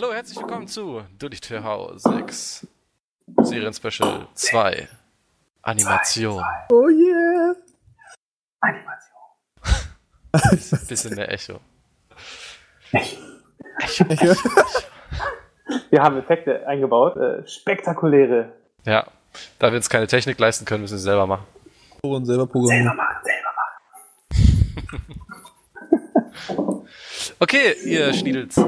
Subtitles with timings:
[0.00, 2.68] Hallo, herzlich willkommen zu Dully TV 6
[3.42, 4.88] Serien Special 2
[5.62, 6.40] Animation.
[6.70, 7.52] Oh yeah!
[8.60, 10.78] Animation.
[10.88, 11.58] Bisschen mehr Echo.
[12.92, 13.16] Echo.
[13.80, 14.36] Echo, Echo.
[15.90, 18.52] Wir haben Effekte eingebaut, äh, spektakuläre.
[18.86, 19.04] Ja,
[19.58, 21.44] da wir uns keine Technik leisten können, müssen wir es selber machen.
[22.02, 22.84] Und selber programmieren.
[22.84, 23.50] Selber machen, selber
[26.54, 26.88] machen.
[27.40, 28.60] okay, ihr Schniedels.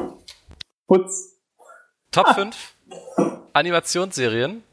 [0.91, 1.39] Putz.
[2.11, 2.75] Top 5
[3.53, 4.65] Animationsserien.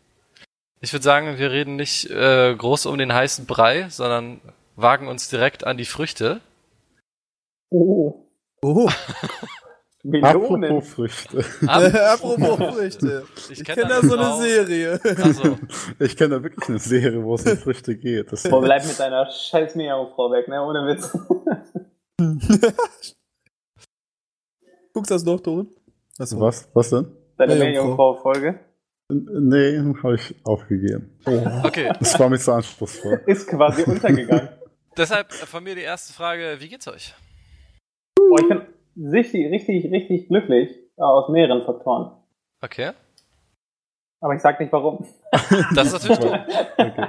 [0.82, 4.42] Ich würde sagen, wir reden nicht äh, groß um den heißen Brei, sondern
[4.76, 6.42] wagen uns direkt an die Früchte.
[7.70, 8.26] Oh.
[8.64, 8.90] Oh.
[10.04, 10.64] Melonen.
[10.64, 11.46] Apropos Früchte.
[11.68, 13.28] Apropos Früchte.
[13.38, 15.00] Ich, ich kenne kenn da so eine Serie.
[15.04, 15.60] Also.
[16.00, 18.32] Ich kenne da wirklich eine Serie, wo es um Früchte geht.
[18.32, 20.64] Das Boah, bleib mit deiner scheiß Meerjungfrau weg, ne?
[20.64, 21.12] Ohne Witz.
[24.94, 25.77] Guckst du das noch, Dorin?
[26.20, 26.40] Achso.
[26.40, 26.70] Was?
[26.74, 27.12] Was denn?
[27.38, 28.60] Deine Meerjungfrau-Folge?
[29.10, 31.18] Nee, habe ich aufgegeben.
[31.26, 31.42] Oh.
[31.64, 31.94] Okay.
[32.00, 33.22] Das war mir zu anspruchsvoll.
[33.26, 34.50] Ist quasi untergegangen.
[34.98, 37.14] Deshalb von mir die erste Frage, wie geht's euch?
[38.20, 38.62] Oh, ich bin
[39.14, 40.72] richtig, richtig, richtig glücklich.
[40.98, 42.12] Aus mehreren Faktoren.
[42.62, 42.92] Okay.
[44.20, 45.08] Aber ich sag nicht warum.
[45.76, 46.40] Das ist natürlich dumm.
[46.78, 47.08] Okay.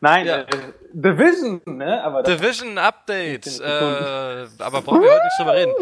[0.00, 0.40] Nein, ja.
[0.40, 0.46] äh,
[0.92, 2.02] Division, ne?
[2.02, 3.60] Aber Division Update.
[3.60, 5.72] Äh, aber brauchen wir heute nicht drüber reden.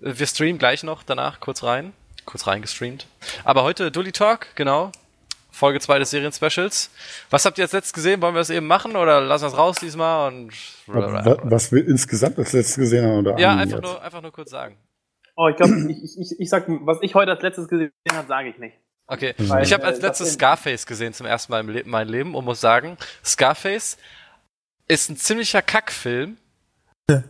[0.00, 1.92] Wir streamen gleich noch danach kurz rein.
[2.24, 3.06] Kurz reingestreamt.
[3.44, 4.90] Aber heute Dully Talk, genau.
[5.56, 6.90] Folge 2 des Serien-Specials.
[7.30, 8.20] Was habt ihr jetzt letzt gesehen?
[8.20, 10.28] Wollen wir es eben machen oder lassen wir es raus diesmal?
[10.28, 10.52] Und
[10.86, 13.18] was, was wir insgesamt als letztes gesehen haben?
[13.26, 14.76] Oder ja, einfach nur, einfach nur kurz sagen.
[15.34, 18.50] Oh, ich glaube, ich, ich, ich sag, was ich heute als letztes gesehen habe, sage
[18.50, 18.76] ich nicht.
[19.08, 22.34] Okay, Weil, ich habe als letztes Scarface gesehen zum ersten Mal im Le mein Leben
[22.34, 23.98] und muss sagen, Scarface
[24.88, 26.38] ist ein ziemlicher Kackfilm.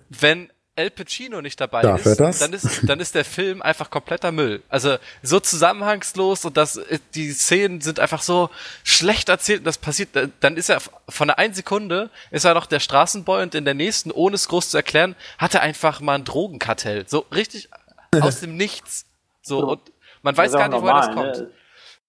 [0.09, 4.31] Wenn El Pacino nicht dabei Darf ist, dann ist, dann ist der Film einfach kompletter
[4.31, 4.63] Müll.
[4.69, 6.79] Also so zusammenhangslos und das,
[7.15, 8.51] die Szenen sind einfach so
[8.85, 10.11] schlecht erzählt und das passiert,
[10.41, 13.73] dann ist er von der einen Sekunde ist er noch der Straßenboy und in der
[13.73, 17.05] nächsten, ohne es groß zu erklären, hat er einfach mal ein Drogenkartell.
[17.09, 17.71] So richtig
[18.21, 19.07] aus dem Nichts.
[19.41, 19.81] So, und
[20.23, 21.39] man weiß gar nicht, woher das kommt.
[21.39, 21.51] Ne?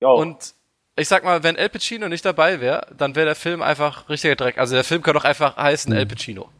[0.01, 0.55] Und
[0.95, 4.35] ich sag mal, wenn El Pacino nicht dabei wäre, dann wäre der Film einfach richtiger
[4.35, 4.57] Dreck.
[4.57, 6.49] Also der Film kann doch einfach heißen El Pacino.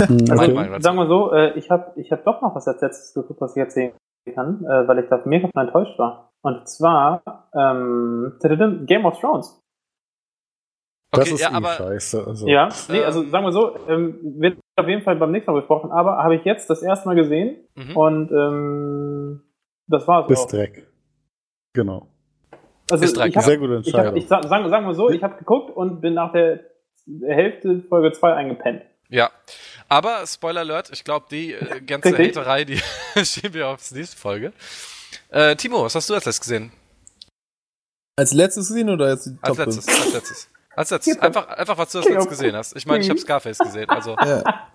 [0.00, 0.36] Also,
[0.80, 3.56] sagen wir so, äh, ich habe ich hab doch noch was als letztes geguckt, was
[3.56, 3.92] ich erzählen
[4.32, 6.30] kann, äh, weil ich da mega von enttäuscht war.
[6.40, 8.38] Und zwar ähm,
[8.86, 9.60] Game of Thrones.
[11.10, 12.26] Das okay, ist ja, eh aber, scheiße.
[12.26, 12.46] Also.
[12.46, 15.90] Ja, nee, also sagen wir so, ähm, wird auf jeden Fall beim nächsten Mal besprochen,
[15.90, 17.96] aber habe ich jetzt das erste Mal gesehen mhm.
[17.96, 19.42] und ähm,
[19.88, 20.86] das war es Bis Dreck.
[21.72, 22.08] Genau.
[22.90, 23.16] Also ist.
[23.16, 24.16] Ich hab, Sehr gute Entscheidung.
[24.16, 26.60] Ich, hab, ich sag, sagen wir so, ich habe geguckt und bin nach der
[27.26, 28.82] Hälfte Folge 2 eingepennt.
[29.08, 29.30] Ja,
[29.88, 32.36] aber Spoiler Alert, ich glaube, die äh, ganze Richtig.
[32.36, 32.80] Haterei, die
[33.24, 34.52] schieben wir auf die nächste Folge.
[35.30, 36.72] Äh, Timo, was hast du als letztes gesehen?
[38.16, 40.50] Als letztes gesehen oder Als Top letztes, als letztes.
[40.76, 41.18] Als letztes.
[41.18, 42.76] Einfach, einfach was du als letztes gesehen hast.
[42.76, 44.16] Ich meine, ich habe Scarface gesehen, also.
[44.26, 44.68] Ja.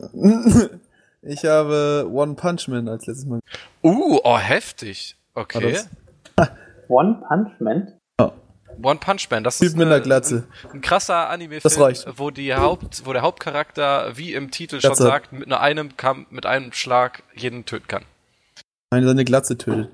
[1.25, 3.39] Ich habe One Punch Man als letztes Mal.
[3.81, 5.15] Uh, oh, heftig.
[5.33, 5.79] Okay.
[6.89, 7.93] One Punch Man?
[8.81, 10.45] One Punch Man, das Typ ist mit einer Glatze.
[10.65, 15.03] Ein, ein krasser Anime-Film, wo die Haupt, wo der Hauptcharakter, wie im Titel schon Glatze.
[15.03, 18.03] sagt, mit nur einem Kampf, mit einem Schlag jeden töten kann.
[18.91, 19.89] Nein, seine Glatze tötet.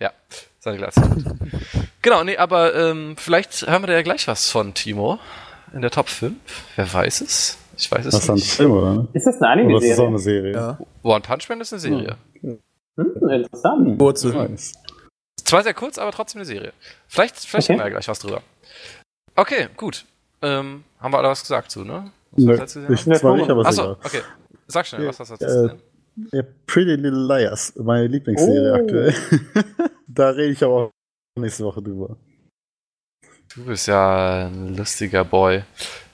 [0.00, 0.10] Ja,
[0.58, 1.02] seine Glatze.
[2.02, 5.18] genau, nee, aber ähm, vielleicht hören wir da ja gleich was von Timo
[5.72, 6.34] in der Top 5.
[6.76, 7.58] Wer weiß es?
[7.76, 8.50] Ich weiß es Das ist ein nicht.
[8.52, 9.06] Film, oder?
[9.12, 10.06] Ist das eine ist das auch Anime-Serie?
[10.08, 10.52] eine Serie?
[10.52, 10.78] Ja.
[11.02, 12.16] One Punch Man ist eine Serie.
[12.42, 12.58] Hm,
[13.30, 13.98] interessant.
[13.98, 14.28] Kurze.
[14.30, 14.72] Nice.
[15.50, 16.72] Zwar sehr kurz, aber trotzdem eine Serie.
[17.08, 17.72] Vielleicht, vielleicht Okay.
[17.72, 18.40] haben wir ja gleich was drüber.
[19.34, 20.04] Okay, gut.
[20.42, 22.12] Ähm, haben wir alle was gesagt zu, ne?
[22.30, 23.14] Was Nö, ich, gesehen?
[23.16, 24.22] zwar nicht, aber ist Achso, okay.
[24.68, 25.76] Sag schnell, was hast du als Äh?
[26.36, 28.74] Ja, Pretty Little Liars, meine Lieblingsserie Oh.
[28.76, 29.14] aktuell.
[30.06, 30.90] da rede ich aber auch
[31.36, 32.16] nächste Woche drüber.
[33.52, 35.64] Du bist ja ein lustiger Boy.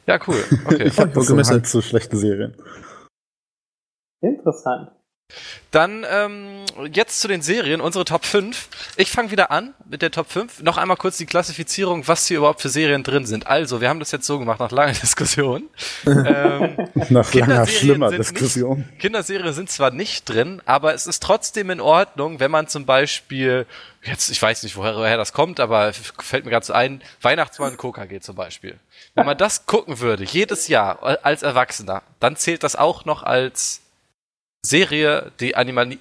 [0.07, 0.43] Ja, cool.
[0.65, 0.85] Okay.
[0.87, 2.57] Ich habe gucke so Hang zu schlechten Serien.
[4.23, 4.93] Interessant.
[5.71, 8.69] Dann ähm, jetzt zu den Serien, unsere Top 5.
[8.97, 10.63] Ich fange wieder an mit der Top 5.
[10.63, 13.47] Noch einmal kurz die Klassifizierung, was hier überhaupt für Serien drin sind.
[13.47, 15.69] Also, wir haben das jetzt so gemacht nach langer Diskussion.
[16.07, 16.77] ähm,
[17.11, 18.89] Nach langer, schlimmer Diskussion.
[18.99, 23.67] Kinderserien sind zwar nicht drin, aber es ist trotzdem in Ordnung, wenn man zum Beispiel,
[24.03, 27.77] jetzt, ich weiß nicht, woher, woher das kommt, aber fällt mir gerade so ein, Weihnachtsmann
[27.77, 28.79] Coca geht zum Beispiel.
[29.15, 33.83] Wenn man das gucken würde, jedes Jahr als Erwachsener, dann zählt das auch noch als
[34.63, 35.55] Serie, die,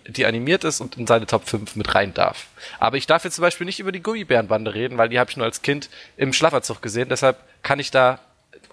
[0.07, 2.47] die animiert ist und in seine Top 5 mit rein darf.
[2.79, 5.37] Aber ich darf jetzt zum Beispiel nicht über die Gummibärenbande reden, weil die habe ich
[5.37, 7.09] nur als Kind im Schlafanzug gesehen.
[7.09, 8.19] Deshalb kann ich da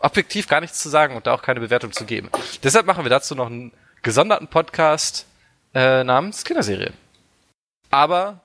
[0.00, 2.30] objektiv gar nichts zu sagen und da auch keine Bewertung zu geben.
[2.62, 5.26] Deshalb machen wir dazu noch einen gesonderten Podcast
[5.74, 6.94] äh, namens Kinderserien.
[7.90, 8.40] Aber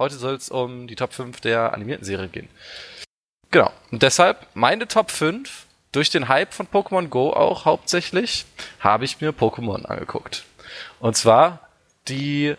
[0.00, 2.48] Heute soll es um die Top 5 der animierten Serie gehen.
[3.50, 3.70] Genau.
[3.90, 8.46] Und deshalb meine Top 5, durch den Hype von Pokémon Go auch hauptsächlich,
[8.78, 10.44] habe ich mir Pokémon angeguckt.
[11.00, 11.60] Und zwar
[12.08, 12.54] die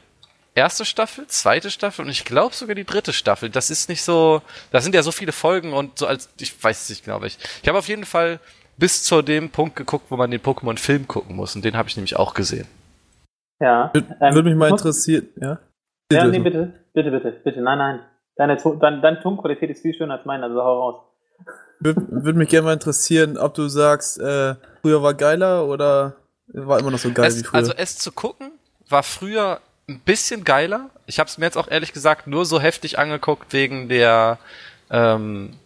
[0.56, 3.50] erste Staffel, zweite Staffel und ich glaube sogar die dritte Staffel.
[3.50, 4.42] Das ist nicht so,
[4.72, 7.38] da sind ja so viele Folgen und so als, ich weiß es nicht genau, ich.
[7.62, 8.40] Ich habe auf jeden Fall
[8.78, 11.96] bis zu dem Punkt geguckt, wo man den Pokémon-Film gucken muss und den habe ich
[11.96, 12.68] nämlich auch gesehen.
[13.60, 13.92] Ja.
[13.94, 15.60] Würde ähm, würd mich mal interessieren, ja?
[16.12, 18.00] Ja, nee, bitte, bitte, bitte, bitte, nein, nein.
[18.36, 21.06] Deine, deine, deine Tonqualität ist viel schöner als meine, also hau raus.
[21.80, 26.16] Würde würd mich gerne mal interessieren, ob du sagst, äh, früher war geiler oder
[26.54, 27.60] war immer noch so geil es, wie früher?
[27.60, 28.52] Also es zu gucken
[28.92, 30.90] war früher ein bisschen geiler.
[31.06, 34.38] Ich habe es mir jetzt auch ehrlich gesagt nur so heftig angeguckt wegen der
[34.90, 35.58] ähm,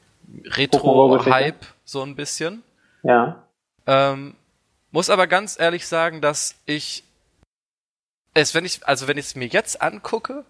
[0.45, 2.63] Retro-Hype so ein bisschen.
[3.03, 3.43] Ja.
[3.87, 4.35] Ähm,
[4.91, 7.03] muss aber ganz ehrlich sagen, dass ich
[8.33, 10.43] es, wenn ich, also wenn ich es mir jetzt angucke,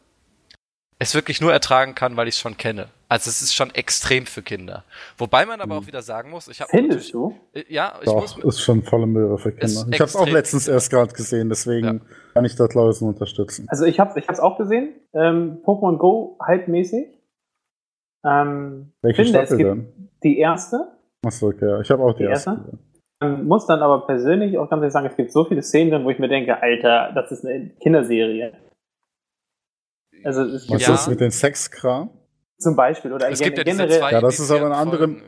[1.00, 2.90] es wirklich nur ertragen kann, weil ich es schon kenne.
[3.08, 4.84] Also es ist schon extrem für Kinder.
[5.18, 5.88] Wobei man aber auch hm.
[5.88, 7.36] wieder sagen muss, ich habe Findest du?
[7.54, 9.86] Äh, ja, ich Doch, muss ist schon volle Möhre für Kinder.
[9.92, 12.00] Ich habe es auch letztens erst gerade gesehen, deswegen ja.
[12.34, 13.68] kann ich das Klausen unterstützen.
[13.70, 17.08] Also ich habe ich hab's auch gesehen, ähm, Pokémon Go halbmäßig.
[18.26, 20.10] Ähm, Welche finde, Staffel denn?
[20.24, 20.92] Die erste.
[21.24, 22.50] Achso, okay, ich habe auch die, die erste.
[22.52, 22.80] erste?
[23.22, 26.06] Ähm, muss dann aber persönlich auch ganz ehrlich sagen, es gibt so viele Szenen drin,
[26.06, 28.54] wo ich mir denke, Alter, das ist eine Kinderserie.
[30.24, 30.94] Also es Was ja.
[30.94, 32.10] ist das mit den Sexkram?
[32.58, 33.14] Zum Beispiel.
[33.14, 34.00] Oder es gibt ja generell.
[34.00, 35.08] Ja, das ist aber eine andere.
[35.08, 35.22] Ne?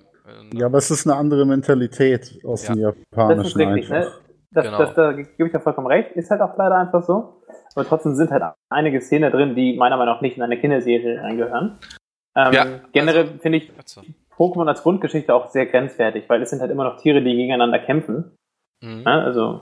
[0.53, 2.73] Ja, aber es ist eine andere Mentalität aus ja.
[2.73, 4.09] dem Japanischen das ist richtig, einfach.
[4.09, 4.21] Ne?
[4.51, 4.77] Das, genau.
[4.77, 6.11] das, da gebe ich ja vollkommen recht.
[6.13, 7.43] Ist halt auch leider einfach so.
[7.75, 11.21] Aber trotzdem sind halt einige Szenen drin, die meiner Meinung nach nicht in eine Kinderserie
[11.21, 11.77] reingehören.
[12.35, 13.71] Ähm, ja, generell also, finde ich
[14.35, 17.79] Pokémon als Grundgeschichte auch sehr grenzwertig, weil es sind halt immer noch Tiere, die gegeneinander
[17.79, 18.35] kämpfen.
[18.81, 19.03] Mhm.
[19.05, 19.61] Ja, also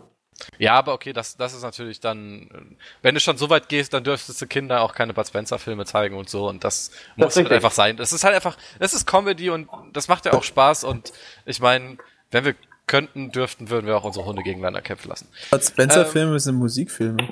[0.57, 4.03] ja, aber okay, das, das ist natürlich dann, wenn du schon so weit gehst, dann
[4.03, 7.35] dürftest du Kinder auch keine Bud Spencer Filme zeigen und so und das, das muss
[7.37, 7.97] halt einfach sein.
[7.97, 11.13] Das ist halt einfach, es ist Comedy und das macht ja auch Spaß und
[11.45, 11.97] ich meine,
[12.31, 12.55] wenn wir
[12.87, 15.27] könnten, dürften, würden wir auch unsere Hunde gegeneinander kämpfen lassen.
[15.51, 17.29] Bud Spencer ähm, sind Musikfilme.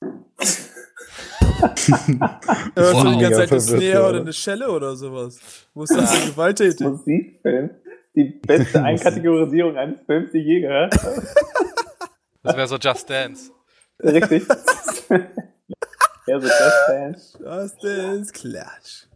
[2.74, 5.38] Hörst du die ganze Zeit eine Snare oder eine Schelle oder sowas?
[5.74, 6.80] Wo ist das gewalttätig?
[6.86, 7.70] Musikfilm?
[8.14, 11.22] Die beste Einkategorisierung eines Films, die je gehört habe.
[12.42, 13.50] Das wäre so Just Dance.
[14.02, 14.44] Richtig.
[16.26, 17.38] ja, so Just Dance.
[17.38, 19.06] Just Dance, Klatsch.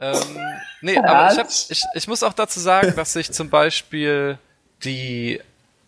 [0.00, 0.38] Ähm,
[0.80, 4.38] nee, aber ich, hab, ich, ich muss auch dazu sagen, dass ich zum Beispiel
[4.84, 5.40] die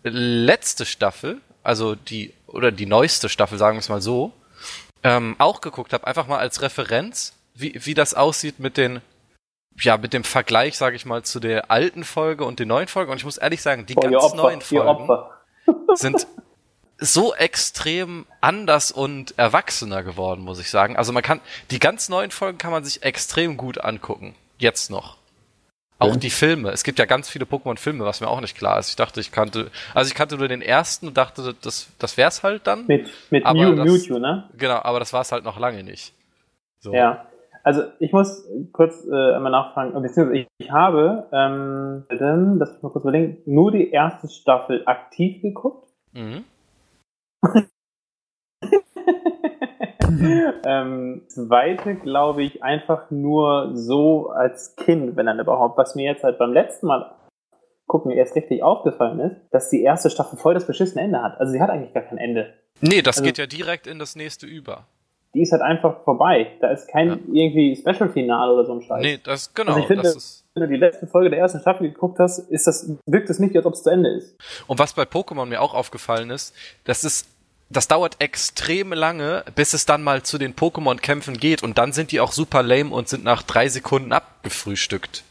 [0.02, 4.32] letzte Staffel, also die, oder die neueste Staffel, sagen wir es mal so,
[5.04, 9.00] ähm, auch geguckt habe, einfach mal als Referenz, wie, wie das aussieht mit den,
[9.80, 13.12] ja, mit dem Vergleich, sage ich mal, zu der alten Folge und den neuen Folgen.
[13.12, 15.08] Und ich muss ehrlich sagen, die oh, ganz neuen Folgen
[15.94, 16.26] sind
[17.00, 20.96] so extrem anders und erwachsener geworden, muss ich sagen.
[20.96, 24.34] Also man kann, die ganz neuen Folgen kann man sich extrem gut angucken.
[24.58, 25.16] Jetzt noch.
[26.00, 26.70] Auch die Filme.
[26.70, 28.88] Es gibt ja ganz viele Pokémon-Filme, was mir auch nicht klar ist.
[28.88, 32.42] Ich dachte, ich kannte, also ich kannte nur den ersten und dachte, das, das wär's
[32.42, 32.86] halt dann.
[32.86, 34.48] Mit, mit Mew, das, Mewtwo, ne?
[34.56, 36.14] Genau, aber das war's halt noch lange nicht.
[36.78, 36.94] So.
[36.94, 37.26] Ja.
[37.62, 42.88] Also ich muss kurz äh, einmal nachfragen, beziehungsweise ich, ich habe, ähm, lass mich mal
[42.88, 45.86] kurz überlegen, nur die erste Staffel aktiv geguckt.
[46.12, 46.44] Mhm.
[50.64, 55.78] ähm, zweite, glaube ich, einfach nur so als Kind, wenn dann überhaupt.
[55.78, 57.14] Was mir jetzt halt beim letzten Mal
[57.86, 61.40] gucken erst richtig aufgefallen ist, dass die erste Staffel voll das beschissene Ende hat.
[61.40, 62.54] Also sie hat eigentlich gar kein Ende.
[62.80, 64.86] Nee, das also, geht ja direkt in das nächste über.
[65.34, 66.52] Die ist halt einfach vorbei.
[66.60, 67.16] Da ist kein ja.
[67.32, 69.02] irgendwie Special-Finale oder so ein Scheiß.
[69.02, 69.72] Nee, das genau.
[69.72, 72.66] Also ich finde, ist wenn du die letzte Folge der ersten Staffel geguckt hast, ist
[72.66, 74.34] das, wirkt es nicht, als ob es zu Ende ist.
[74.66, 76.54] Und was bei Pokémon mir auch aufgefallen ist,
[76.84, 77.28] das ist
[77.72, 82.10] das dauert extrem lange, bis es dann mal zu den Pokémon-Kämpfen geht und dann sind
[82.10, 85.22] die auch super lame und sind nach drei Sekunden abgefrühstückt.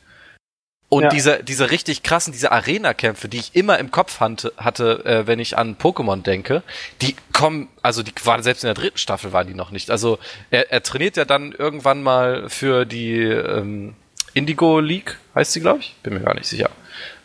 [0.87, 1.09] Und ja.
[1.09, 5.37] diese, diese richtig krassen, diese Arena-Kämpfe, die ich immer im Kopf hatte, hatte äh, wenn
[5.37, 6.63] ich an Pokémon denke,
[7.01, 9.91] die kommen, also die waren selbst in der dritten Staffel waren die noch nicht.
[9.91, 10.17] Also
[10.49, 13.95] er, er trainiert ja dann irgendwann mal für die ähm,
[14.33, 15.95] Indigo League, heißt sie, glaube ich?
[16.03, 16.69] Bin mir gar nicht sicher.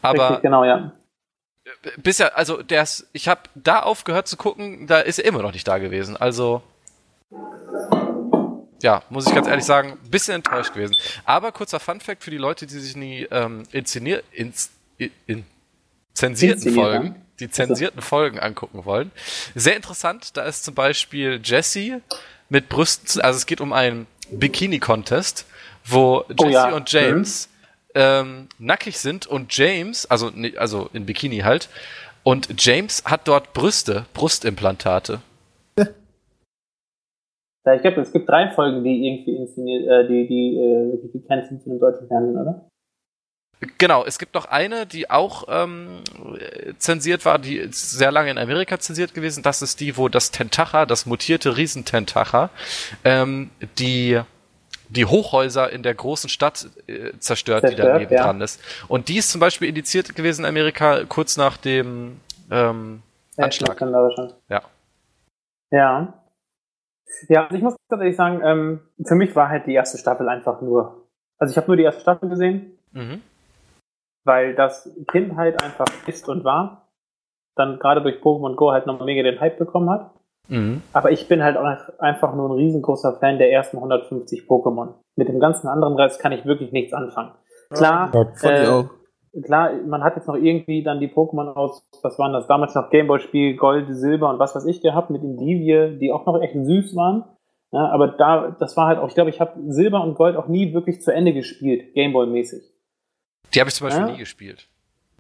[0.02, 0.92] Aber Richtig, genau, ja
[1.96, 5.52] bisher, also der ist, ich habe da aufgehört zu gucken, da ist er immer noch
[5.52, 6.16] nicht da gewesen.
[6.16, 6.62] Also
[8.82, 10.94] ja, muss ich ganz ehrlich sagen, ein bisschen enttäuscht gewesen.
[11.25, 15.44] Aber kurzer Funfact für die Leute, die sich nie ähm, inszenier, ins, in, in
[16.12, 18.08] zensierten Folgen, die zensierten also.
[18.08, 19.11] Folgen angucken wollen.
[19.54, 22.02] Sehr interessant, da ist zum Beispiel Jesse
[22.50, 25.46] mit Brüsten, also es geht um einen Bikini-Contest,
[25.84, 26.74] wo Jesse oh ja.
[26.74, 27.54] und James mhm
[27.94, 31.68] ähm, nackig sind und James, also, also in Bikini halt,
[32.22, 35.20] und James hat dort Brüste, Brustimplantate.
[37.66, 41.20] Ja, ich glaube, es gibt drei Folgen, die irgendwie inszeniert, äh, die, die, äh, die
[41.26, 42.68] kennen sind im deutschen Fernsehen, oder?
[43.78, 46.00] Genau, es gibt noch eine, die auch ähm,
[46.76, 49.42] zensiert war, die ist sehr lange in Amerika zensiert gewesen.
[49.42, 52.50] Das ist die, wo das Tentacha, das mutierte Riesententacha,
[53.04, 53.48] ähm,
[53.78, 54.20] die
[54.94, 58.24] die Hochhäuser in der großen Stadt äh, zerstört, zerstört, die daneben ja.
[58.24, 58.60] dran ist.
[58.88, 62.20] Und die ist zum Beispiel indiziert gewesen in Amerika kurz nach dem
[62.50, 63.02] ähm,
[63.36, 63.80] Anschlag.
[64.48, 64.62] Ja.
[65.70, 66.14] Ja.
[67.28, 70.60] Ja, also ich muss tatsächlich sagen, ähm, für mich war halt die erste Staffel einfach
[70.62, 71.06] nur.
[71.38, 72.78] Also ich habe nur die erste Staffel gesehen.
[72.92, 73.22] Mhm
[74.24, 76.88] weil das Kind halt einfach ist und war,
[77.54, 80.10] dann gerade durch Pokémon Go halt nochmal mega den Hype bekommen hat.
[80.48, 80.82] Mhm.
[80.92, 81.64] Aber ich bin halt auch
[81.98, 84.94] einfach nur ein riesengroßer Fan der ersten 150 Pokémon.
[85.16, 87.32] Mit dem ganzen anderen Rest kann ich wirklich nichts anfangen.
[87.70, 92.32] Klar, ja, äh, klar, man hat jetzt noch irgendwie dann die Pokémon aus, was waren
[92.32, 96.26] das, damals noch Gameboy-Spiel, Gold, Silber und was weiß ich gehabt mit Indivie, die auch
[96.26, 97.24] noch echt süß waren.
[97.72, 100.46] Ja, aber da, das war halt auch, ich glaube, ich habe Silber und Gold auch
[100.46, 102.62] nie wirklich zu Ende gespielt, Gameboy-mäßig.
[103.52, 104.12] Die habe ich zum Beispiel ja?
[104.12, 104.68] nie gespielt.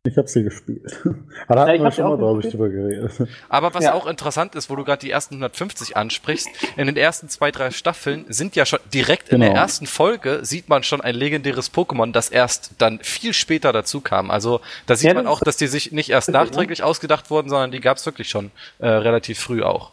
[0.06, 1.00] Ich habe sie gespielt.
[1.48, 3.26] Aber da hatten wir schon mal, glaube ich, drüber geredet.
[3.48, 3.94] Aber was ja.
[3.94, 6.46] auch interessant ist, wo du gerade die ersten 150 ansprichst,
[6.76, 9.36] in den ersten zwei, drei Staffeln sind ja schon direkt genau.
[9.36, 9.62] in der genau.
[9.62, 14.30] ersten Folge sieht man schon ein legendäres Pokémon, das erst dann viel später dazu kam.
[14.30, 17.70] Also da sieht ja, man auch, dass die sich nicht erst nachträglich ausgedacht wurden, sondern
[17.70, 19.90] die gab es wirklich schon äh, relativ früh auch.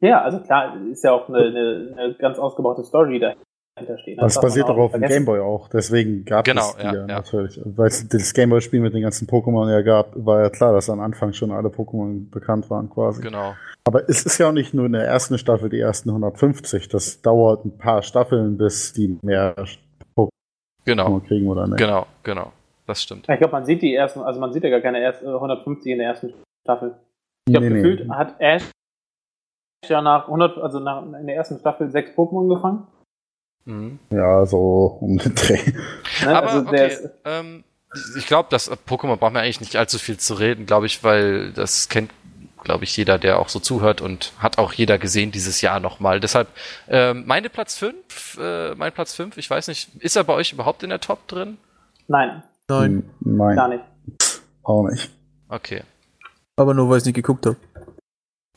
[0.00, 3.47] Ja, also klar, ist ja auch eine, eine, eine ganz ausgebaute Story da stehen.
[4.16, 7.06] Das, basiert auch auf dem Gameboy auch, deswegen gab genau, es die ja, ja.
[7.06, 7.60] natürlich.
[7.64, 11.00] Weil es das Gameboy-Spiel mit den ganzen Pokémon ja gab, war ja klar, dass am
[11.00, 13.22] Anfang schon alle Pokémon bekannt waren quasi.
[13.22, 13.54] Genau.
[13.84, 17.22] Aber es ist ja auch nicht nur in der ersten Staffel die ersten 150, das
[17.22, 19.54] dauert ein paar Staffeln, bis die mehr
[20.16, 20.28] Pokémon
[20.84, 21.20] genau.
[21.20, 21.78] kriegen oder nicht.
[21.78, 22.52] Genau, genau.
[22.86, 23.28] Das stimmt.
[23.28, 25.98] Ich glaube, man sieht die ersten, also man sieht ja gar keine ersten 150 in
[25.98, 26.32] der ersten
[26.64, 26.94] Staffel.
[27.46, 28.14] Ich glaube, nee, gefühlt nee.
[28.14, 28.70] hat Ash
[29.86, 32.86] ja nach 100, also nach, in der ersten Staffel sechs Pokémon gefangen.
[33.68, 33.98] Mhm.
[34.10, 35.72] Ja, so um den Dreh.
[36.26, 36.96] Aber also okay,
[37.26, 37.64] ähm,
[38.16, 41.52] ich glaube, das Pokémon braucht man eigentlich nicht allzu viel zu reden, glaube ich, weil
[41.52, 42.10] das kennt,
[42.64, 46.18] glaube ich, jeder, der auch so zuhört und hat auch jeder gesehen dieses Jahr nochmal.
[46.18, 46.48] Deshalb,
[46.88, 50.54] ähm, meine Platz 5, äh, mein Platz 5, ich weiß nicht, ist er bei euch
[50.54, 51.58] überhaupt in der Top drin?
[52.06, 52.42] Nein.
[52.68, 53.10] Nein.
[53.20, 53.56] Nein.
[53.56, 53.84] Gar nicht.
[54.62, 55.10] Auch nicht.
[55.50, 55.82] Okay.
[56.56, 57.56] Aber nur, weil ich nicht geguckt habe.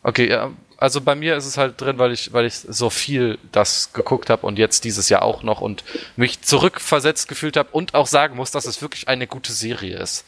[0.04, 0.52] Okay, ja,
[0.82, 4.32] also bei mir ist es halt drin, weil ich, weil ich so viel das geguckt
[4.32, 5.84] habe und jetzt dieses Jahr auch noch und
[6.18, 10.26] mich zurückversetzt gefühlt habe und auch sagen muss, dass es wirklich eine gute Serie ist.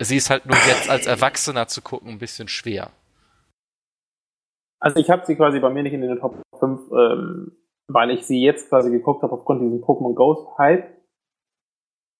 [0.00, 2.90] Sie ist halt nur jetzt als Erwachsener zu gucken ein bisschen schwer.
[4.80, 7.56] Also ich habe sie quasi bei mir nicht in den Top 5, ähm,
[7.88, 10.94] weil ich sie jetzt quasi geguckt habe aufgrund diesem Pokémon Ghost Hype.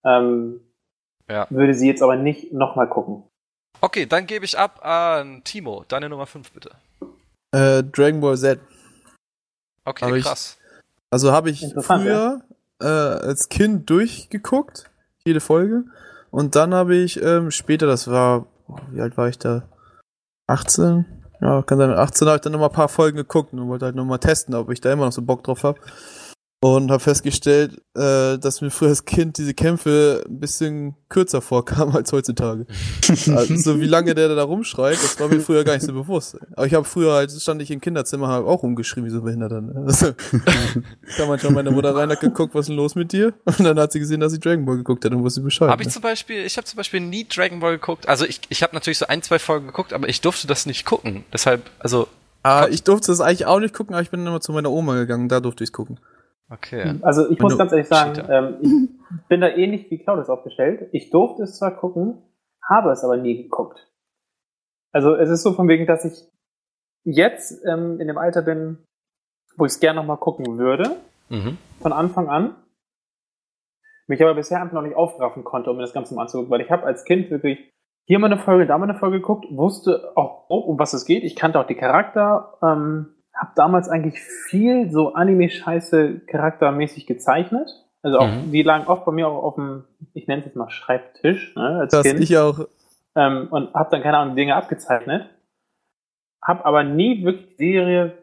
[0.02, 0.60] Ähm,
[1.28, 1.46] ja.
[1.50, 3.24] Würde sie jetzt aber nicht nochmal gucken.
[3.82, 5.84] Okay, dann gebe ich ab an Timo.
[5.88, 6.70] Deine Nummer 5 bitte.
[7.52, 8.60] Äh, Dragon Ball Z.
[9.84, 10.58] Okay, hab krass.
[10.58, 12.42] Ich, also habe ich früher
[12.82, 12.86] ja.
[12.86, 14.90] äh, als Kind durchgeguckt,
[15.24, 15.84] jede Folge.
[16.30, 18.46] Und dann habe ich ähm, später, das war,
[18.90, 19.62] wie alt war ich da?
[20.48, 21.04] 18?
[21.40, 23.94] Ja, kann sein, 18 habe ich dann nochmal ein paar Folgen geguckt und wollte halt
[23.94, 25.78] nochmal testen, ob ich da immer noch so Bock drauf habe
[26.60, 31.94] und habe festgestellt, äh, dass mir früher als Kind diese Kämpfe ein bisschen kürzer vorkamen
[31.96, 32.66] als heutzutage.
[33.08, 36.38] also, so wie lange der da rumschreit, das war mir früher gar nicht so bewusst.
[36.54, 39.60] Aber ich habe früher halt, stand ich im Kinderzimmer, habe auch rumgeschrien wie so Behinderter.
[39.60, 39.84] Ne?
[39.86, 40.12] Also,
[41.16, 43.34] kam manchmal meine Mutter rein, hat geguckt, was ist denn los mit dir?
[43.44, 45.68] Und dann hat sie gesehen, dass ich Dragon Ball geguckt hat und wusste Bescheid.
[45.68, 45.92] Habe ich ne?
[45.92, 48.08] zum Beispiel, ich habe zum Beispiel nie Dragon Ball geguckt.
[48.08, 50.86] Also ich, ich habe natürlich so ein, zwei Folgen geguckt, aber ich durfte das nicht
[50.86, 51.24] gucken.
[51.32, 52.08] Deshalb, also
[52.42, 54.94] Ah, ich durfte das eigentlich auch nicht gucken, aber ich bin immer zu meiner Oma
[54.94, 55.98] gegangen, da durfte ich es gucken.
[56.48, 56.98] Okay.
[57.02, 60.88] Also ich muss ganz ehrlich sagen, ähm, ich bin da ähnlich wie Claudius aufgestellt.
[60.92, 62.22] Ich durfte es zwar gucken,
[62.68, 63.88] habe es aber nie geguckt.
[64.92, 66.28] Also es ist so von wegen, dass ich
[67.04, 68.84] jetzt ähm, in dem Alter bin,
[69.56, 70.96] wo ich es gerne nochmal gucken würde,
[71.28, 71.58] mhm.
[71.80, 72.56] von Anfang an,
[74.06, 76.60] mich aber bisher einfach noch nicht aufraffen konnte, um mir das Ganze mal anzugucken, weil
[76.60, 77.72] ich habe als Kind wirklich
[78.06, 81.24] hier mal eine Folge, da mal eine Folge geguckt, wusste auch, um was es geht.
[81.24, 87.70] Ich kannte auch die Charakter, ähm, habe damals eigentlich viel so Anime-Scheiße charaktermäßig gezeichnet.
[88.02, 88.52] Also auch, mhm.
[88.52, 91.80] die lagen oft bei mir auch auf dem, ich nenne es jetzt mal Schreibtisch, ne,
[91.80, 92.20] als das Kind.
[92.20, 92.60] ich auch.
[93.16, 95.28] Ähm, und habe dann, keine Ahnung, Dinge abgezeichnet.
[96.42, 98.18] Hab aber nie wirklich die Serie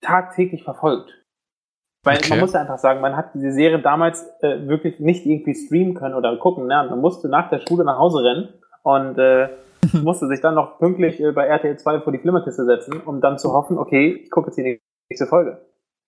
[0.00, 1.12] tagtäglich verfolgt.
[2.02, 2.30] Weil okay.
[2.30, 5.94] man muss ja einfach sagen, man hat diese Serie damals äh, wirklich nicht irgendwie streamen
[5.94, 6.66] können oder gucken.
[6.66, 6.86] Ne?
[6.88, 8.48] Man musste nach der Schule nach Hause rennen
[8.82, 9.48] und äh,
[9.92, 13.38] musste sich dann noch pünktlich äh, bei RTL 2 vor die Flimmerkiste setzen, um dann
[13.38, 15.60] zu hoffen, okay, ich gucke jetzt die nächste Folge.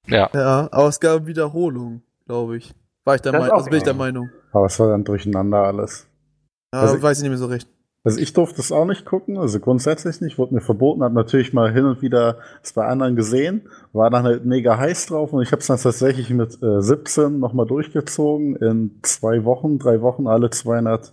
[0.06, 0.30] Ja.
[0.32, 2.74] Ja, aber es gab Wiederholung, glaube ich.
[3.04, 4.30] War ich der das also bin ich der Meinung.
[4.52, 6.06] Aber es war dann durcheinander alles.
[6.74, 7.68] Ja, also ich, weiß ich nicht mehr so recht.
[8.04, 11.52] Also ich durfte es auch nicht gucken, also grundsätzlich nicht, wurde mir verboten, habe natürlich
[11.52, 15.42] mal hin und wieder es bei anderen gesehen, war dann halt mega heiß drauf und
[15.42, 20.26] ich habe es dann tatsächlich mit äh, 17 nochmal durchgezogen, in zwei Wochen, drei Wochen
[20.26, 21.12] alle 200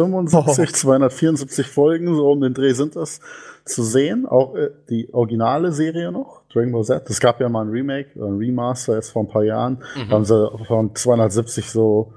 [0.00, 3.20] 75, 274 Folgen, so um den Dreh sind das
[3.64, 4.26] zu sehen.
[4.26, 7.08] Auch äh, die originale Serie noch, Dragon Ball Z.
[7.08, 9.82] Es gab ja mal ein Remake, ein Remaster jetzt vor ein paar Jahren.
[9.96, 10.10] Mhm.
[10.10, 12.12] haben sie von 270 so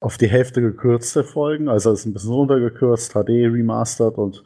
[0.00, 1.68] auf die Hälfte gekürzte Folgen.
[1.68, 4.44] Also ist ein bisschen runtergekürzt, HD remastered und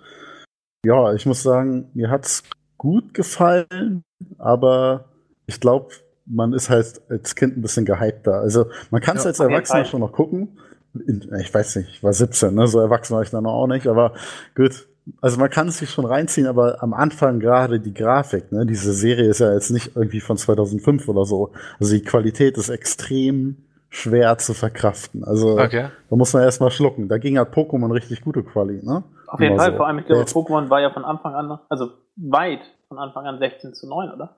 [0.85, 2.43] ja, ich muss sagen, mir hat's
[2.79, 4.03] gut gefallen,
[4.39, 5.11] aber
[5.47, 5.89] ich glaube,
[6.25, 8.41] man ist halt als Kind ein bisschen gehypter.
[8.41, 10.59] Also man kann es ja, als Erwachsener schon noch gucken,
[10.95, 12.67] ich weiß nicht, ich war 17, ne?
[12.67, 14.13] so erwachsen war ich dann auch nicht, aber
[14.55, 14.87] gut.
[15.21, 18.67] Also man kann es sich schon reinziehen, aber am Anfang gerade die Grafik, ne?
[18.67, 21.53] diese Serie ist ja jetzt nicht irgendwie von 2005 oder so.
[21.81, 23.57] Also die Qualität ist extrem
[23.89, 25.25] schwer zu verkraften.
[25.25, 25.89] Also okay.
[26.09, 27.09] da muss man erstmal schlucken.
[27.09, 29.03] Da ging halt Pokémon richtig gute Quali, ne?
[29.27, 29.77] Auf jeden Immer Fall, so.
[29.77, 33.39] vor allem, ich glaube, Pokémon war ja von Anfang an, also weit von Anfang an
[33.39, 34.37] 16 zu 9, oder?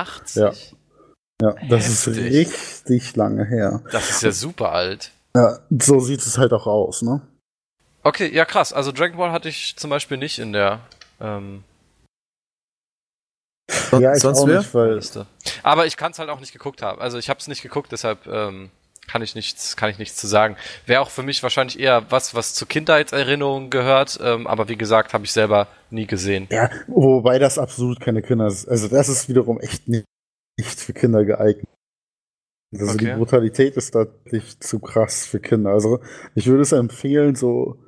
[0.40, 0.52] Ja.
[1.40, 2.16] Ja, das Heftig.
[2.16, 3.80] ist richtig lange her.
[3.92, 5.12] Das ist ja super alt.
[5.34, 7.22] Ja, so sieht es halt auch aus, ne?
[8.02, 8.74] Okay, ja krass.
[8.74, 10.80] Also Dragon Ball hatte ich zum Beispiel nicht in der
[11.20, 11.64] ähm,
[13.92, 14.58] ja, ich sonst wer?
[14.58, 15.00] Nicht, weil
[15.62, 17.00] Aber ich kann es halt auch nicht geguckt haben.
[17.00, 18.70] Also ich habe es nicht geguckt, deshalb ähm,
[19.08, 20.56] kann ich nichts, kann ich nichts zu sagen.
[20.86, 24.18] Wäre auch für mich wahrscheinlich eher was, was zu Kindheitserinnerungen gehört.
[24.22, 26.46] Ähm, aber wie gesagt, habe ich selber nie gesehen.
[26.50, 28.68] Ja, wobei das absolut keine Kinder ist.
[28.68, 30.04] Also das ist wiederum echt nicht,
[30.58, 31.66] nicht für Kinder geeignet.
[32.72, 33.06] Also okay.
[33.06, 35.70] die Brutalität ist dadurch zu krass für Kinder.
[35.70, 36.00] Also
[36.34, 37.78] ich würde es empfehlen, so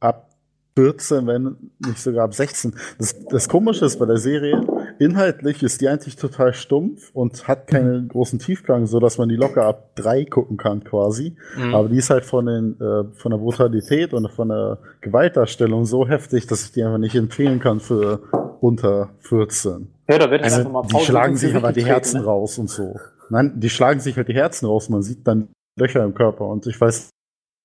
[0.00, 0.30] ab
[0.74, 2.74] 14, wenn nicht sogar ab 16.
[2.98, 4.66] Das, das Komische ist bei der Serie,
[5.02, 9.36] inhaltlich ist die eigentlich total stumpf und hat keinen großen Tiefgang, so dass man die
[9.36, 11.36] locker ab 3 gucken kann quasi.
[11.56, 11.74] Mhm.
[11.74, 16.08] Aber die ist halt von, den, äh, von der Brutalität und von der Gewaltdarstellung so
[16.08, 18.20] heftig, dass ich die einfach nicht empfehlen kann für
[18.60, 19.88] unter 14.
[20.08, 22.26] Ja, da wird also, mal die schlagen sich aber die Herzen ne?
[22.26, 22.96] raus und so.
[23.28, 24.88] Nein, die schlagen sich halt die Herzen raus.
[24.88, 25.48] Man sieht dann
[25.78, 27.10] Löcher im Körper und ich weiß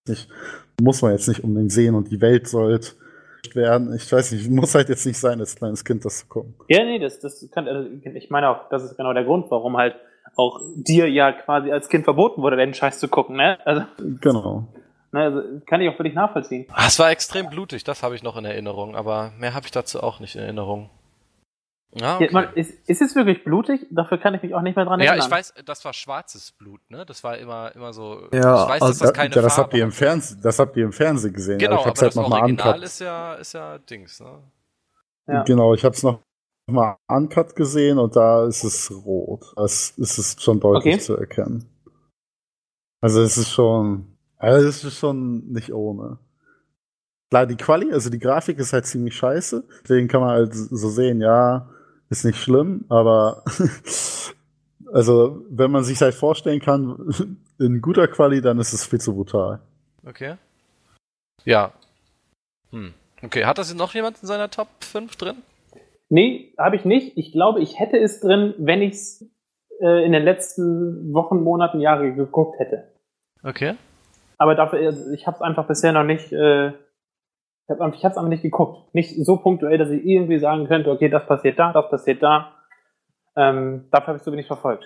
[0.08, 0.30] nicht,
[0.82, 2.94] muss man jetzt nicht unbedingt sehen und die Welt sollte
[3.56, 3.94] werden.
[3.96, 6.56] Ich weiß nicht, muss halt jetzt nicht sein, als kleines Kind das zu gucken.
[6.68, 9.78] Ja, nee, das, das kann, also ich meine auch, das ist genau der Grund, warum
[9.78, 9.96] halt
[10.36, 13.58] auch dir ja quasi als Kind verboten wurde, den Scheiß zu gucken, ne?
[13.66, 13.84] Also,
[14.22, 14.68] genau.
[15.12, 16.68] Ne, also kann ich auch völlig nachvollziehen.
[16.70, 19.72] Ah, es war extrem blutig, das habe ich noch in Erinnerung, aber mehr habe ich
[19.72, 20.90] dazu auch nicht in Erinnerung.
[22.02, 22.30] Ah, okay.
[22.32, 23.88] ja, ist, ist es wirklich blutig?
[23.90, 25.20] Dafür kann ich mich auch nicht mehr dran erinnern.
[25.20, 27.06] Ja, ich weiß, das war schwarzes Blut, ne?
[27.06, 28.28] Das war immer, immer so.
[28.34, 30.60] Ja, ich weiß, also, dass das keine ja, das Farbe habt ihr im Fernsehen, das
[30.60, 31.60] habt ihr im Fernsehen gesehen.
[31.60, 34.20] Genau, ja, ich hab's aber halt das noch Original mal ist ja, ist ja Dings,
[34.20, 34.44] ne?
[35.28, 35.44] Ja.
[35.44, 36.20] Genau, ich hab's noch
[36.68, 39.54] mal uncut gesehen und da ist es rot.
[39.56, 41.04] Das ist es schon deutlich okay.
[41.04, 41.66] zu erkennen.
[43.02, 46.20] Also es ist schon, also es ist schon nicht ohne.
[47.30, 49.66] Klar, die Quali, also die Grafik ist halt ziemlich scheiße.
[49.84, 51.70] Deswegen kann man halt so sehen, ja,
[52.10, 53.44] ist nicht schlimm, aber
[54.94, 59.14] also wenn man sich halt vorstellen kann, in guter Quali, dann ist es viel zu
[59.14, 59.60] brutal.
[60.06, 60.36] Okay.
[61.44, 61.72] Ja.
[62.72, 62.94] Hm.
[63.24, 65.38] Okay, hat das noch jemand in seiner Top 5 drin?
[66.10, 67.18] Nee, habe ich nicht.
[67.18, 69.30] Ich glaube, ich hätte es drin, wenn ich es
[69.82, 72.92] äh, in den letzten Wochen, Monaten, Jahren geguckt hätte.
[73.44, 73.76] Okay.
[74.38, 76.72] Aber dafür, also ich habe es einfach bisher noch nicht äh,
[77.70, 78.94] ich habe es einfach nicht geguckt.
[78.94, 82.54] Nicht so punktuell, dass ich irgendwie sagen könnte, okay, das passiert da, das passiert da.
[83.36, 84.86] Ähm, dafür habe ich so wenig verfolgt.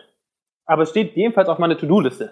[0.66, 2.32] Aber es steht jedenfalls auf meiner To-Do-Liste.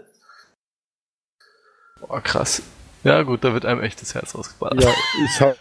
[1.99, 2.63] Boah, krass.
[3.03, 4.83] Ja, gut, da wird einem echt das Herz rausgeballert.
[4.83, 4.91] Ja,
[5.25, 5.55] ich habe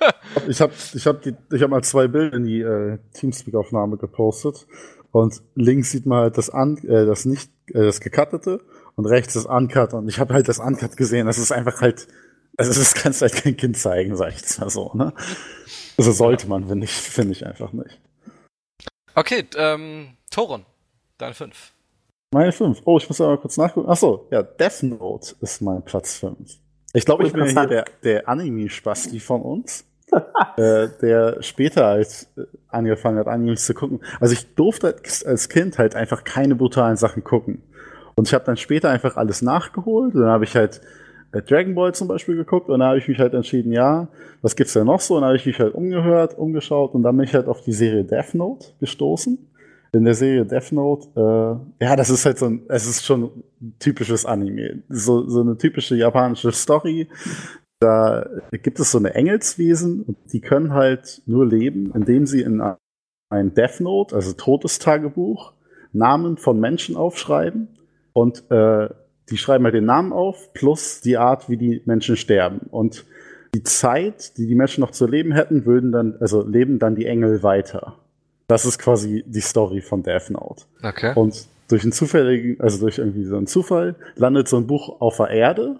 [0.49, 4.67] ich hab, ich hab ich hab mal zwei Bilder in die äh, Teamspeak-Aufnahme gepostet.
[5.13, 8.61] Und links sieht man halt das, an, äh, das nicht, äh, das gecuttete
[8.97, 9.95] und rechts das Uncut.
[9.95, 11.27] Und ich habe halt das Uncut gesehen.
[11.27, 12.09] Das ist einfach halt
[12.59, 15.15] also das kannst du halt kein Kind zeigen, sag ich jetzt mal so, ne?
[15.97, 18.01] Also sollte man, finde ich, finde ich einfach nicht.
[19.15, 20.67] Okay, ähm, Toron,
[21.17, 21.73] deine 5.
[22.31, 22.83] Meine 5.
[22.85, 23.89] Oh, ich muss aber kurz nachgucken.
[23.89, 26.59] Achso, ja, Death Note ist mein Platz 5.
[26.93, 29.85] Ich glaube, ich bin ja hier der, der Anime-Spasti von uns.
[30.57, 34.01] äh, der später als äh, angefangen hat, Animes zu gucken.
[34.21, 37.63] Also ich durfte als Kind halt einfach keine brutalen Sachen gucken.
[38.15, 40.15] Und ich habe dann später einfach alles nachgeholt.
[40.15, 40.81] Und dann habe ich halt
[41.33, 44.09] Dragon Ball zum Beispiel geguckt und da habe ich mich halt entschieden, ja,
[44.41, 45.17] was gibt's denn noch so?
[45.17, 47.73] Und da habe ich mich halt umgehört, umgeschaut und dann bin ich halt auf die
[47.73, 49.39] Serie Death Note gestoßen.
[49.93, 51.09] In der Serie Death Note,
[51.81, 54.83] äh, ja, das ist halt so ein, es ist schon ein typisches Anime.
[54.89, 57.09] So, so eine typische japanische Story.
[57.81, 62.63] Da gibt es so eine Engelswesen und die können halt nur leben, indem sie in
[63.31, 65.53] ein Death Note, also Todestagebuch,
[65.93, 67.69] Namen von Menschen aufschreiben
[68.13, 68.89] und äh,
[69.31, 72.61] die schreiben halt den Namen auf plus die Art, wie die Menschen sterben.
[72.71, 73.05] Und
[73.55, 77.07] die Zeit, die die Menschen noch zu leben hätten, würden dann, also leben dann die
[77.07, 77.97] Engel weiter.
[78.47, 80.65] Das ist quasi die Story von Death Note.
[80.83, 81.13] Okay.
[81.15, 85.19] Und durch einen zufälligen, also durch irgendwie so einen Zufall, landet so ein Buch auf
[85.19, 85.77] der Erde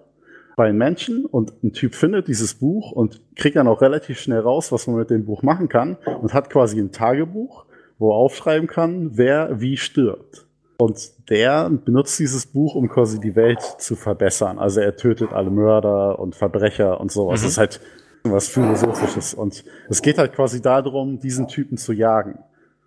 [0.57, 4.41] bei einem Menschen und ein Typ findet dieses Buch und kriegt dann auch relativ schnell
[4.41, 7.65] raus, was man mit dem Buch machen kann und hat quasi ein Tagebuch,
[7.99, 10.48] wo er aufschreiben kann, wer wie stirbt.
[10.81, 14.59] Und der benutzt dieses Buch, um quasi die Welt zu verbessern.
[14.61, 17.41] Also er tötet alle Mörder und Verbrecher und sowas.
[17.41, 17.45] Mhm.
[17.45, 17.81] Das ist halt
[18.23, 19.35] was Philosophisches.
[19.35, 22.39] Und es geht halt quasi darum, diesen Typen zu jagen.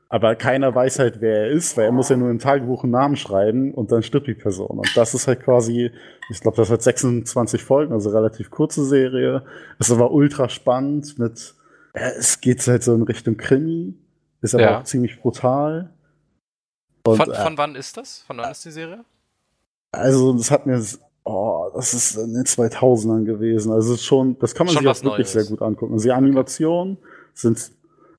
[0.08, 2.92] Aber keiner weiß halt, wer er ist, weil er muss ja nur im Tagebuch einen
[2.92, 4.80] Namen schreiben und dann stirbt die Person.
[4.80, 5.92] Und das ist halt quasi,
[6.30, 9.44] ich glaube, das hat 26 Folgen, also relativ kurze Serie.
[9.80, 11.56] Es war ultra spannend mit,
[11.94, 13.96] es geht halt so in Richtung Krimi,
[14.42, 14.80] ist aber ja.
[14.80, 15.92] auch ziemlich brutal.
[17.04, 18.20] Und, von, von äh, wann ist das?
[18.20, 19.04] Von wann ist die Serie?
[19.92, 20.82] Also, das hat mir,
[21.24, 23.72] oh, das ist in den 2000ern gewesen.
[23.72, 25.34] Also, schon, das kann man schon sich auch wirklich Neues.
[25.34, 25.94] sehr gut angucken.
[25.94, 27.06] Also, die Animationen okay.
[27.34, 27.72] sind,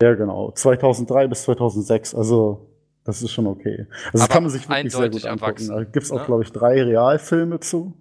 [0.03, 2.15] ja, genau, 2003 bis 2006.
[2.15, 2.69] Also,
[3.05, 3.87] das ist schon okay.
[4.07, 5.69] Also, das kann man sich wirklich sehr gut angucken.
[5.69, 6.27] Da gibt's auch, ne?
[6.27, 7.95] glaube ich, drei Realfilme zu.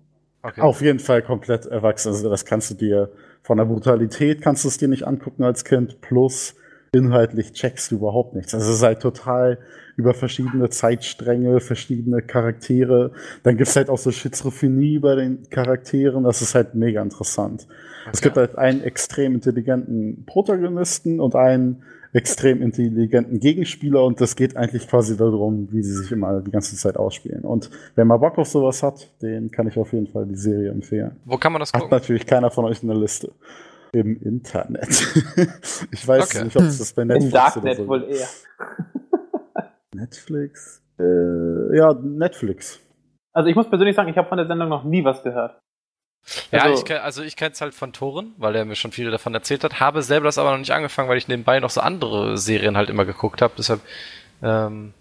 [0.43, 0.61] Okay.
[0.61, 2.09] Auf jeden Fall komplett erwachsen.
[2.09, 3.11] Also, das kannst du dir,
[3.43, 6.55] von der Brutalität kannst du es dir nicht angucken als Kind, plus
[6.93, 8.53] inhaltlich checkst du überhaupt nichts.
[8.53, 9.57] Also es ist halt total
[9.95, 13.11] über verschiedene Zeitstränge, verschiedene Charaktere.
[13.43, 16.25] Dann gibt's halt auch so Schizophrenie bei den Charakteren.
[16.25, 17.65] Das ist halt mega interessant.
[18.01, 18.09] Okay.
[18.11, 24.57] Es gibt halt einen extrem intelligenten Protagonisten und einen extrem intelligenten Gegenspieler und das geht
[24.57, 27.43] eigentlich quasi darum, wie sie sich immer die ganze Zeit ausspielen.
[27.43, 30.71] Und wer mal Bock auf sowas hat, den kann ich auf jeden Fall die Serie
[30.71, 31.11] empfehlen.
[31.23, 31.85] Wo kann man das gucken?
[31.85, 33.31] Hat natürlich keiner von euch in der Liste.
[33.93, 34.87] Im Internet.
[35.91, 36.45] ich weiß okay.
[36.45, 38.27] nicht, ob es das bei Netflix Im Darknet so wohl eher.
[39.93, 40.81] Netflix?
[40.99, 42.79] Äh, ja, Netflix.
[43.33, 45.59] Also ich muss persönlich sagen, ich habe von der Sendung noch nie was gehört.
[46.51, 48.91] Ja, also, ich kenn, also ich kenne es halt von Toren, weil er mir schon
[48.91, 49.79] viele davon erzählt hat.
[49.79, 52.89] Habe selber das aber noch nicht angefangen, weil ich nebenbei noch so andere Serien halt
[52.89, 53.53] immer geguckt habe.
[53.57, 53.81] Deshalb,
[54.43, 54.93] ähm,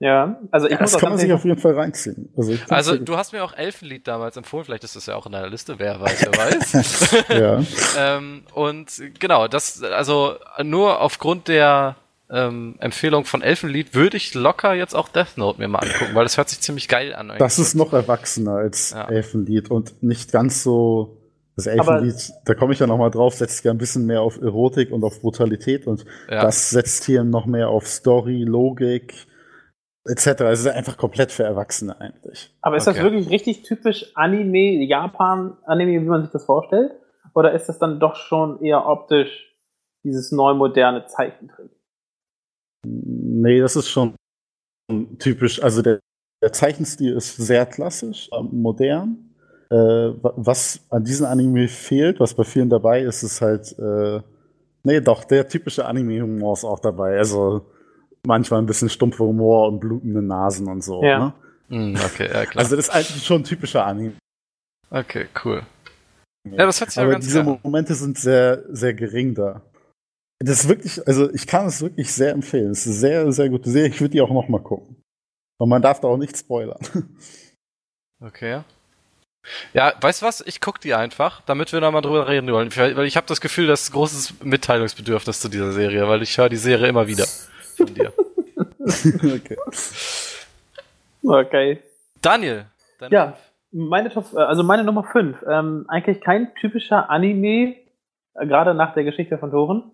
[0.00, 2.28] ja, also ich ja, muss das kann man sich auf jeden Fall reinziehen.
[2.36, 5.32] Also, also du hast mir auch Elfenlied damals empfohlen, vielleicht ist das ja auch in
[5.32, 7.24] deiner Liste, wer weiß, wer weiß.
[7.28, 7.62] ja.
[8.16, 11.96] ähm, und genau, das, also nur aufgrund der
[12.30, 16.24] ähm, Empfehlung von Elfenlied würde ich locker jetzt auch Death Note mir mal angucken, weil
[16.24, 17.32] das hört sich ziemlich geil an.
[17.38, 19.08] Das ist noch erwachsener als ja.
[19.08, 21.18] Elfenlied und nicht ganz so
[21.56, 24.22] das Elfenlied, Aber, da komme ich ja noch mal drauf, setzt ja ein bisschen mehr
[24.22, 26.42] auf Erotik und auf Brutalität und ja.
[26.42, 29.14] das setzt hier noch mehr auf Story, Logik,
[30.06, 30.26] etc.
[30.42, 32.54] Es ist einfach komplett für Erwachsene eigentlich.
[32.60, 32.96] Aber ist okay.
[32.96, 36.92] das wirklich richtig typisch Anime, Japan-Anime, wie man sich das vorstellt?
[37.34, 39.54] Oder ist das dann doch schon eher optisch
[40.04, 41.70] dieses neu moderne Zeichentrick?
[42.86, 44.14] Nee, das ist schon
[45.18, 45.62] typisch.
[45.62, 46.00] Also der,
[46.42, 49.30] der Zeichenstil ist sehr klassisch, äh, modern.
[49.70, 54.20] Äh, was an diesem Anime fehlt, was bei vielen dabei ist, ist halt, äh,
[54.82, 57.16] nee, doch, der typische Anime-Humor ist auch dabei.
[57.16, 57.66] Also
[58.26, 61.02] manchmal ein bisschen stumpfer Humor und blutende Nasen und so.
[61.02, 61.34] Ja.
[61.68, 61.92] Ne?
[61.92, 62.64] Mm, okay, ja, klar.
[62.64, 64.14] Also das ist eigentlich schon ein typischer Anime.
[64.90, 65.62] Okay, cool.
[66.50, 67.58] Ja, das hat sich Aber ganz diese klar.
[67.62, 69.62] Momente sind sehr, sehr gering da.
[70.40, 72.70] Das ist wirklich, also ich kann es wirklich sehr empfehlen.
[72.70, 73.88] Es ist eine sehr, sehr gute Serie.
[73.88, 74.96] Ich würde die auch noch mal gucken.
[75.58, 76.78] Und man darf da auch nicht spoilern.
[78.20, 78.62] Okay.
[79.74, 80.40] Ja, weißt du was?
[80.46, 82.74] Ich guck die einfach, damit wir noch mal drüber reden wollen.
[82.74, 86.48] Weil ich habe das Gefühl, das ist großes Mitteilungsbedürfnis zu dieser Serie, weil ich höre
[86.48, 87.26] die Serie immer wieder
[87.76, 88.12] von dir.
[89.34, 89.56] okay.
[91.22, 91.78] Okay.
[92.20, 92.66] Daniel.
[93.10, 93.34] Ja,
[93.72, 95.44] meine Top, äh, also meine Nummer 5.
[95.48, 97.76] Ähm, eigentlich kein typischer Anime,
[98.34, 99.90] äh, gerade nach der Geschichte von Toren.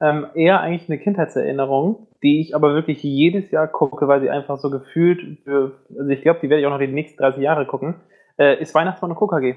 [0.00, 4.58] Ähm, eher eigentlich eine Kindheitserinnerung, die ich aber wirklich jedes Jahr gucke, weil sie einfach
[4.58, 7.66] so gefühlt, für, also ich glaube, die werde ich auch noch die nächsten 30 Jahre
[7.66, 7.96] gucken,
[8.38, 9.56] äh, ist Weihnachtsmann und KKG.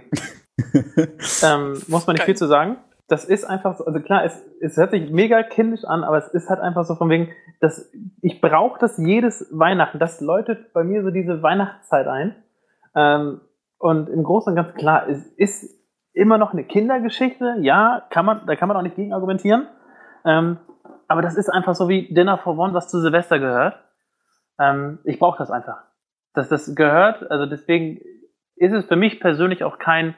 [1.43, 2.25] ähm, muss man nicht Geil.
[2.25, 2.77] viel zu sagen
[3.12, 6.30] das ist einfach so, also klar, es, es hört sich mega kindisch an, aber es
[6.30, 10.00] ist halt einfach so von wegen, dass ich brauche das jedes Weihnachten.
[10.00, 12.36] Das läutet bei mir so diese Weihnachtszeit ein.
[12.95, 13.41] Ähm,
[13.80, 15.78] und im Großen und Ganzen klar, es ist
[16.13, 19.67] immer noch eine Kindergeschichte, ja, kann man, da kann man auch nicht gegen argumentieren.
[20.24, 20.58] Ähm,
[21.10, 23.78] aber das ist einfach so wie Dinner for One, was zu Silvester gehört.
[24.58, 25.84] Ähm, ich brauche das einfach.
[26.34, 28.00] Dass das gehört, also deswegen
[28.56, 30.15] ist es für mich persönlich auch kein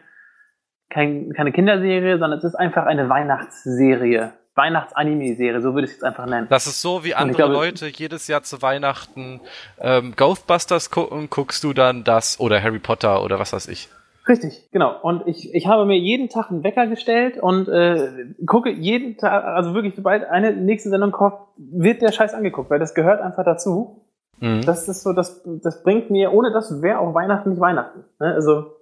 [0.94, 4.34] kein, keine Kinderserie, sondern es ist einfach eine Weihnachtsserie.
[4.56, 6.48] Weihnachtsanime-Serie, so würde ich es jetzt einfach nennen.
[6.50, 9.42] Das ist so, wie andere glaube, Leute jedes Jahr zu Weihnachten
[9.80, 13.90] ähm, Ghostbusters gucken, guckst du dann das oder Harry Potter oder was weiß ich.
[14.28, 14.96] Richtig, genau.
[15.02, 19.44] Und ich, ich habe mir jeden Tag einen Wecker gestellt und äh, gucke jeden Tag,
[19.44, 23.44] also wirklich, sobald eine nächste Sendung kommt, wird der Scheiß angeguckt, weil das gehört einfach
[23.44, 24.06] dazu.
[24.40, 24.62] Mhm.
[24.66, 28.06] Das ist so, das, das bringt mir, ohne das wäre auch Weihnachten nicht Weihnachten.
[28.20, 28.34] Ne?
[28.36, 28.76] Also.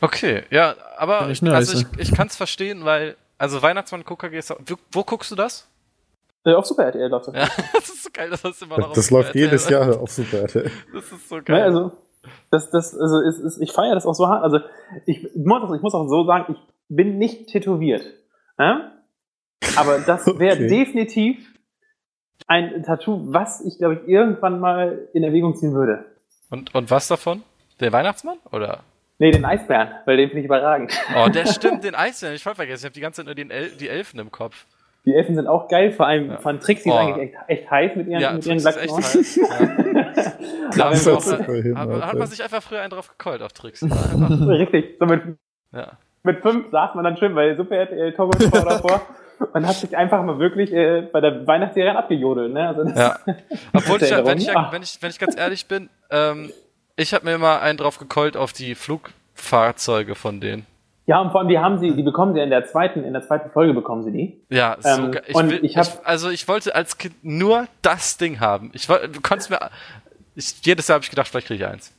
[0.00, 4.50] Okay, ja, aber ich also ich, ich kann es verstehen, weil, also Weihnachtsmann Gucker gehst
[4.50, 5.68] wo, wo guckst du das?
[6.44, 7.34] Äh, auf Super RTL läuft das.
[7.34, 10.00] Ja, das ist so geil, das hast du immer noch Das läuft RTL jedes Jahr
[10.00, 10.70] auf Super RTL.
[10.92, 11.58] Das ist so geil.
[11.58, 11.92] Ja, also,
[12.50, 14.42] das, das, also ist, ist, ich feiere das auch so hart.
[14.42, 14.60] Also
[15.06, 18.04] ich, ich muss auch so sagen, ich bin nicht tätowiert.
[18.58, 18.92] Ja?
[19.76, 20.68] Aber das wäre okay.
[20.68, 21.54] definitiv
[22.46, 26.04] ein Tattoo, was ich, glaube ich, irgendwann mal in Erwägung ziehen würde.
[26.50, 27.42] Und, und was davon?
[27.80, 28.38] Der Weihnachtsmann?
[28.52, 28.80] Oder?
[29.20, 30.92] Nee, den Eisbären, weil den finde ich überragend.
[31.16, 32.36] Oh, der stimmt, den Eisbären.
[32.36, 32.82] Ich voll vergessen.
[32.82, 34.66] Ich habe die ganze Zeit nur den El die Elfen im Kopf.
[35.04, 36.36] Die Elfen sind auch geil, vor allem ja.
[36.38, 36.94] von Trixie oh.
[36.94, 39.36] ist eigentlich echt, echt, heiß mit ihren, ja, mit ihren heiß.
[39.36, 39.46] Ja.
[40.90, 43.88] das auch, hin, hat, hat man sich einfach früher einen drauf gekollt auf Trixie.
[43.90, 44.96] Richtig.
[45.00, 45.22] So mit,
[45.72, 45.92] ja.
[46.22, 49.00] mit fünf saß man dann schön bei Super RTL Togo davor.
[49.52, 52.52] und hat sich einfach mal wirklich äh, bei der Weihnachtsserie abgejodelt.
[52.52, 52.68] Ne?
[52.68, 53.18] Also ja.
[53.72, 56.52] Obwohl ich, wenn, ich, wenn, ich, wenn ich ganz ehrlich bin, ähm,
[56.98, 60.66] ich habe mir immer einen drauf gekollt auf die Flugfahrzeuge von denen.
[61.06, 63.22] Ja, und vor allem, die haben sie, die bekommen sie in der zweiten, in der
[63.22, 64.40] zweiten Folge bekommen sie die.
[64.50, 67.66] Ja, so ähm, Ich und will, ich, hab, ich, also ich wollte als Kind nur
[67.80, 68.70] das Ding haben.
[68.74, 69.58] Ich wollte, du konntest mir,
[70.34, 71.94] ich, jedes Jahr habe ich gedacht, vielleicht kriege ich eins.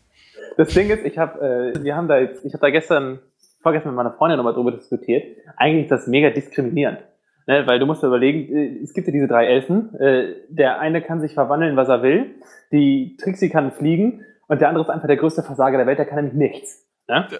[0.57, 3.19] Das Ding ist, ich habe, äh, wir haben da jetzt, ich habe da gestern,
[3.63, 5.23] vorgestern mit meiner Freundin nochmal drüber diskutiert.
[5.55, 6.99] Eigentlich ist das mega diskriminierend.
[7.47, 9.95] Ne, weil du musst dir überlegen, äh, es gibt ja diese drei Elfen.
[9.95, 12.35] Äh, der eine kann sich verwandeln, was er will.
[12.71, 14.23] Die Trixie kann fliegen.
[14.49, 16.85] Und der andere ist einfach der größte Versager der Welt, der kann nämlich nichts.
[17.07, 17.27] Ne?
[17.31, 17.39] Ja.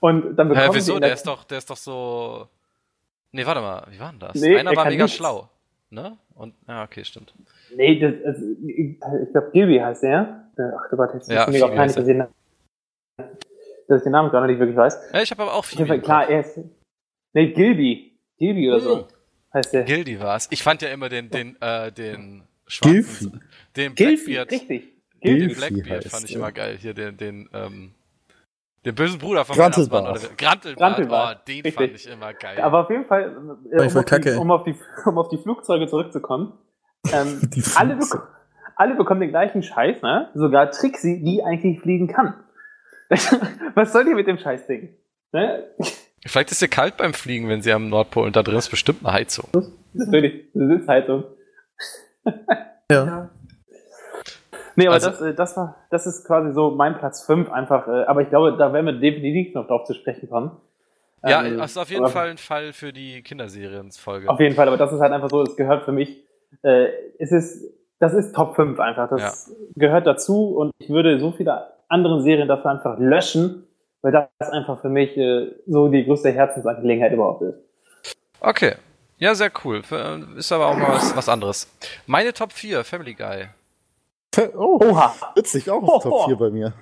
[0.00, 0.98] Und dann bekommen Hä, wieso?
[0.98, 2.48] Der ist doch, der ist doch so.
[3.32, 4.34] Nee, warte mal, wie war denn das?
[4.34, 5.16] Nee, Einer war mega nichts.
[5.16, 5.48] schlau.
[5.90, 6.16] Ne?
[6.34, 7.32] Und, ja, okay, stimmt.
[7.74, 8.98] Nee, das, also, ich
[9.32, 10.44] glaube, Gilby heißt der.
[10.58, 12.26] Ach du Gott, jetzt ja, mir auch peinlich gesehen,
[13.88, 15.12] dass ich den Namen gar nicht wirklich weiß.
[15.12, 15.86] Ja, ich habe aber auch viel.
[16.00, 16.58] Klar, er ist.
[17.34, 18.18] Nee, Gilby.
[18.38, 18.96] Gilby oder so.
[18.98, 19.04] Hm.
[19.52, 19.84] Heißt der.
[19.84, 20.48] Gildy war's.
[20.50, 23.42] Ich fand ja immer den, den, äh, den schwarzen.
[23.76, 24.50] Den Blackbeard.
[24.50, 24.95] Richtig.
[25.24, 26.76] Den Blackbeard fand ich immer geil.
[26.78, 27.94] Hier den, den, ähm,
[28.84, 30.38] den bösen Bruder von Grantelbart.
[30.38, 30.78] Grantelbart.
[30.78, 31.38] Grantelbart.
[31.40, 31.74] Oh, den Richtig.
[31.74, 32.60] fand ich immer geil.
[32.60, 33.36] Aber auf jeden Fall,
[33.72, 34.74] äh, um, auf die, um, auf die,
[35.04, 36.52] um, auf die, Flugzeuge zurückzukommen,
[37.12, 37.40] ähm,
[37.76, 38.08] alle, bek
[38.76, 40.30] alle bekommen den gleichen Scheiß, ne?
[40.34, 42.34] Sogar Trixie, die eigentlich fliegen kann.
[43.74, 44.94] Was soll die mit dem Scheißding?
[45.32, 45.64] Ne?
[46.26, 49.04] Vielleicht ist sie kalt beim Fliegen, wenn sie am Nordpol und da drin ist bestimmt
[49.04, 49.48] eine Heizung.
[49.92, 51.24] Natürlich, eine Sitzheizung.
[52.90, 53.30] ja.
[54.76, 57.88] Nee, aber also, das, äh, das, war, das ist quasi so mein Platz 5 einfach.
[57.88, 60.52] Äh, aber ich glaube, da werden wir definitiv noch drauf zu sprechen kommen.
[61.24, 64.28] Ja, ähm, ist auf jeden Fall ein Fall für die Kinderseriensfolge.
[64.28, 66.22] Auf jeden Fall, aber das ist halt einfach so, es gehört für mich,
[66.62, 69.08] äh, es ist, das ist Top 5 einfach.
[69.08, 69.54] Das ja.
[69.74, 73.66] gehört dazu und ich würde so viele andere Serien dafür einfach löschen,
[74.02, 77.58] weil das einfach für mich äh, so die größte Herzensangelegenheit überhaupt ist.
[78.40, 78.74] Okay.
[79.18, 79.82] Ja, sehr cool.
[79.90, 81.66] Äh, ist aber auch mal was, was anderes.
[82.06, 83.48] Meine Top 4, Family Guy.
[84.56, 85.14] Oh, Oha.
[85.34, 86.72] Witzig, auch auf Top 4 bei mir.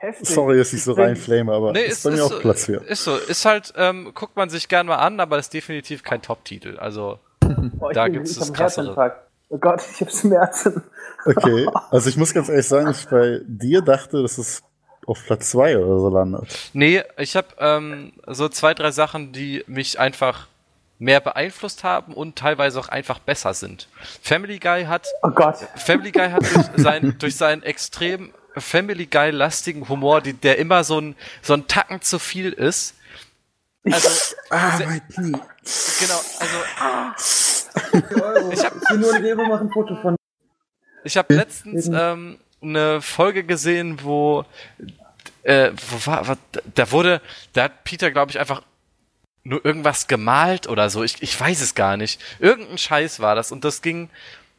[0.00, 0.28] Heftig.
[0.28, 2.82] Sorry, dass ich so reinflame, aber nee, ist, ist bei mir ist auch Platz 4.
[2.82, 6.22] Ist so, ist halt, ähm, guckt man sich gern mal an, aber ist definitiv kein
[6.22, 6.78] Top-Titel.
[6.78, 7.18] Also,
[7.80, 9.16] oh, da gibt es das krassere.
[9.50, 10.84] Oh Gott, ich hab's Schmerzen.
[11.24, 14.62] Okay, also ich muss ganz ehrlich sagen, ich bei dir dachte, dass es
[15.06, 16.70] auf Platz 2 oder so landet.
[16.74, 20.46] Nee, ich habe ähm, so zwei, drei Sachen, die mich einfach
[20.98, 23.88] mehr beeinflusst haben und teilweise auch einfach besser sind.
[24.22, 25.56] Family Guy hat oh Gott.
[25.76, 30.82] Family Guy hat durch, sein, durch seinen extrem Family Guy lastigen Humor, die, der immer
[30.84, 32.94] so ein so ein Tacken zu viel ist.
[33.84, 35.32] Also ah, mein Knie.
[36.00, 36.58] Genau, also
[38.52, 40.16] ich habe nur ein machen Foto von
[41.04, 44.44] Ich habe letztens ähm, eine Folge gesehen, wo
[45.44, 46.38] äh, wo war, war
[46.74, 47.20] da wurde
[47.52, 48.62] da hat Peter glaube ich einfach
[49.48, 51.02] nur irgendwas gemalt oder so.
[51.02, 52.20] Ich, ich weiß es gar nicht.
[52.38, 54.10] Irgendein Scheiß war das und das ging,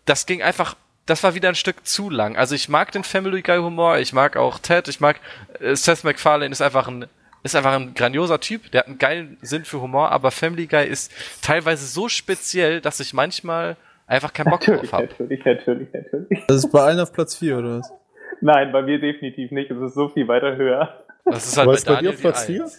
[0.06, 0.76] das ging einfach,
[1.06, 2.36] das war wieder ein Stück zu lang.
[2.36, 5.20] Also ich mag den Family Guy Humor, ich mag auch Ted, ich mag
[5.60, 7.06] äh, Seth MacFarlane ist einfach ein
[7.42, 10.86] ist einfach ein grandioser Typ, der hat einen geilen Sinn für Humor, aber Family Guy
[10.86, 11.10] ist
[11.42, 15.08] teilweise so speziell, dass ich manchmal einfach keinen Bock natürlich, drauf habe.
[15.08, 16.46] Natürlich, natürlich, natürlich.
[16.48, 17.94] Das ist bei allen auf Platz 4 oder was?
[18.42, 19.72] Nein, bei mir definitiv nicht.
[19.72, 21.06] Es ist so viel weiter höher.
[21.24, 22.70] Das ist halt bei, bei dir auf Platz 4?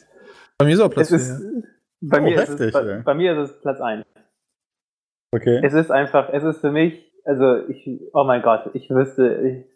[0.58, 1.62] Bei mir ist auch Platz 4.
[2.00, 4.06] Bei, oh, mir heftig, ist es, bei, bei, mir ist es Platz 1.
[5.32, 5.60] Okay.
[5.62, 9.66] Es ist einfach, es ist für mich, also ich, oh mein Gott, ich wüsste, ich,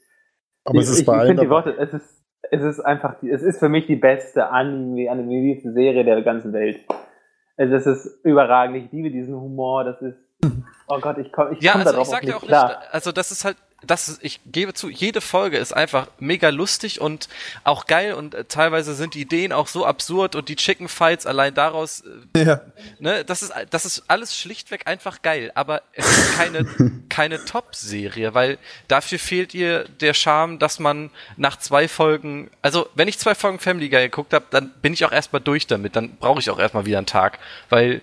[0.64, 3.22] aber ich, es ist ich, bei ich finde die Worte, es ist, es ist einfach,
[3.22, 6.80] es ist für mich die beste Anime, animierte Serie der ganzen Welt.
[7.56, 10.18] Also es ist überragend, ich liebe diesen Humor, das ist,
[10.88, 12.68] oh Gott, ich komme ich ja, komm also darauf ich sag nicht auch klar.
[12.68, 16.48] Nicht, also das ist halt, das ist, ich gebe zu, jede Folge ist einfach mega
[16.48, 17.28] lustig und
[17.64, 21.26] auch geil und äh, teilweise sind die Ideen auch so absurd und die Chicken Fights
[21.26, 22.02] allein daraus,
[22.34, 22.60] äh, ja.
[22.98, 26.66] ne, das ist, das ist alles schlichtweg einfach geil, aber es ist keine,
[27.08, 33.08] keine Top-Serie, weil dafür fehlt ihr der Charme, dass man nach zwei Folgen, also wenn
[33.08, 36.16] ich zwei Folgen Family Guy geguckt habe, dann bin ich auch erstmal durch damit, dann
[36.16, 38.00] brauche ich auch erstmal wieder einen Tag, weil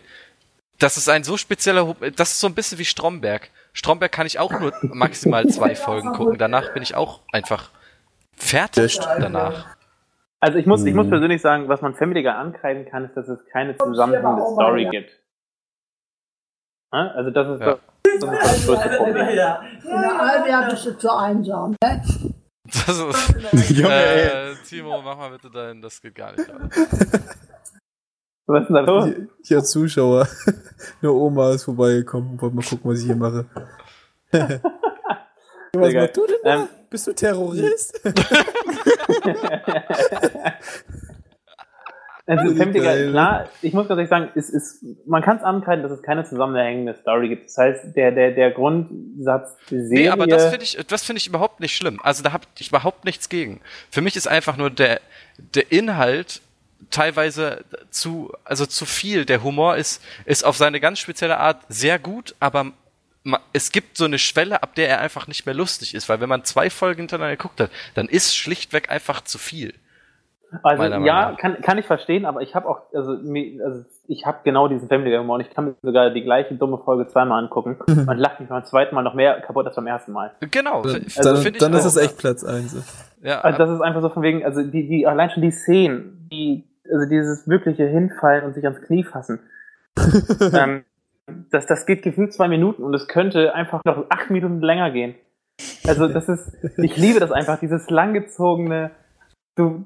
[0.82, 3.50] das ist ein so spezieller, das ist so ein bisschen wie Stromberg.
[3.74, 6.38] Stromberg kann ich auch nur maximal zwei Folgen gucken.
[6.38, 7.70] Danach bin ich auch einfach
[8.36, 9.76] fertig danach.
[10.40, 11.12] Also ich muss, ich muss hm.
[11.12, 15.12] persönlich sagen, was man Family Guy ankreiden kann, ist, dass es keine zusammenhängende Story gibt.
[16.90, 17.78] Also das ist, ja.
[18.04, 19.28] das, ist das größte Problem.
[20.20, 22.04] Albion bist du zu einsam, ne?
[22.66, 26.50] Das ist, äh, Timo, mach mal bitte dein, das geht gar nicht.
[28.48, 29.10] Was ist denn da los?
[29.44, 30.28] Ich, als Zuschauer.
[31.02, 33.46] Eine Oma ist vorbeigekommen und wollte mal gucken, was ich hier mache.
[34.32, 36.56] was machst du denn da?
[36.56, 38.02] Ähm, Bist du Terrorist?
[42.28, 45.92] Also Femtiger, klar, ich muss ganz ehrlich sagen, es ist, man kann es ankreiden, dass
[45.92, 47.46] es keine zusammenhängende Story gibt.
[47.46, 49.90] Das heißt, der, der, der Grundsatz Serie...
[49.90, 52.00] Nee, aber das finde ich, das finde ich überhaupt nicht schlimm.
[52.04, 53.60] Also da habe ich überhaupt nichts gegen.
[53.90, 55.02] Für mich ist einfach nur der,
[55.56, 56.42] der Inhalt
[56.92, 59.26] teilweise zu, also zu viel.
[59.26, 62.72] Der Humor ist, ist auf seine ganz spezielle Art sehr gut, aber
[63.54, 66.30] es gibt so eine Schwelle, ab der er einfach nicht mehr lustig ist, weil wenn
[66.30, 69.74] man zwei Folgen hintereinander geguckt hat, dann ist schlichtweg einfach zu viel.
[70.64, 74.68] Also ja, kann, kann ich verstehen, aber ich habe auch, also, also ich habe genau
[74.68, 78.18] diesen Family Humor und ich kann mir sogar die gleiche dumme Folge zweimal angucken und
[78.18, 80.32] lache mich beim zweiten Mal noch mehr kaputt als beim ersten Mal.
[80.52, 80.82] Genau.
[80.82, 82.76] Also, dann, dann ist es echt Platz eins.
[83.22, 83.40] Ja.
[83.42, 86.66] Also das ist einfach so von wegen, also die, die allein schon die Szenen, die
[86.92, 89.40] also dieses wirkliche Hinfallen und sich ans Knie fassen.
[90.54, 90.84] ähm,
[91.50, 95.16] das, das geht gefühlt zwei Minuten und es könnte einfach noch acht Minuten länger gehen.
[95.88, 98.92] Also das ist, ich liebe das einfach, dieses langgezogene,
[99.56, 99.86] du,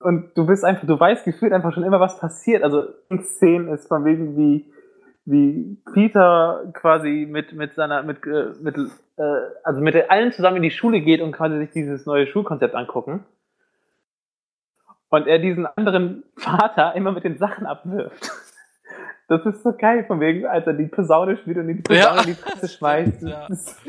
[0.00, 2.62] und du bist einfach, du weißt gefühlt einfach schon immer, was passiert.
[2.62, 4.72] Also in Szenen ist von wegen wie,
[5.24, 9.22] wie Peter quasi mit, mit seiner, mit, äh, mit, äh,
[9.64, 13.24] also mit allen zusammen in die Schule geht und quasi sich dieses neue Schulkonzept angucken
[15.10, 18.30] und er diesen anderen Vater immer mit den Sachen abwirft.
[19.28, 22.20] Das ist so geil, von wegen, als er die Posaune spielt und die Posaune ja.
[22.20, 23.22] in die Fresse schmeißt.
[23.22, 23.46] Ja.
[23.46, 23.82] Das, ist,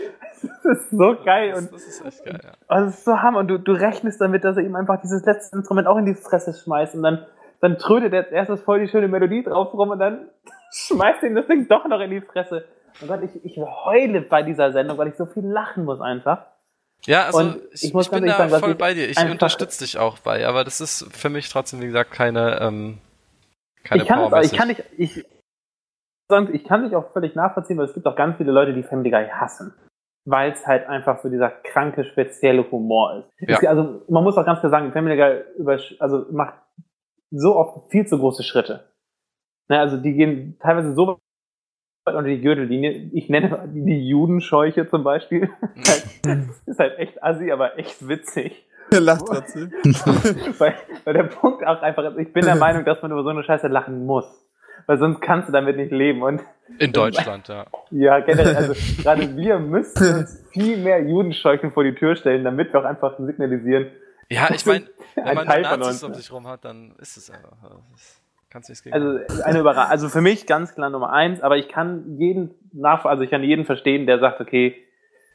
[0.65, 1.53] das, ist, so geil.
[1.53, 2.51] Und, das ist echt geil, ja.
[2.67, 3.39] Und das ist so hammer.
[3.39, 6.13] Und du, du rechnest damit, dass er ihm einfach dieses letzte Instrument auch in die
[6.13, 7.25] Fresse schmeißt und dann,
[7.61, 10.27] dann trödet er als erstes voll die schöne Melodie drauf rum und dann
[10.73, 12.65] schmeißt ihm das Ding doch noch in die Fresse.
[12.99, 16.47] Und Gott, ich, ich heule bei dieser Sendung, weil ich so viel lachen muss einfach.
[17.05, 19.09] Ja, also und ich, ich, ich bin da sagen, voll bei dir.
[19.09, 22.97] Ich unterstütze dich auch bei, aber das ist für mich trotzdem, wie gesagt, keine, ähm,
[23.83, 25.25] keine ich kann Power es, ich kann nicht, ich,
[26.53, 29.09] ich kann dich auch völlig nachvollziehen, weil es gibt auch ganz viele Leute, die Family
[29.11, 29.73] Guy hassen.
[30.25, 33.49] Weil es halt einfach so dieser kranke, spezielle Humor ist.
[33.63, 33.69] Ja.
[33.69, 36.55] also man muss auch ganz klar sagen, Family Guy über, also macht
[37.31, 38.91] so oft viel zu große Schritte.
[39.69, 41.19] Ne, also die gehen teilweise so
[42.15, 43.09] unter die Gürtellinie.
[43.13, 45.49] Ich nenne die Judenscheuche zum Beispiel.
[46.65, 48.65] ist halt echt assi, aber echt witzig.
[48.91, 49.71] Er lacht trotzdem.
[50.57, 53.29] weil, weil der Punkt auch einfach ist, ich bin der Meinung, dass man über so
[53.29, 54.25] eine Scheiße lachen muss.
[54.87, 56.23] Weil sonst kannst du damit nicht leben.
[56.23, 56.41] Und
[56.79, 57.67] In Deutschland, ja.
[57.91, 58.55] Ja, generell.
[58.55, 62.85] Also gerade wir müssen uns viel mehr Judenscheuchen vor die Tür stellen, damit wir auch
[62.85, 63.91] einfach signalisieren.
[64.29, 67.57] Ja, ich meine, wenn man Teil Nazis um sich rum hat, dann ist es einfach.
[68.49, 69.91] Kannst nichts gegen Also eine Überraschung.
[69.91, 73.43] Also für mich ganz klar Nummer eins, aber ich kann jeden nach, also ich kann
[73.43, 74.75] jeden verstehen, der sagt, okay,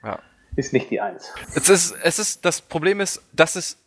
[0.03, 0.18] ja.
[0.57, 1.33] ist nicht die eins.
[1.55, 3.79] Es ist, es ist, das Problem ist, dass es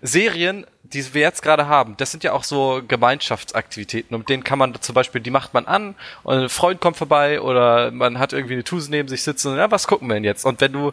[0.00, 4.58] Serien, die wir jetzt gerade haben, das sind ja auch so Gemeinschaftsaktivitäten und denen kann
[4.58, 8.32] man zum Beispiel, die macht man an und ein Freund kommt vorbei oder man hat
[8.32, 10.46] irgendwie eine Tuse neben sich sitzen und ja, was gucken wir denn jetzt?
[10.46, 10.92] Und wenn du,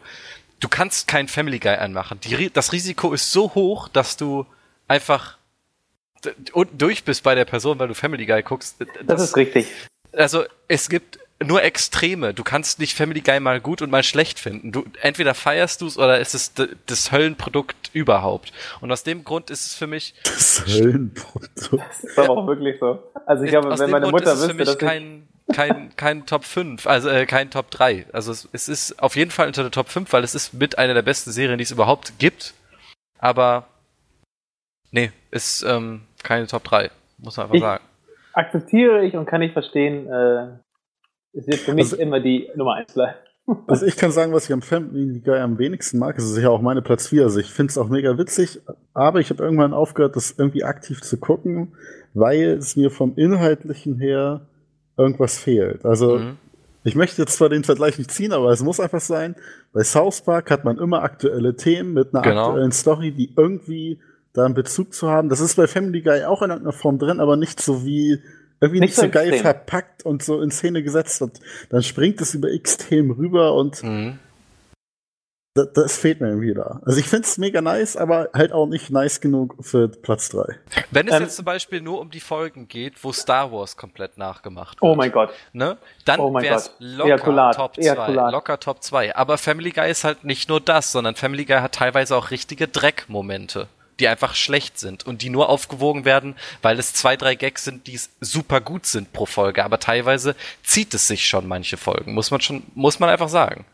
[0.60, 2.19] du kannst kein Family Guy anmachen.
[2.21, 4.45] Die, das Risiko ist so hoch, dass du
[4.88, 5.38] einfach
[6.53, 8.75] und durch bist bei der Person, weil du Family Guy guckst.
[8.79, 9.67] Das, das ist richtig.
[10.13, 12.34] Also es gibt nur Extreme.
[12.34, 14.71] Du kannst nicht Family Guy mal gut und mal schlecht finden.
[14.71, 16.53] Du entweder feierst du es oder ist es
[16.86, 18.51] das Höllenprodukt überhaupt.
[18.79, 21.49] Und aus dem Grund ist es für mich das Höllenprodukt.
[21.72, 22.99] Das ist aber auch wirklich so.
[23.26, 27.26] Also ich glaube, wenn meine Mutter wüsste, dass kein kein kein Top 5, also äh,
[27.26, 28.05] kein Top 3.
[28.13, 30.78] Also es, es ist auf jeden Fall unter der Top 5, weil es ist mit
[30.78, 32.53] einer der besten Serien, die es überhaupt gibt.
[33.19, 33.67] Aber
[34.91, 37.84] nee, ist ähm, keine Top 3, muss man einfach ich sagen.
[38.34, 40.57] Akzeptiere ich und kann ich verstehen, äh,
[41.34, 43.17] es wird für mich also, immer die Nummer 1 bleiben.
[43.67, 46.51] Also ich kann sagen, was ich am Family Guy am wenigsten mag, das ist sicher
[46.51, 47.24] auch meine Platz 4.
[47.24, 48.61] Also ich finde es auch mega witzig,
[48.93, 51.76] aber ich habe irgendwann aufgehört, das irgendwie aktiv zu gucken,
[52.13, 54.47] weil es mir vom Inhaltlichen her
[54.95, 55.84] irgendwas fehlt.
[55.86, 56.38] Also mhm.
[56.84, 59.36] Ich möchte jetzt zwar den Vergleich nicht ziehen, aber es muss einfach sein,
[59.72, 62.47] bei South Park hat man immer aktuelle Themen mit einer genau.
[62.47, 63.99] aktuellen Story, die irgendwie
[64.34, 65.29] da einen Bezug zu haben.
[65.29, 68.21] Das ist bei Family Guy auch in irgendeiner Form drin, aber nicht so wie
[68.59, 72.36] irgendwie nicht, nicht so geil verpackt und so in Szene gesetzt und dann springt es
[72.36, 74.19] über X Themen rüber und mhm
[75.53, 76.79] das, das, fehlt mir irgendwie da.
[76.86, 80.55] Also ich finde es mega nice, aber halt auch nicht nice genug für Platz 3.
[80.91, 84.17] Wenn es ähm, jetzt zum Beispiel nur um die Folgen geht, wo Star Wars komplett
[84.17, 84.93] nachgemacht oh wird.
[84.93, 85.32] Oh mein Gott.
[85.51, 85.77] Ne?
[86.05, 87.55] Dann oh wäre es locker Ejakulat.
[87.55, 88.13] Top 2.
[88.13, 89.15] Locker Top 2.
[89.15, 92.69] Aber Family Guy ist halt nicht nur das, sondern Family Guy hat teilweise auch richtige
[92.69, 93.67] Dreckmomente
[94.02, 97.88] die einfach schlecht sind und die nur aufgewogen werden, weil es zwei, drei Gags sind,
[97.88, 99.64] die super gut sind pro Folge.
[99.64, 103.66] Aber teilweise zieht es sich schon manche Folgen, muss man schon, muss man einfach sagen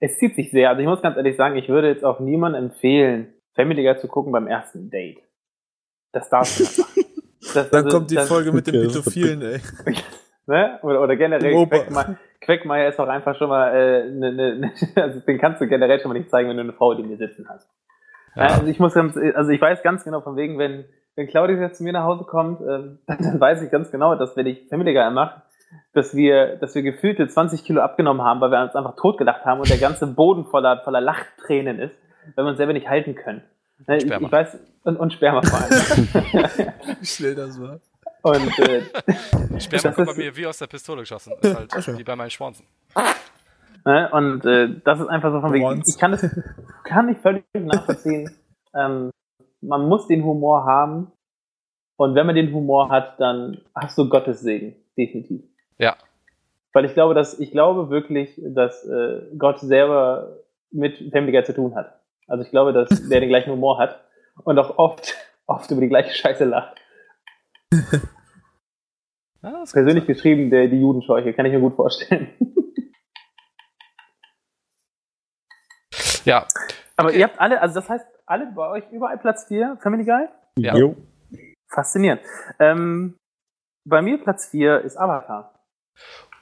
[0.00, 0.70] es zieht sich sehr.
[0.70, 4.08] Also ich muss ganz ehrlich sagen, ich würde jetzt auch niemandem empfehlen, Family Guy zu
[4.08, 5.18] gucken beim ersten Date.
[6.12, 7.04] Das darfst du nicht machen.
[7.54, 9.60] Das, Dann also, kommt die das, Folge mit den Pädophilen, ey.
[10.46, 10.78] ne?
[10.82, 14.72] oder, oder generell, Queckmeier, Queckmeier ist auch einfach schon mal, äh, ne, ne, ne,
[15.02, 17.16] also den kannst du generell schon mal nicht zeigen, wenn du eine Frau, die mir
[17.16, 17.66] sitzen hast.
[18.36, 18.42] Ja.
[18.44, 20.84] Also ich muss ganz, also ich weiß ganz genau von wegen, wenn,
[21.16, 24.36] wenn Claudia jetzt zu mir nach Hause kommt, äh, dann weiß ich ganz genau, dass
[24.36, 25.42] wenn ich Family Guy mache,
[25.92, 29.60] dass wir, dass wir gefühlte 20 Kilo abgenommen haben, weil wir uns einfach totgelacht haben
[29.60, 31.94] und der ganze Boden voller, voller Lachtränen ist,
[32.34, 33.42] weil wir uns selber nicht halten können.
[33.86, 35.70] Ne, ich, ich, weiß, und, und Sperma vor allem.
[37.00, 37.80] wie schnell das war.
[38.22, 41.32] Und, äh, Sperma kommt bei mir wie aus der Pistole geschossen.
[41.40, 41.98] Ist halt okay.
[41.98, 42.66] wie bei meinen Schwanzen.
[43.84, 46.26] Ne, und äh, das ist einfach so von wegen, ich kann das
[46.84, 48.30] kann ich völlig nachvollziehen.
[48.72, 49.10] Ähm,
[49.60, 51.10] man muss den Humor haben.
[51.96, 54.76] Und wenn man den Humor hat, dann hast du Gottes Segen.
[54.96, 55.42] Definitiv.
[55.76, 55.96] Ja.
[56.72, 60.36] Weil ich glaube, dass ich glaube wirklich, dass äh, Gott selber
[60.70, 62.00] mit Family Guy zu tun hat.
[62.28, 64.04] Also ich glaube, dass der den gleichen Humor hat
[64.44, 65.16] und auch oft,
[65.46, 66.76] oft über die gleiche Scheiße lacht.
[69.42, 72.28] Ja, Persönlich geschrieben, der, die Judenscheuche, kann ich mir gut vorstellen.
[76.24, 76.46] Ja.
[76.96, 77.18] Aber okay.
[77.18, 80.28] ihr habt alle, also das heißt, alle bei euch überall Platz 4, Family Guy?
[80.58, 80.76] Ja.
[80.76, 80.96] Jo.
[81.68, 82.20] Faszinierend.
[82.58, 83.16] Ähm,
[83.88, 85.54] bei mir Platz 4 ist Avatar.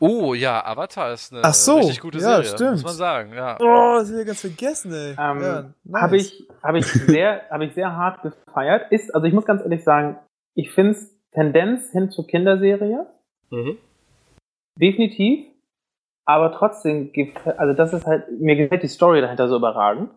[0.01, 2.71] Oh ja, Avatar ist eine Ach so, richtig gute ja, Serie, stimmt.
[2.73, 3.33] muss man sagen.
[3.35, 3.57] Ja.
[3.61, 5.11] Oh, das habe ich ganz vergessen, ey.
[5.19, 6.03] Ähm, ja, nice.
[6.03, 8.93] Habe ich, hab ich, sehr, hab ich sehr hart gefeiert.
[8.93, 10.19] Ist, also ich muss ganz ehrlich sagen,
[10.55, 13.07] ich finde es Tendenz hin zur Kinderserie.
[13.51, 13.79] Mhm.
[14.77, 15.48] Definitiv.
[16.29, 17.11] Aber trotzdem,
[17.57, 20.11] also das ist halt, mir gefällt die Story dahinter so überragend.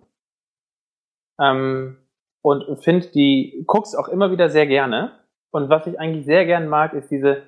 [1.39, 1.97] Ähm,
[2.43, 5.18] und finde die, guck's auch immer wieder sehr gerne.
[5.51, 7.43] Und was ich eigentlich sehr gern mag, ist diese,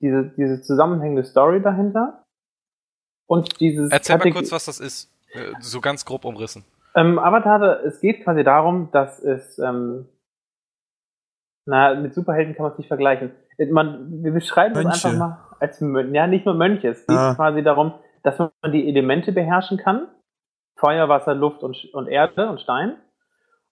[0.00, 2.24] diese, diese zusammenhängende Story dahinter.
[3.26, 3.92] Und dieses.
[3.92, 5.12] Erzähl mal kurz, was das ist.
[5.32, 6.64] Äh, so ganz grob umrissen.
[6.94, 10.08] Ähm, Avatar, es geht quasi darum, dass es, ähm,
[11.66, 13.32] na, mit Superhelden kann man es nicht vergleichen.
[13.58, 16.88] Äh, man, wir beschreiben es einfach mal als, ja, nicht nur Mönche.
[16.88, 17.34] Es geht ah.
[17.34, 20.08] quasi darum, dass man die Elemente beherrschen kann.
[20.76, 22.96] Feuer, Wasser, Luft und, und Erde und Stein.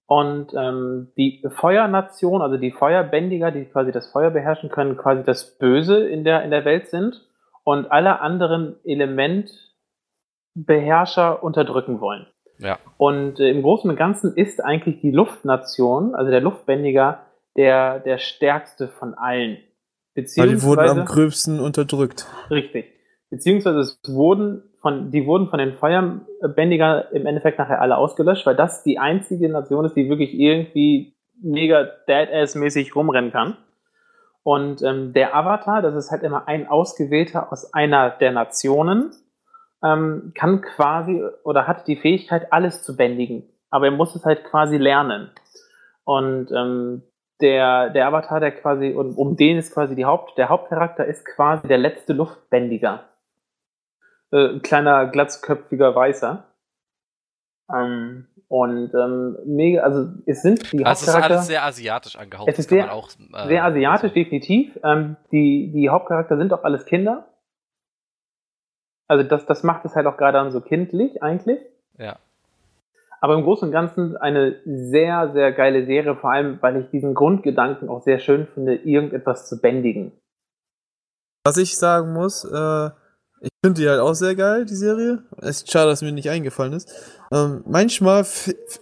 [0.07, 5.59] Und ähm, die Feuernation, also die Feuerbändiger, die quasi das Feuer beherrschen können, quasi das
[5.59, 7.23] Böse in der, in der Welt sind
[7.65, 12.27] und alle anderen Elementbeherrscher unterdrücken wollen.
[12.59, 12.79] Ja.
[12.99, 17.23] Und äh, im Großen und Ganzen ist eigentlich die Luftnation, also der Luftbändiger,
[17.57, 19.59] der, der stärkste von allen.
[20.15, 22.27] Beziehungsweise, Weil die wurden am gröbsten unterdrückt.
[22.51, 22.93] Richtig.
[23.31, 28.57] Beziehungsweise es wurden von, die wurden von den Feuerbändiger im Endeffekt nachher alle ausgelöscht, weil
[28.57, 33.57] das die einzige Nation ist, die wirklich irgendwie mega Deadass-mäßig rumrennen kann.
[34.43, 39.13] Und ähm, der Avatar, das ist halt immer ein Ausgewählter aus einer der Nationen,
[39.85, 43.49] ähm, kann quasi oder hat die Fähigkeit, alles zu bändigen.
[43.71, 45.31] Aber er muss es halt quasi lernen.
[46.05, 47.03] Und ähm,
[47.41, 51.25] der, der Avatar, der quasi, und um den ist quasi die Haupt, der Hauptcharakter ist
[51.25, 53.09] quasi der letzte Luftbändiger
[54.33, 56.45] äh, kleiner, glatzköpfiger Weißer.
[57.73, 61.07] Ähm, und ähm, mega, also es sind die also Hauptcharakter.
[61.07, 62.49] Es ist alles sehr asiatisch angehaucht.
[62.49, 64.15] Es ist sehr, auch, äh, sehr asiatisch, also.
[64.15, 64.79] definitiv.
[64.83, 67.29] Ähm, die, die Hauptcharakter sind auch alles Kinder.
[69.09, 71.61] Also das, das macht es halt auch gerade dann so kindlich eigentlich.
[71.99, 72.19] Ja.
[73.23, 77.15] Aber im Großen und Ganzen eine sehr, sehr geile Serie, vor allem, weil ich diesen
[77.15, 80.11] Grundgedanken auch sehr schön finde, irgendetwas zu bändigen.
[81.45, 82.91] Was ich sagen muss, äh,
[83.41, 85.23] ich finde die halt auch sehr geil, die Serie.
[85.39, 86.93] Es ist schade, dass mir nicht eingefallen ist.
[87.33, 88.25] Ähm, manchmal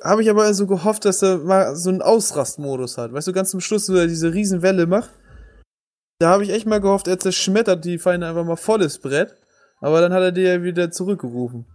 [0.03, 3.12] habe ich aber so gehofft, dass er mal so einen Ausrastmodus hat.
[3.12, 5.11] Weißt du, ganz zum Schluss, wo er diese Riesenwelle macht.
[6.18, 9.36] Da habe ich echt mal gehofft, er zerschmettert die Feinde einfach mal volles Brett.
[9.80, 11.66] Aber dann hat er die ja wieder zurückgerufen.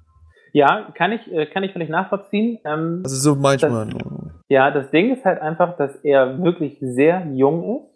[0.55, 2.59] Ja, kann ich, äh, kann ich völlig nachvollziehen.
[2.63, 3.89] Ähm, also so manchmal.
[3.89, 4.01] Das,
[4.47, 7.95] ja, das Ding ist halt einfach, dass er wirklich sehr jung ist.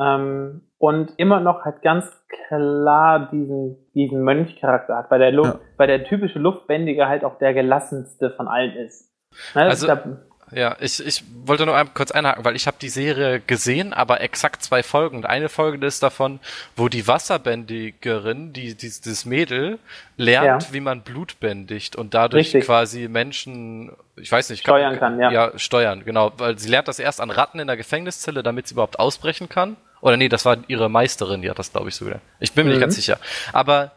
[0.00, 2.06] Ähm, und immer noch halt ganz
[2.46, 5.60] klar diesen, diesen Mönchcharakter hat, weil der, Luft, ja.
[5.76, 9.12] weil der typische Luftbändiger halt auch der gelassenste von allen ist.
[9.56, 9.62] Ne?
[9.62, 10.20] Also, da,
[10.52, 14.62] ja, ich, ich wollte nur kurz einhaken, weil ich habe die Serie gesehen, aber exakt
[14.62, 15.18] zwei Folgen.
[15.18, 16.40] Und eine Folge ist davon,
[16.76, 19.78] wo die Wasserbändigerin, die, die dieses Mädel,
[20.16, 20.72] lernt, ja.
[20.72, 22.64] wie man Blut bändigt und dadurch Richtig.
[22.64, 25.30] quasi Menschen, ich weiß nicht, steuern kann, kann, ja.
[25.30, 26.32] Ja, steuern, genau.
[26.38, 29.76] Weil sie lernt das erst an Ratten in der Gefängniszelle, damit sie überhaupt ausbrechen kann.
[30.00, 32.20] Oder nee, das war ihre Meisterin, die hat das, glaube ich, so wieder.
[32.40, 32.76] Ich bin mir mhm.
[32.76, 33.18] nicht ganz sicher.
[33.52, 33.92] Aber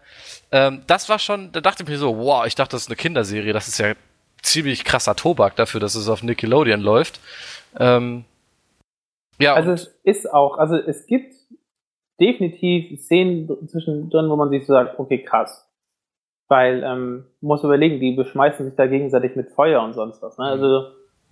[0.52, 2.96] ähm, das war schon, da dachte ich mir so, wow, ich dachte, das ist eine
[2.96, 3.94] Kinderserie, das ist ja
[4.42, 7.20] ziemlich krasser Tobak dafür, dass es auf Nickelodeon läuft.
[7.80, 8.26] Ähm,
[9.40, 9.54] ja.
[9.56, 11.34] Also es ist auch, also es gibt
[12.20, 15.68] definitiv Szenen zwischendrin, wo man sich so sagt, okay, krass.
[16.48, 20.38] Weil, ähm, muss überlegen, die beschmeißen sich da gegenseitig mit Feuer und sonst was.
[20.38, 20.46] Ne?
[20.46, 20.52] Mhm.
[20.52, 20.86] Also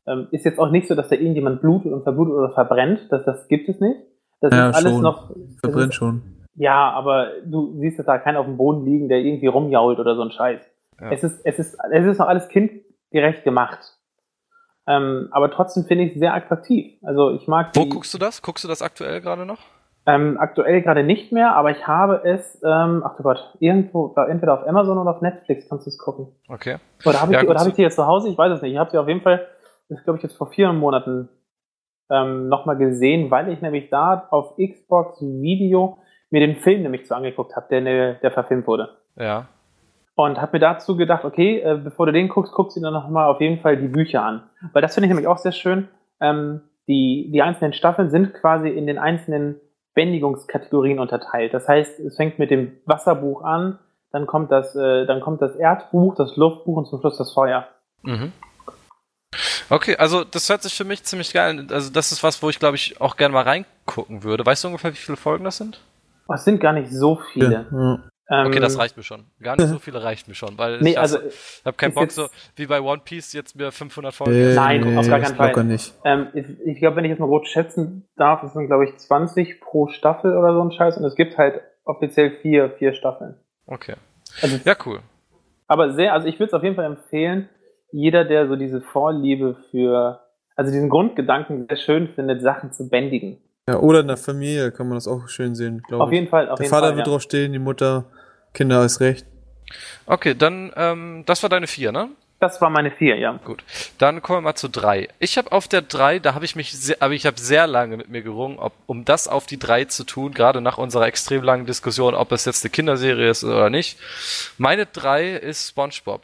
[0.08, 3.08] ähm, ist jetzt auch nicht so, dass da irgendjemand blutet und verblutet oder verbrennt.
[3.12, 4.00] Das, das gibt es nicht.
[4.42, 5.02] Das ja, ist alles schon.
[5.02, 5.36] noch.
[5.60, 6.22] Verbrennt ist, schon.
[6.56, 10.16] Ja, aber du siehst jetzt da keinen auf dem Boden liegen, der irgendwie rumjault oder
[10.16, 10.62] so ein Scheiß.
[11.00, 11.12] Ja.
[11.12, 12.48] Es ist, es ist, es ist noch alles
[13.12, 13.80] kindgerecht gemacht.
[14.88, 16.98] Ähm, aber trotzdem finde ich es sehr attraktiv.
[17.04, 17.76] Also ich mag.
[17.76, 18.42] Wo die, guckst du das?
[18.42, 19.60] Guckst du das aktuell gerade noch?
[20.06, 24.54] Ähm, aktuell gerade nicht mehr, aber ich habe es, ähm, ach du Gott, irgendwo, entweder
[24.56, 26.34] auf Amazon oder auf Netflix kannst du es gucken.
[26.48, 26.78] Okay.
[27.06, 28.30] Oder habe ich, ja, die, hab ich die jetzt zu Hause?
[28.30, 28.72] Ich weiß es nicht.
[28.72, 29.46] Ich habe sie auf jeden Fall,
[29.90, 31.30] das glaube ich jetzt vor vier Monaten
[32.10, 36.00] ähm, nochmal gesehen, weil ich nämlich da auf Xbox Video
[36.32, 38.98] mir den Film nämlich zu angeguckt habe, der, der verfilmt wurde.
[39.16, 39.48] Ja.
[40.20, 43.30] Und habe mir dazu gedacht, okay, äh, bevor du den guckst, guckst du dir nochmal
[43.30, 44.44] auf jeden Fall die Bücher an.
[44.74, 45.88] Weil das finde ich nämlich auch sehr schön.
[46.20, 46.60] Ähm,
[46.90, 49.62] die, die einzelnen Staffeln sind quasi in den einzelnen
[49.94, 51.54] Bändigungskategorien unterteilt.
[51.54, 53.80] Das heißt, es fängt mit dem Wasserbuch an,
[54.12, 57.70] dann kommt das, äh, dann kommt das Erdbuch, das Luftbuch und zum Schluss das Feuer.
[58.02, 58.34] Mhm.
[59.70, 61.68] Okay, also das hört sich für mich ziemlich geil an.
[61.72, 64.46] Also das ist was, wo ich glaube ich auch gerne mal reingucken würde.
[64.46, 65.80] Weißt du ungefähr, wie viele Folgen das sind?
[66.28, 67.68] Oh, es sind gar nicht so viele.
[67.72, 68.00] Ja.
[68.32, 69.26] Ähm, okay, das reicht mir schon.
[69.42, 72.12] Gar nicht so viele reicht mir schon, weil nee, ich, also, ich habe keinen Bock
[72.12, 74.34] so wie bei One Piece jetzt mir 500 Folgen.
[74.34, 75.64] Nee, Nein, nee, auf gar keinen Fall.
[75.64, 75.94] Nicht.
[76.06, 78.96] Ähm, ich, ich glaube, wenn ich jetzt mal grob schätzen darf, es sind glaube ich
[78.98, 83.36] 20 pro Staffel oder so ein Scheiß und es gibt halt offiziell vier, vier Staffeln.
[83.66, 83.96] Okay.
[84.42, 85.00] Also, ja, cool.
[85.68, 87.50] Aber sehr, also ich würde es auf jeden Fall empfehlen,
[87.92, 90.20] jeder, der so diese Vorliebe für,
[90.56, 93.38] also diesen Grundgedanken sehr schön findet, Sachen zu bändigen.
[93.68, 96.08] Ja, oder in der Familie kann man das auch schön sehen, glaube ich.
[96.08, 97.14] Auf jeden Fall, auf Der jeden Vater Fall, wird ja.
[97.14, 98.06] drauf stehen, die Mutter,
[98.54, 99.26] Kinder ist recht.
[100.06, 102.10] Okay, dann, ähm, das war deine vier, ne?
[102.40, 103.34] Das war meine vier, ja.
[103.44, 103.64] Gut.
[103.98, 105.10] Dann kommen wir mal zu drei.
[105.20, 107.98] Ich habe auf der drei, da habe ich mich, sehr, aber ich habe sehr lange
[107.98, 111.44] mit mir gerungen, ob, um das auf die drei zu tun, gerade nach unserer extrem
[111.44, 114.00] langen Diskussion, ob es jetzt eine Kinderserie ist oder nicht.
[114.58, 116.22] Meine drei ist SpongeBob.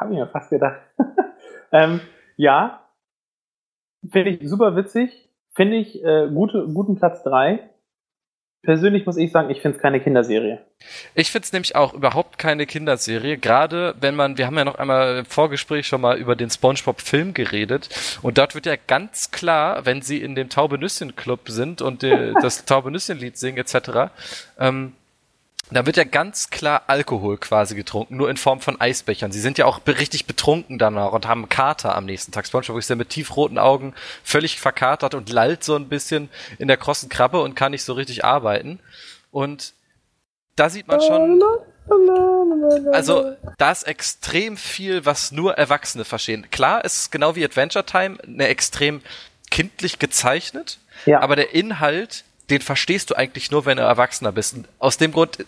[0.00, 0.80] Habe ich mir fast gedacht.
[1.72, 2.00] ähm,
[2.36, 2.80] ja,
[4.10, 5.28] finde ich super witzig.
[5.54, 7.68] Finde ich äh, gute, guten Platz drei.
[8.64, 10.58] Persönlich muss ich sagen, ich finde es keine Kinderserie.
[11.14, 13.36] Ich finde es nämlich auch überhaupt keine Kinderserie.
[13.36, 17.34] Gerade wenn man, wir haben ja noch einmal im Vorgespräch schon mal über den SpongeBob-Film
[17.34, 17.90] geredet.
[18.22, 22.64] Und dort wird ja ganz klar, wenn sie in dem Taubenüsschen-Club sind und die, das
[22.64, 24.10] Taubenüsschen-Lied singen etc.,
[24.58, 24.94] ähm,
[25.70, 29.32] da wird ja ganz klar Alkohol quasi getrunken, nur in Form von Eisbechern.
[29.32, 32.46] Sie sind ja auch richtig betrunken danach und haben Kater am nächsten Tag.
[32.46, 36.76] SpongeBob ist ja mit tiefroten Augen völlig verkatert und lallt so ein bisschen in der
[36.76, 38.78] krossen Krabbe und kann nicht so richtig arbeiten.
[39.30, 39.74] Und
[40.54, 41.42] da sieht man schon,
[42.92, 46.46] also da ist extrem viel, was nur Erwachsene verstehen.
[46.50, 49.02] Klar, es ist genau wie Adventure Time, eine extrem
[49.50, 51.20] kindlich gezeichnet, ja.
[51.20, 54.54] aber der Inhalt den verstehst du eigentlich nur, wenn du Erwachsener bist.
[54.54, 55.44] Und aus dem Grund,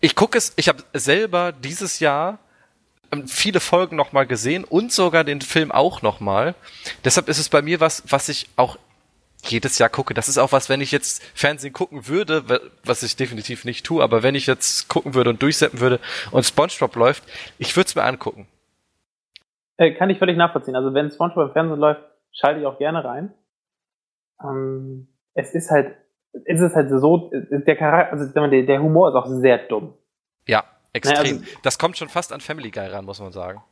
[0.00, 2.38] ich gucke es, ich habe selber dieses Jahr
[3.12, 6.54] ähm, viele Folgen nochmal gesehen und sogar den Film auch nochmal.
[7.04, 8.78] Deshalb ist es bei mir was, was ich auch
[9.44, 10.14] jedes Jahr gucke.
[10.14, 14.02] Das ist auch was, wenn ich jetzt Fernsehen gucken würde, was ich definitiv nicht tue,
[14.02, 16.00] aber wenn ich jetzt gucken würde und durchsetzen würde
[16.32, 17.24] und SpongeBob läuft,
[17.58, 18.46] ich würde es mir angucken.
[19.76, 20.76] Äh, kann ich völlig nachvollziehen.
[20.76, 23.32] Also wenn SpongeBob im Fernsehen läuft, schalte ich auch gerne rein.
[24.42, 25.96] Ähm, es ist halt
[26.32, 29.94] ist es halt so, der Charakter, also der, der Humor ist auch sehr dumm.
[30.46, 31.16] Ja, extrem.
[31.16, 33.62] Naja, also, das kommt schon fast an Family Guy ran, muss man sagen.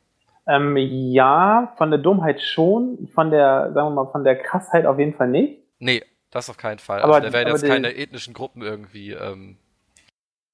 [0.47, 4.97] Ähm, ja, von der Dummheit schon, von der, sagen wir mal, von der Krassheit auf
[4.97, 5.61] jeden Fall nicht.
[5.79, 7.01] Nee, das auf keinen Fall.
[7.01, 9.11] Aber, also, da werden jetzt keine ethnischen Gruppen irgendwie.
[9.11, 9.57] Ähm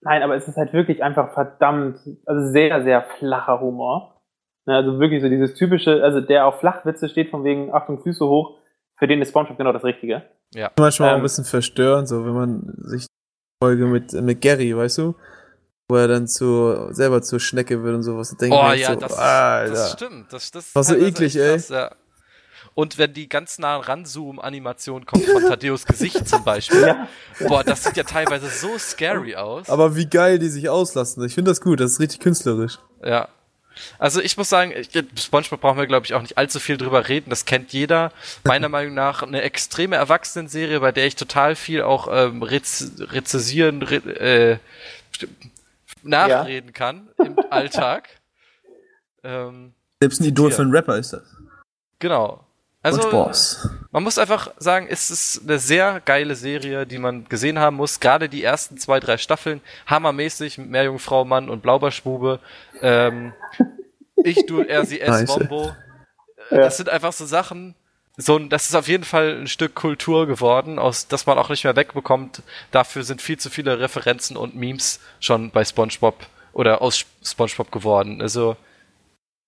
[0.02, 4.22] Nein, aber es ist halt wirklich einfach verdammt, also sehr, sehr flacher Humor.
[4.66, 8.26] Ne, also wirklich so dieses typische, also der auf Flachwitze steht von wegen Achtung Füße
[8.26, 8.58] hoch,
[9.04, 10.24] für den ist SpongeBob genau das Richtige.
[10.54, 10.72] Ja.
[10.80, 14.74] Manchmal ähm, auch ein bisschen verstörend, so wenn man sich die Folge mit, mit Gary,
[14.78, 15.16] weißt du?
[15.90, 18.34] Wo er dann zu, selber zur Schnecke wird und sowas.
[18.38, 19.74] Denkt oh ja, so, das, Alter.
[19.74, 20.32] das stimmt.
[20.32, 21.52] Das, das war so eklig, ey.
[21.52, 21.92] Krass, ja.
[22.76, 27.10] Und wenn die ganz nah ranzoomen-Animation kommt von Tadeus Gesicht zum Beispiel, ja.
[27.46, 29.70] boah, das sieht ja teilweise so scary aus.
[29.70, 31.26] Aber wie geil die sich auslassen.
[31.26, 32.80] Ich finde das gut, das ist richtig künstlerisch.
[33.04, 33.28] Ja.
[34.00, 34.74] Also ich muss sagen,
[35.16, 37.30] SpongeBob brauchen wir glaube ich auch nicht allzu viel drüber reden.
[37.30, 38.12] Das kennt jeder.
[38.44, 43.82] Meiner Meinung nach eine extreme Erwachsenenserie, bei der ich total viel auch ähm, rez rezessieren,
[43.82, 44.58] re äh,
[46.04, 46.74] nachreden ja.
[46.74, 48.10] kann im Alltag.
[49.24, 51.24] Ähm, Selbst ein Idol für einen Rapper ist das.
[52.00, 52.46] Genau.
[52.84, 53.62] Also,
[53.92, 58.02] man muss einfach sagen, es ist eine sehr geile Serie, die man gesehen haben muss.
[58.02, 62.42] Gerade die ersten zwei, drei Staffeln, hammermäßig mit Meerjungfrau, Mann und Blaubarschbube.
[62.82, 63.34] Ähm,
[64.24, 65.72] ich, du, er, sie, es, Bombo.
[66.52, 66.58] Ja.
[66.58, 67.74] Das sind einfach so Sachen,
[68.18, 71.50] so ein, das ist auf jeden Fall ein Stück Kultur geworden, aus das man auch
[71.50, 72.44] nicht mehr wegbekommt.
[72.72, 78.22] Dafür sind viel zu viele Referenzen und Memes schon bei SpongeBob oder aus SpongeBob geworden.
[78.22, 78.58] Also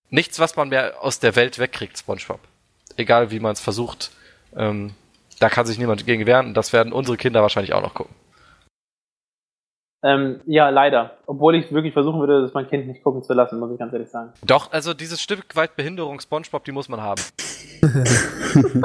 [0.08, 2.40] nichts, was man mehr aus der Welt wegkriegt, SpongeBob.
[2.96, 4.10] Egal wie man es versucht,
[4.56, 4.92] ähm,
[5.38, 8.14] da kann sich niemand gegen wehren und das werden unsere Kinder wahrscheinlich auch noch gucken.
[10.02, 11.18] Ähm, ja, leider.
[11.26, 13.92] Obwohl ich wirklich versuchen würde, das mein Kind nicht gucken zu lassen, muss ich ganz
[13.92, 14.32] ehrlich sagen.
[14.44, 17.20] Doch, also dieses Stück weit Behinderung SpongeBob, die muss man haben.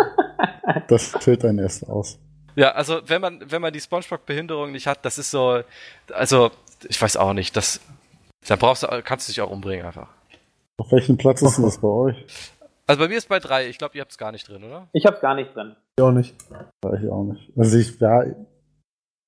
[0.87, 2.17] das fällt dann erst aus.
[2.55, 5.61] Ja, also wenn man, wenn man die SpongeBob-Behinderung nicht hat, das ist so,
[6.11, 6.51] also
[6.87, 7.79] ich weiß auch nicht, das,
[8.47, 10.07] dann brauchst du, kannst du dich auch umbringen einfach.
[10.77, 12.15] Auf welchem Platz ist denn das bei euch?
[12.91, 13.69] Also bei mir ist bei drei.
[13.69, 14.89] Ich glaube, ihr habt es gar nicht drin, oder?
[14.91, 15.77] Ich hab's gar nicht drin.
[15.97, 16.35] Ich auch nicht.
[17.01, 17.49] Ich auch nicht.
[17.57, 18.25] Also ich, ja,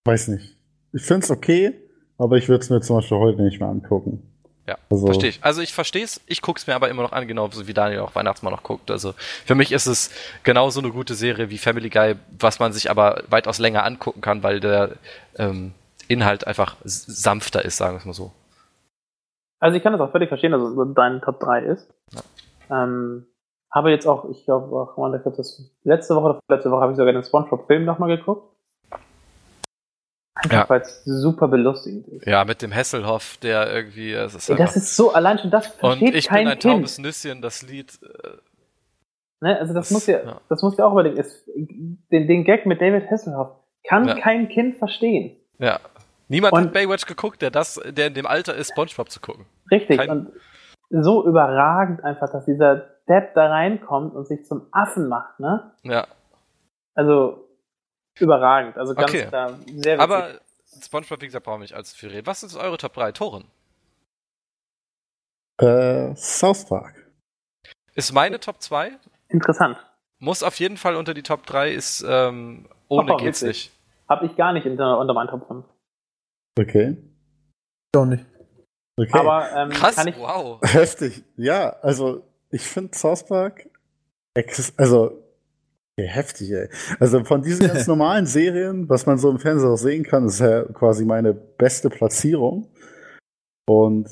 [0.03, 0.57] weiß nicht.
[0.91, 1.73] Ich find's okay,
[2.17, 4.21] aber ich würde es mir zum Beispiel heute nicht mehr angucken.
[4.67, 5.39] Ja, also, verstehe ich.
[5.41, 8.01] Also ich verstehe es, ich gucke es mir aber immer noch an, genauso wie Daniel
[8.01, 8.91] auch Weihnachtsmann noch guckt.
[8.91, 9.13] Also
[9.45, 10.11] für mich ist es
[10.43, 14.43] genauso eine gute Serie wie Family Guy, was man sich aber weitaus länger angucken kann,
[14.43, 14.97] weil der
[15.37, 15.71] ähm,
[16.09, 18.33] Inhalt einfach sanfter ist, sagen wir es mal so.
[19.61, 21.87] Also ich kann das auch völlig verstehen, dass es dein Top 3 ist.
[22.11, 22.83] Ja.
[22.83, 23.25] Ähm,
[23.73, 26.97] habe jetzt auch, ich glaube, ich glaube, das letzte Woche oder letzte Woche habe ich
[26.97, 28.53] sogar den SpongeBob-Film nochmal geguckt.
[30.35, 30.69] Einfach ja.
[30.69, 32.25] weil es super belustigend ist.
[32.25, 34.13] Ja, mit dem Hasselhoff, der irgendwie.
[34.13, 36.73] Es ist das ist so, allein schon das versteht Und ich kein bin ein kind.
[36.73, 37.99] taubes Nüsschen, das Lied.
[38.01, 38.29] Äh,
[39.41, 41.17] ne, also das, das muss ja, ja, das muss ja auch überlegen.
[41.17, 43.51] Ist, den, den Gag mit David Hasselhoff
[43.87, 44.15] kann ja.
[44.15, 45.37] kein Kind verstehen.
[45.59, 45.79] Ja.
[46.29, 49.45] Niemand und, hat Baywatch geguckt, der das, der in dem Alter ist, SpongeBob zu gucken.
[49.69, 49.97] Richtig.
[49.97, 50.31] Kein, und
[51.01, 52.75] so überragend einfach, dass dieser
[53.07, 55.71] Depp da reinkommt und sich zum Affen macht, ne?
[55.81, 56.07] Ja.
[56.93, 57.47] Also
[58.19, 58.77] überragend.
[58.77, 59.27] Also ganz okay.
[59.31, 59.99] da sehr wichtig.
[59.99, 60.29] Aber
[60.81, 62.27] SpongeBob, wie gesagt, brauchen wir nicht allzu viel reden.
[62.27, 63.45] Was ist eure Top 3 Toren?
[65.59, 67.11] Äh, South Park.
[67.95, 68.97] Ist meine Top 2?
[69.29, 69.77] Interessant.
[70.19, 73.47] Muss auf jeden Fall unter die Top 3, ist ähm, ohne oh, geht's witzig.
[73.47, 73.71] nicht.
[74.07, 75.65] Hab ich gar nicht unter, unter meinen Top 5.
[76.59, 76.97] Okay.
[77.91, 78.25] Doch nicht.
[78.95, 79.17] Okay.
[79.17, 80.59] Aber ähm, Krass, kann ich, wow.
[80.63, 81.23] Heftig.
[81.35, 83.67] Ja, also ich finde South Park
[84.77, 85.23] also
[85.97, 86.69] okay, heftig, ey.
[86.99, 90.39] Also von diesen ganz normalen Serien, was man so im Fernsehen auch sehen kann, ist
[90.39, 92.67] ja quasi meine beste Platzierung.
[93.67, 94.09] Und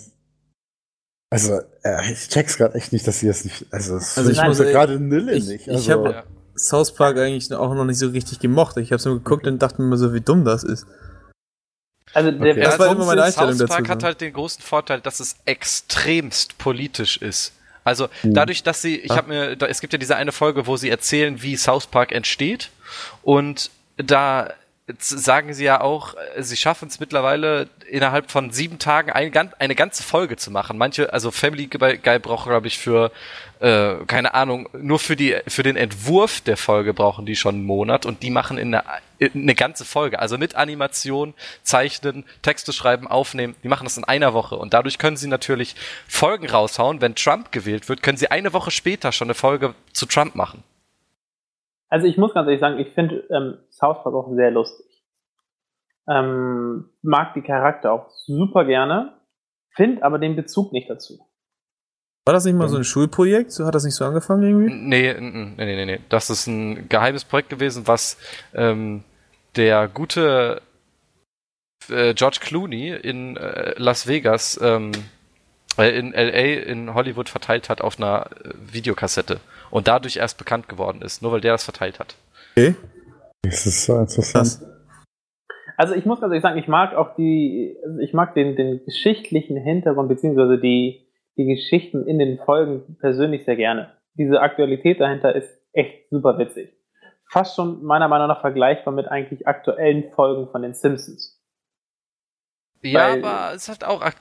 [1.30, 3.66] also äh, ich check's gerade echt nicht, dass sie das nicht.
[3.72, 5.70] Also, also ich muss gerade Nille ich, nicht.
[5.70, 6.24] Also, ich habe ja.
[6.56, 8.78] South Park eigentlich auch noch nicht so richtig gemocht.
[8.78, 10.86] Ich habe es nur geguckt und dachte mir so, wie dumm das ist.
[12.14, 12.62] Also der okay.
[12.62, 15.38] das war immer meine Einstellung South Park dazu, hat halt den großen Vorteil, dass es
[15.46, 17.54] extremst politisch ist.
[17.84, 18.34] Also mhm.
[18.34, 19.18] dadurch, dass sie, ich ah.
[19.18, 22.12] habe mir, da, es gibt ja diese eine Folge, wo sie erzählen, wie South Park
[22.12, 22.70] entsteht
[23.24, 24.54] und da
[25.00, 29.76] sagen sie ja auch, äh, sie schaffen es mittlerweile innerhalb von sieben Tagen eine, eine,
[29.76, 30.78] ganze Folge zu machen.
[30.78, 33.12] Manche, also Family Guy braucht, glaube ich, für
[33.60, 37.66] äh, keine Ahnung, nur für die für den Entwurf der Folge brauchen die schon einen
[37.66, 38.84] Monat und die machen in eine,
[39.20, 41.34] in eine ganze Folge, also mit Animation,
[41.64, 43.56] Zeichnen, Texte schreiben, aufnehmen.
[43.64, 45.76] Die machen das in einer Woche und dadurch können sie natürlich
[46.08, 47.02] Folgen raushauen.
[47.02, 50.64] Wenn Trump gewählt wird, können sie eine Woche später schon eine Folge zu Trump machen.
[51.92, 54.86] Also ich muss ganz ehrlich sagen, ich finde ähm, South Park auch sehr lustig.
[56.08, 59.14] Ähm, mag die Charakter auch super gerne,
[59.76, 61.20] finde aber den Bezug nicht dazu.
[62.26, 63.52] War das nicht mal so ein Schulprojekt?
[63.52, 64.74] So hat das nicht so angefangen irgendwie?
[64.74, 66.00] Nee, nee, nee, nee, nee.
[66.08, 68.18] Das ist ein geheimes Projekt gewesen, was
[68.54, 69.04] ähm,
[69.58, 70.62] der gute
[71.90, 74.92] äh, George Clooney in äh, Las Vegas, ähm,
[75.78, 80.70] äh, in LA, in Hollywood verteilt hat auf einer äh, Videokassette und dadurch erst bekannt
[80.70, 82.16] geworden ist, nur weil der das verteilt hat.
[82.56, 82.76] Okay.
[83.44, 84.60] Das ist so interessant.
[85.78, 89.58] Also ich muss ganz ehrlich sagen, ich mag auch die, ich mag den, den geschichtlichen
[89.58, 91.08] Hintergrund beziehungsweise die,
[91.38, 93.92] die Geschichten in den Folgen persönlich sehr gerne.
[94.14, 96.78] Diese Aktualität dahinter ist echt super witzig.
[97.26, 101.41] Fast schon meiner Meinung nach vergleichbar mit eigentlich aktuellen Folgen von den Simpsons.
[102.84, 104.12] Ja, aber es hat auch, äh,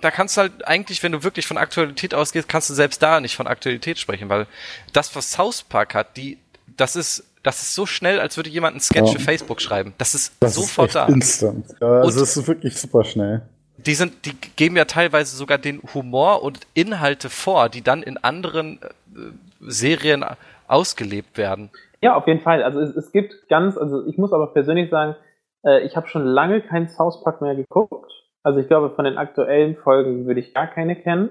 [0.00, 3.20] da kannst du halt eigentlich, wenn du wirklich von Aktualität ausgehst, kannst du selbst da
[3.20, 4.46] nicht von Aktualität sprechen, weil
[4.92, 6.38] das, was South Park hat, die,
[6.76, 9.18] das ist, das ist so schnell, als würde jemand einen Sketch ja.
[9.18, 9.94] für Facebook schreiben.
[9.98, 11.06] Das ist das sofort ist da.
[11.06, 11.66] Instant.
[11.80, 13.42] Ja, also es ist wirklich super schnell.
[13.76, 18.18] Die sind, die geben ja teilweise sogar den Humor und Inhalte vor, die dann in
[18.18, 19.18] anderen äh,
[19.60, 20.24] Serien
[20.68, 21.70] ausgelebt werden.
[22.02, 22.62] Ja, auf jeden Fall.
[22.62, 25.16] Also es, es gibt ganz, also ich muss aber persönlich sagen,
[25.64, 28.10] äh, ich habe schon lange kein South Park mehr geguckt.
[28.42, 31.30] Also ich glaube, von den aktuellen Folgen würde ich gar keine kennen.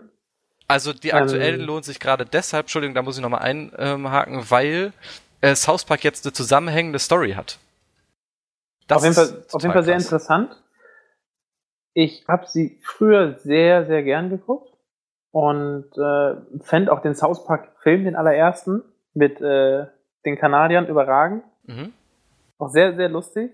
[0.67, 4.93] Also die aktuellen ähm, lohnt sich gerade deshalb, Entschuldigung, da muss ich nochmal einhaken, weil
[5.41, 7.57] äh, South Park jetzt eine zusammenhängende Story hat.
[8.87, 10.55] Das auf jeden Fall, auf jeden Fall sehr interessant.
[11.93, 14.71] Ich habe sie früher sehr, sehr gern geguckt
[15.31, 19.87] und äh, fände auch den South Park-Film, den allerersten, mit äh,
[20.25, 21.43] den Kanadiern überragend.
[21.63, 21.93] Mhm.
[22.59, 23.51] Auch sehr, sehr lustig.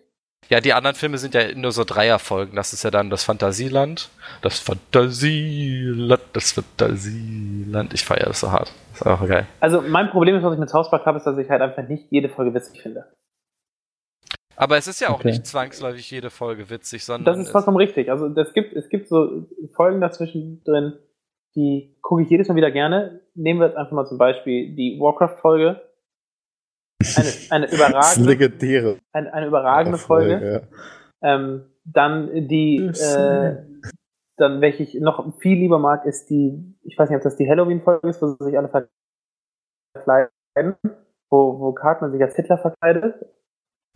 [0.50, 2.56] Ja, die anderen Filme sind ja nur so Dreierfolgen.
[2.56, 4.10] Das ist ja dann das Fantasieland.
[4.41, 7.93] Das Fantasieland, das Fantasieland.
[7.93, 8.72] Ich feiere das so hart.
[8.91, 9.48] Das ist auch geil.
[9.60, 11.88] Also mein Problem ist, was ich mit South Park habe, ist, dass ich halt einfach
[11.88, 13.06] nicht jede Folge witzig finde.
[14.56, 15.30] Aber es ist ja auch okay.
[15.30, 17.26] nicht zwangsläufig jede Folge witzig, sondern.
[17.26, 18.10] Das ist vollkommen richtig.
[18.10, 20.93] Also es gibt, es gibt so Folgen dazwischen drin,
[21.56, 23.22] die gucke ich jedes Mal wieder gerne.
[23.34, 25.82] Nehmen wir jetzt einfach mal zum Beispiel die Warcraft-Folge
[27.16, 28.97] eine, eine überragende, legendäre.
[29.12, 30.39] Eine, eine überragende Folge.
[30.39, 30.68] Folge
[31.22, 31.36] ja.
[31.36, 33.58] ähm, dann die, äh,
[34.38, 37.47] dann welche ich noch viel lieber mag, ist die, ich weiß nicht, ob das die
[37.49, 38.70] Halloween-Folge ist, wo sich alle
[39.93, 40.30] verkleiden,
[41.30, 43.26] wo, wo Cartman sich als Hitler verkleidet.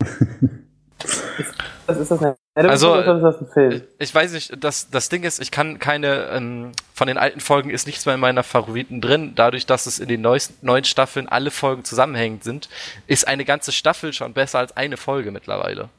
[0.00, 1.54] ist,
[1.86, 5.78] das, ist das eine also, äh, ich weiß nicht, das, das Ding ist, ich kann
[5.78, 9.34] keine, ähm, von den alten Folgen ist nichts mehr in meiner Favoriten drin.
[9.36, 12.68] Dadurch, dass es in den neuesten, neuen Staffeln alle Folgen zusammenhängend sind,
[13.06, 15.90] ist eine ganze Staffel schon besser als eine Folge mittlerweile.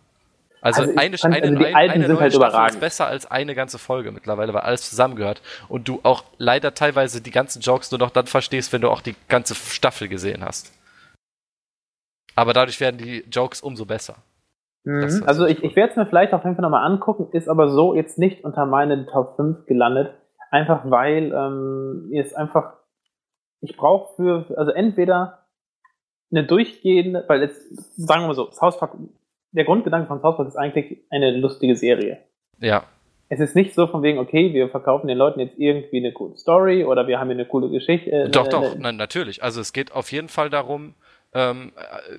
[0.62, 2.76] Also, also eine, fand, eine, also eine, eine neue halt Staffel überragend.
[2.76, 5.42] ist besser als eine ganze Folge mittlerweile, weil alles zusammengehört.
[5.70, 9.02] Und du auch leider teilweise die ganzen Jokes nur noch dann verstehst, wenn du auch
[9.02, 10.72] die ganze Staffel gesehen hast.
[12.36, 14.18] Aber dadurch werden die Jokes umso besser.
[14.84, 15.24] Mhm.
[15.26, 17.94] Also ich, ich werde es mir vielleicht auf jeden Fall nochmal angucken, ist aber so
[17.94, 20.14] jetzt nicht unter meinen Top 5 gelandet.
[20.50, 22.74] Einfach weil ähm, es einfach,
[23.62, 25.46] ich brauche für, also entweder
[26.32, 28.96] eine durchgehende, weil jetzt, sagen wir mal so, South Park,
[29.52, 32.20] der Grundgedanke von South Park ist eigentlich eine lustige Serie.
[32.60, 32.84] Ja.
[33.30, 36.38] Es ist nicht so von wegen, okay, wir verkaufen den Leuten jetzt irgendwie eine coole
[36.38, 38.12] Story oder wir haben hier eine coole Geschichte.
[38.12, 39.42] Äh, doch, eine, doch, nein, natürlich.
[39.42, 40.96] Also es geht auf jeden Fall darum,
[41.34, 41.72] ähm,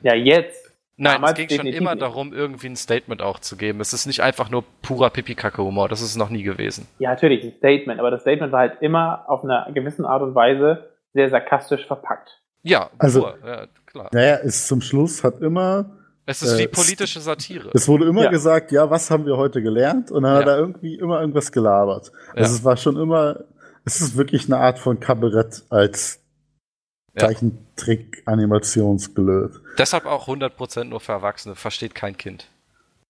[0.02, 0.71] ja, jetzt.
[1.02, 2.02] Nein, Damals es ging schon immer nicht.
[2.02, 3.80] darum, irgendwie ein Statement auch zu geben.
[3.80, 5.88] Es ist nicht einfach nur purer Pipi-Kacke-Humor.
[5.88, 6.86] Das ist es noch nie gewesen.
[7.00, 7.98] Ja, natürlich, ein Statement.
[7.98, 12.40] Aber das Statement war halt immer auf einer gewissen Art und Weise sehr sarkastisch verpackt.
[12.62, 14.10] Ja, also, ja, klar.
[14.12, 15.90] Naja, es zum Schluss hat immer.
[16.24, 17.70] Es ist wie äh, politische Satire.
[17.74, 18.30] Es wurde immer ja.
[18.30, 20.12] gesagt, ja, was haben wir heute gelernt?
[20.12, 20.40] Und dann ja.
[20.40, 22.12] hat er irgendwie immer irgendwas gelabert.
[22.36, 23.40] Also es war schon immer,
[23.84, 26.21] es ist wirklich eine Art von Kabarett als
[27.16, 29.60] Zeichentrick-Animationsgelöt.
[29.78, 32.48] Deshalb auch 100% nur für Erwachsene, versteht kein Kind.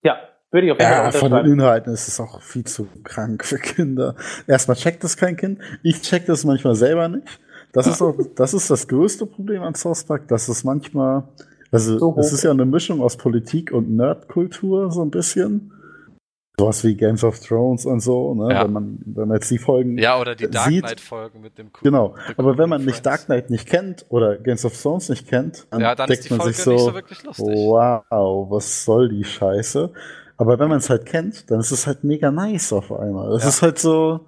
[0.03, 0.17] Ja,
[0.51, 3.45] würde ich auf jeden Fall Ja, von den Inhalten ist es auch viel zu krank
[3.45, 4.17] für Kinder.
[4.47, 5.61] Erstmal checkt das kein Kind.
[5.83, 7.27] Ich check das manchmal selber nicht.
[7.73, 11.23] Das ist auch, das ist das größte Problem an South Park, dass es manchmal,
[11.71, 15.73] also so es ist ja eine Mischung aus Politik und Nerdkultur so ein bisschen
[16.63, 18.55] sowas wie Games of Thrones und so, ne?
[18.55, 18.65] Ja.
[18.65, 21.81] wenn, man, wenn man jetzt die Folgen Ja, oder die Dark Knight-Folgen mit dem Cool,
[21.83, 25.67] Genau, aber wenn man nicht Dark Knight nicht kennt oder Games of Thrones nicht kennt,
[25.71, 29.91] dann, ja, dann denkt man Folge sich so, so wow, was soll die Scheiße?
[30.37, 33.31] Aber wenn man es halt kennt, dann ist es halt mega nice auf einmal.
[33.31, 33.49] Das ja.
[33.49, 34.21] ist halt so,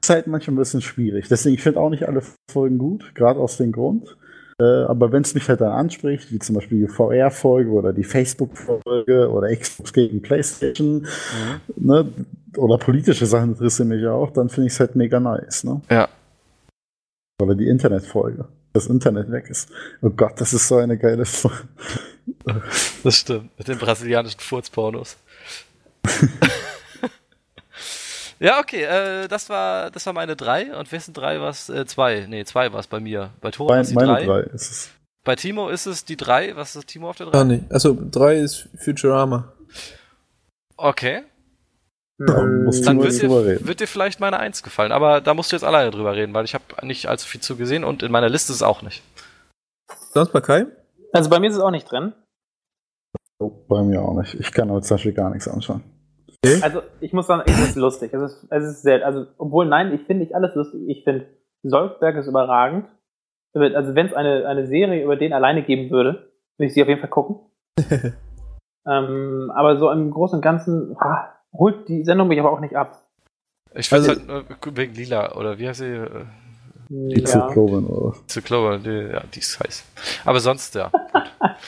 [0.00, 1.28] ist halt manchmal ein bisschen schwierig.
[1.28, 4.16] Deswegen, ich finde auch nicht alle Folgen gut, gerade aus dem Grund.
[4.60, 8.04] Äh, aber wenn es mich halt dann anspricht, wie zum Beispiel die VR-Folge oder die
[8.04, 11.60] Facebook-Folge oder Xbox gegen PlayStation, mhm.
[11.76, 12.12] ne,
[12.56, 15.62] oder politische Sachen interessieren mich auch, dann finde ich es halt mega nice.
[15.64, 15.80] Ne?
[15.88, 16.08] Ja.
[17.40, 18.46] Oder die Internetfolge.
[18.72, 19.70] Das Internet weg ist.
[20.02, 21.68] Oh Gott, das ist so eine geile Folge.
[23.02, 23.56] Das stimmt.
[23.58, 25.16] Mit den brasilianischen Furzpornos.
[28.40, 32.26] Ja, okay, äh, das war das war meine drei und wessen drei was äh, zwei?
[32.28, 33.30] Nee, zwei war es bei mir.
[33.40, 34.24] Bei Timo ist die meine drei.
[34.24, 34.90] drei ist es.
[35.24, 36.54] Bei Timo ist es die drei.
[36.56, 37.38] Was ist Timo auf der drei?
[37.38, 37.62] Ah, nee.
[37.70, 39.52] Also drei ist Futurama.
[40.76, 41.24] Okay.
[42.18, 45.62] Dann, dann wird, dir, wird dir vielleicht meine Eins gefallen, aber da musst du jetzt
[45.62, 48.50] alleine drüber reden, weil ich habe nicht allzu viel zu gesehen und in meiner Liste
[48.50, 49.04] ist es auch nicht.
[50.14, 50.66] Sonst bei Kai?
[51.12, 52.12] Also bei mir ist es auch nicht drin.
[53.38, 54.34] Oh, bei mir auch nicht.
[54.34, 55.84] Ich kann aber zum Beispiel gar nichts anschauen.
[56.44, 56.60] Okay.
[56.62, 58.12] Also ich muss sagen, es ist lustig.
[58.14, 60.82] Es ist, es ist sehr, also obwohl nein, ich finde nicht alles lustig.
[60.86, 61.26] Ich finde
[61.62, 62.86] Solberg ist überragend.
[63.54, 66.88] Also wenn es eine, eine Serie über den alleine geben würde, würde ich sie auf
[66.88, 67.40] jeden Fall gucken.
[68.86, 72.76] ähm, aber so im Großen und Ganzen ah, holt die Sendung mich aber auch nicht
[72.76, 73.02] ab.
[73.74, 76.06] Ich finde also, halt wegen Lila, oder wie heißt sie?
[76.88, 77.26] Die ja.
[77.26, 78.16] Zyklonen, oder?
[78.26, 79.84] Zyklonen, die, ja, die ist heiß.
[80.24, 80.90] Aber sonst, ja.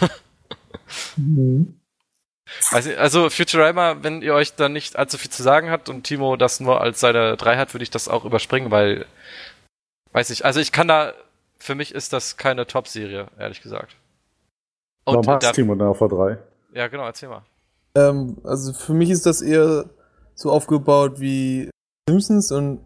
[1.16, 1.81] mhm.
[2.70, 6.36] Also, also Futurama, wenn ihr euch da nicht allzu viel zu sagen habt und Timo
[6.36, 9.06] das nur als seine drei hat, würde ich das auch überspringen, weil,
[10.12, 11.12] weiß ich, also ich kann da,
[11.58, 13.96] für mich ist das keine Top-Serie, ehrlich gesagt.
[15.04, 16.38] Und Warum hast Timo da auf der drei?
[16.74, 17.42] Ja, genau, erzähl mal.
[17.94, 19.86] Ähm, also für mich ist das eher
[20.34, 21.70] so aufgebaut wie
[22.08, 22.84] Simpsons und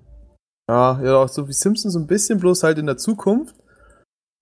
[0.69, 3.55] ja, ja auch so wie Simpsons ein bisschen, bloß halt in der Zukunft.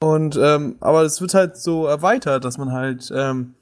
[0.02, 3.54] Und ähm, aber es wird halt so erweitert, dass man halt ähm,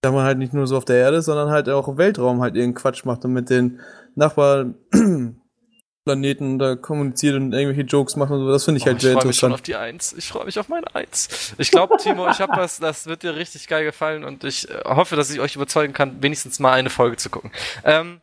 [0.00, 2.54] dass man halt nicht nur so auf der Erde, sondern halt auch im Weltraum halt
[2.54, 3.80] irgendeinen Quatsch macht und mit den
[4.14, 4.84] Nachbarplaneten
[6.58, 8.50] da kommuniziert und irgendwelche Jokes macht und so.
[8.50, 9.34] Das finde ich oh, halt sehr interessant.
[9.34, 10.14] Ich freue mich schon auf die Eins.
[10.16, 11.54] Ich freue mich auf meine Eins.
[11.58, 14.82] Ich glaube, Timo, ich habe was, das wird dir richtig geil gefallen und ich äh,
[14.84, 17.50] hoffe, dass ich euch überzeugen kann, wenigstens mal eine Folge zu gucken.
[17.84, 18.20] Ähm,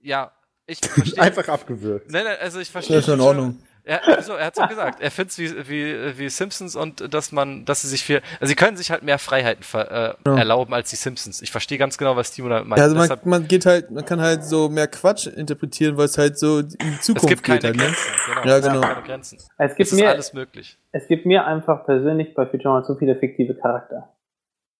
[0.00, 0.32] ja,
[0.66, 1.20] ich verstehe.
[1.20, 2.10] Einfach abgewürgt.
[2.10, 2.96] Nein, nein, also ich verstehe.
[2.96, 3.58] Das ist in Ordnung.
[3.88, 5.00] Er, so, er hat so gesagt.
[5.00, 8.50] Er findet es wie, wie, wie Simpsons und dass man, dass sie sich viel, also
[8.50, 10.36] sie können sich halt mehr Freiheiten ver, äh, ja.
[10.36, 11.40] erlauben als die Simpsons.
[11.40, 12.76] Ich verstehe ganz genau, was Timo da meint.
[12.76, 16.18] Ja, also man, man, geht halt, man kann halt so mehr Quatsch interpretieren, weil es
[16.18, 17.64] halt so in die Zukunft es gibt keine geht.
[17.64, 17.82] Halt, ne?
[17.82, 18.46] Grenzen, genau.
[18.46, 18.80] Ja, genau.
[18.82, 19.38] Keine Grenzen.
[19.56, 20.78] Es gibt es mir, alles möglich.
[20.92, 24.14] Es gibt mir einfach persönlich bei Futurama zu viele fiktive Charakter.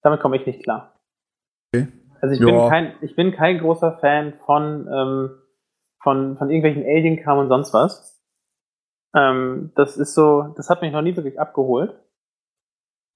[0.02, 1.00] Damit komme ich nicht klar.
[1.72, 1.88] Okay.
[2.20, 5.30] Also ich bin kein, ich bin kein großer Fan von, ähm,
[6.02, 8.17] von, von irgendwelchen Alien-Kram und sonst was.
[9.14, 11.94] Ähm, das ist so, das hat mich noch nie wirklich abgeholt.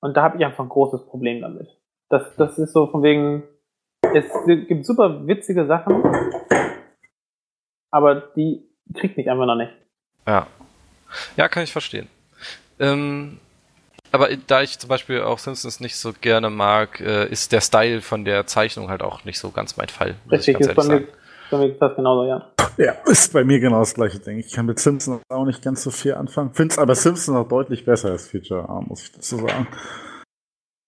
[0.00, 1.68] Und da habe ich einfach ein großes Problem damit.
[2.08, 3.44] Das, das ist so von wegen,
[4.14, 6.02] es gibt super witzige Sachen,
[7.90, 9.72] aber die kriegt mich einfach noch nicht.
[10.26, 10.46] Ja.
[11.36, 12.08] Ja, kann ich verstehen.
[12.78, 13.38] Ähm,
[14.10, 18.02] aber da ich zum Beispiel auch Simpsons nicht so gerne mag, äh, ist der Style
[18.02, 20.16] von der Zeichnung halt auch nicht so ganz mein Fall.
[20.30, 21.08] Richtig, ist bei mir,
[21.52, 22.50] bei mir ist das genauso, ja.
[22.78, 24.38] Ja, ist bei mir genau das gleiche Ding.
[24.38, 26.52] Ich kann mit Simpsons auch nicht ganz so viel anfangen.
[26.54, 29.68] Finde es aber Simpsons noch deutlich besser als Future Arm, muss ich dazu sagen.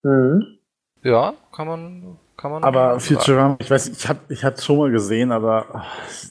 [0.02, 0.58] Mhm.
[1.02, 2.64] Ja, kann man, kann man.
[2.64, 5.80] Aber Futurama, ich weiß, ich habe ich hab's schon mal gesehen, aber oh,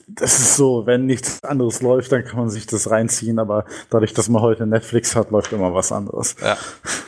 [0.06, 4.14] das ist so, wenn nichts anderes läuft, dann kann man sich das reinziehen, aber dadurch,
[4.14, 6.36] dass man heute Netflix hat, läuft immer was anderes.
[6.40, 6.56] Ja.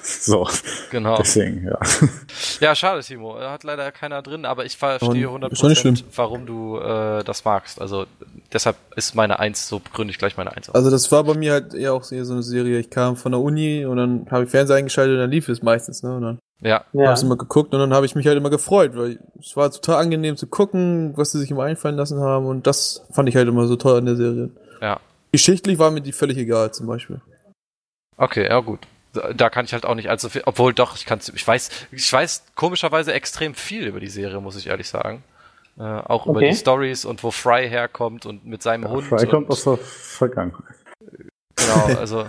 [0.08, 0.48] So.
[0.90, 1.16] Genau.
[1.18, 1.78] Deswegen, ja.
[2.60, 3.38] Ja, schade, Timo.
[3.38, 7.80] Hat leider keiner drin, aber ich verstehe 100%, warum du äh, das magst.
[7.80, 8.06] Also
[8.52, 10.74] deshalb ist meine Eins so gründe ich gleich meine Eins auf.
[10.74, 12.78] Also das war bei mir halt eher auch so eine Serie.
[12.78, 15.62] Ich kam von der Uni und dann habe ich Fernseher eingeschaltet und dann lief es
[15.62, 16.16] meistens, ne?
[16.16, 16.84] Und dann ja.
[16.92, 17.06] ja.
[17.06, 19.70] Habe ich immer geguckt und dann habe ich mich halt immer gefreut, weil es war
[19.70, 23.36] total angenehm zu gucken, was sie sich immer einfallen lassen haben und das fand ich
[23.36, 24.50] halt immer so toll an der Serie.
[24.80, 25.00] Ja.
[25.32, 27.20] Geschichtlich war mir die völlig egal, zum Beispiel.
[28.16, 28.80] Okay, ja gut.
[29.34, 32.12] Da kann ich halt auch nicht allzu viel, obwohl doch, ich kann, ich weiß, ich
[32.12, 35.22] weiß komischerweise extrem viel über die Serie, muss ich ehrlich sagen.
[35.78, 36.30] Äh, auch okay.
[36.30, 39.04] über die Stories und wo Fry herkommt und mit seinem ja, Hund.
[39.04, 40.74] Fry kommt aus der Vergangenheit.
[41.56, 42.26] Genau, also.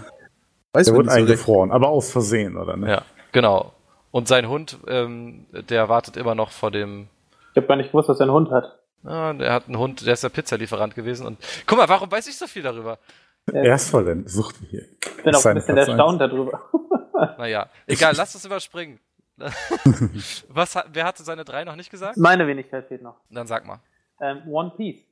[0.74, 2.90] Weiß der wurde eingefroren, aber aus Versehen, oder ne?
[2.90, 3.02] Ja,
[3.32, 3.74] genau.
[4.18, 7.08] Und sein Hund, ähm, der wartet immer noch vor dem.
[7.52, 8.80] Ich habe gar nicht gewusst, dass er einen Hund hat.
[9.04, 11.28] Ja, der hat einen Hund, der ist der Pizzalieferant gewesen.
[11.28, 11.38] Und
[11.68, 12.98] guck mal, warum weiß ich so viel darüber?
[13.46, 14.86] Er ist voll denn sucht hier.
[15.18, 16.64] Ich bin auch ein bisschen erstaunt darüber.
[17.38, 19.00] naja, egal, lass uns überspringen.
[20.50, 22.18] Was hat, wer hatte seine drei noch nicht gesagt?
[22.18, 23.18] Meine Wenigkeit fehlt noch.
[23.30, 23.82] Dann sag mal.
[24.20, 25.06] Ähm, One Piece.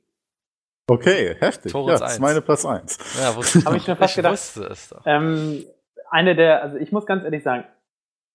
[0.88, 1.70] Okay, heftig.
[1.70, 2.98] Torus ja, das ist meine Platz 1.
[3.20, 4.32] Ja, wusste ich, Hab ich schon fast ich gedacht.
[4.32, 5.02] Wusste es doch.
[5.06, 5.64] Ähm,
[6.10, 7.66] eine der, also ich muss ganz ehrlich sagen,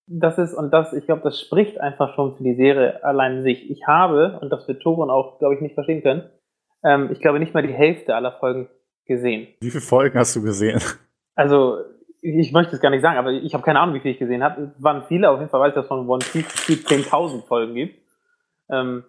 [0.08, 3.70] das ist, und das, ich glaube, das spricht einfach schon für die Serie allein sich.
[3.70, 6.30] Ich habe, und das wird Toron auch, glaube ich, nicht verstehen können,
[6.84, 8.68] ähm, ich glaube nicht mal die Hälfte aller Folgen
[9.06, 9.47] gesehen.
[9.62, 10.82] Wie viele Folgen hast du gesehen?
[11.34, 11.78] Also,
[12.22, 14.43] ich möchte es gar nicht sagen, aber ich habe keine Ahnung, wie viele ich gesehen
[14.43, 14.74] habe.
[14.78, 17.74] Es waren viele, auf jeden Fall weiß ich, dass es von One Piece 10.000 Folgen
[17.74, 17.99] gibt.
[18.70, 19.06] Ähm,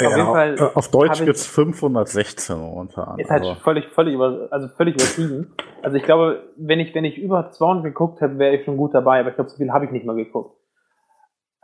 [0.00, 0.72] ja, auf jeden Fall.
[0.74, 3.18] Auf Deutsch gibt es 516 momentan.
[3.18, 5.54] Ist halt völlig, völlig über, also völlig übertrieben.
[5.82, 8.94] Also ich glaube, wenn ich, wenn ich über 200 geguckt hätte, wäre ich schon gut
[8.94, 10.56] dabei, aber ich glaube, so viel habe ich nicht mal geguckt.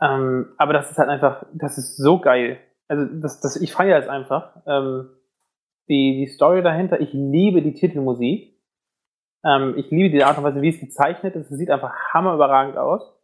[0.01, 2.59] Ähm, aber das ist halt einfach, das ist so geil.
[2.87, 4.55] Also das, das, ich feiere es einfach.
[4.67, 5.09] Ähm,
[5.87, 8.59] die, die Story dahinter, ich liebe die Titelmusik.
[9.43, 11.51] Ähm, ich liebe die Art und Weise, wie es gezeichnet ist.
[11.51, 13.15] Es sieht einfach hammerüberragend aus.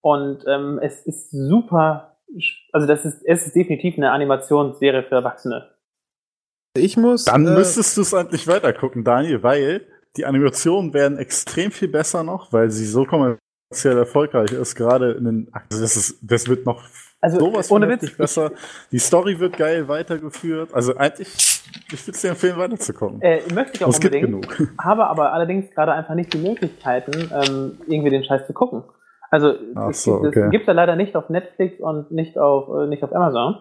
[0.00, 2.11] Und ähm, es ist super,
[2.72, 5.70] also das ist, es ist definitiv eine Animationsserie für Erwachsene.
[6.76, 7.24] Ich muss.
[7.24, 12.22] Dann äh, müsstest du es eigentlich weitergucken, Daniel, weil die Animationen werden extrem viel besser
[12.22, 16.66] noch, weil sie so kommerziell erfolgreich ist, gerade in den, also das ist, das wird
[16.66, 16.82] noch
[17.20, 18.50] also, sowas ohne Witz besser.
[18.90, 20.74] Die Story wird geil weitergeführt.
[20.74, 21.62] Also eigentlich,
[21.92, 23.22] ich würde es dir empfehlen, weiterzukommen.
[23.22, 24.42] Äh, möchte ich auch es unbedingt.
[24.42, 24.72] Gibt genug.
[24.82, 28.82] Habe aber allerdings gerade einfach nicht die Möglichkeiten, ähm, irgendwie den Scheiß zu gucken.
[29.32, 29.54] Also
[29.88, 30.44] es, so, gibt, okay.
[30.44, 33.56] es gibt da leider nicht auf Netflix und nicht auf, äh, nicht auf Amazon.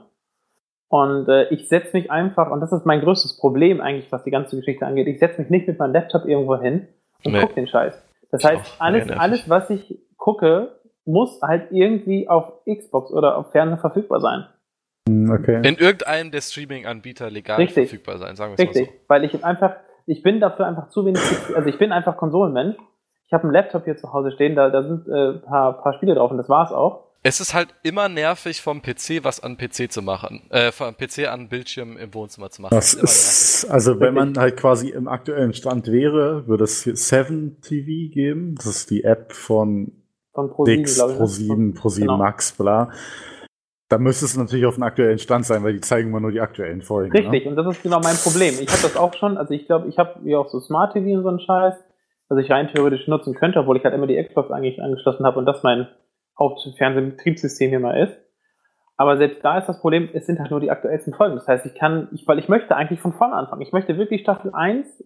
[0.90, 4.32] Und äh, ich setze mich einfach, und das ist mein größtes Problem eigentlich, was die
[4.32, 6.90] ganze Geschichte angeht, ich setze mich nicht mit meinem Laptop irgendwo hin
[7.24, 7.40] und nee.
[7.40, 7.98] gucke den Scheiß.
[8.32, 13.78] Das heißt, alles, alles, was ich gucke, muss halt irgendwie auf Xbox oder auf Fernseher
[13.78, 14.46] verfügbar sein.
[15.08, 15.66] Hm, okay.
[15.66, 17.88] In irgendeinem der Streaming-Anbieter legal Richtig.
[17.88, 18.92] verfügbar sein, sagen wir es mal so.
[19.08, 21.22] weil ich einfach, ich bin dafür einfach zu wenig,
[21.56, 22.76] also ich bin einfach Konsolenmensch.
[23.32, 26.16] Ich habe einen Laptop hier zu Hause stehen, da, da sind äh, paar, paar Spiele
[26.16, 27.06] drauf und das war's auch.
[27.24, 31.30] Es ist halt immer nervig vom PC was an PC zu machen, äh, vom PC
[31.30, 32.76] an Bildschirm im Wohnzimmer zu machen.
[32.76, 38.14] Das, ist, also wenn man halt quasi im aktuellen Stand wäre, würde es 7 TV
[38.14, 38.56] geben.
[38.56, 39.94] Das ist die App von,
[40.34, 42.18] von Pro7, Dix, Pro7, Pro7 genau.
[42.18, 42.90] Max, bla.
[43.88, 46.42] Da müsste es natürlich auf dem aktuellen Stand sein, weil die zeigen immer nur die
[46.42, 47.14] aktuellen Folgen.
[47.14, 47.52] Richtig, ne?
[47.52, 48.56] und das ist genau mein Problem.
[48.60, 51.18] Ich habe das auch schon, also ich glaube, ich habe ja auch so Smart TV
[51.18, 51.76] und so einen Scheiß,
[52.32, 55.38] was ich rein theoretisch nutzen könnte, obwohl ich halt immer die Xbox eigentlich angeschlossen habe
[55.38, 55.88] und das mein
[56.40, 58.18] Hauptfernsehbetriebssystem hier mal ist.
[58.96, 61.36] Aber selbst da ist das Problem, es sind halt nur die aktuellsten Folgen.
[61.36, 63.62] Das heißt, ich kann, ich, weil ich möchte eigentlich von vorne anfangen.
[63.62, 65.04] Ich möchte wirklich Staffel 1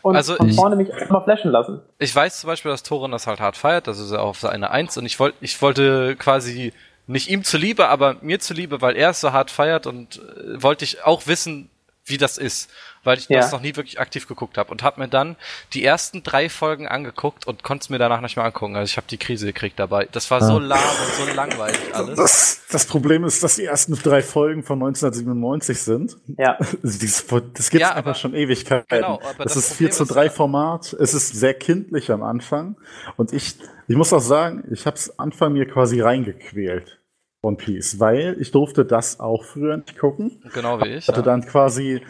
[0.00, 1.82] und also von ich, vorne mich mal flashen lassen.
[1.98, 4.70] Ich weiß zum Beispiel, dass Thorin das halt hart feiert, das ist ja auf seine
[4.70, 6.72] 1 und ich wollte, ich wollte quasi
[7.06, 10.84] nicht ihm zuliebe, aber mir zuliebe, weil er es so hart feiert und äh, wollte
[10.84, 11.68] ich auch wissen,
[12.06, 12.70] wie das ist
[13.06, 13.40] weil ich ja.
[13.40, 15.36] das noch nie wirklich aktiv geguckt habe und habe mir dann
[15.72, 18.76] die ersten drei Folgen angeguckt und konnte es mir danach nicht mehr angucken.
[18.76, 20.08] Also ich habe die Krise gekriegt dabei.
[20.10, 22.16] Das war so lahm und so langweilig alles.
[22.16, 26.16] Das, das Problem ist, dass die ersten drei Folgen von 1997 sind.
[26.36, 26.58] Ja.
[26.82, 28.86] Das, das gibt ja, einfach schon Ewigkeiten.
[28.88, 30.92] Genau, aber das, das ist 4 zu 3 Format.
[30.94, 32.76] Es ist sehr kindlich am Anfang.
[33.16, 36.98] Und ich, ich muss auch sagen, ich habe es Anfang mir quasi reingequält.
[37.46, 40.42] One Piece, weil ich durfte das auch früher nicht gucken.
[40.52, 41.06] Genau wie ich.
[41.06, 41.24] Hatte ja.
[41.24, 42.02] dann quasi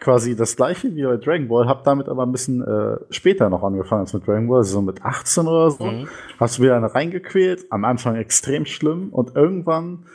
[0.00, 3.62] quasi das gleiche wie bei Dragon Ball, hab damit aber ein bisschen äh, später noch
[3.62, 5.84] angefangen als mit Dragon Ball, also so mit 18 oder so.
[5.84, 6.08] Mhm.
[6.38, 10.06] Hast du wieder reingequält, am Anfang extrem schlimm und irgendwann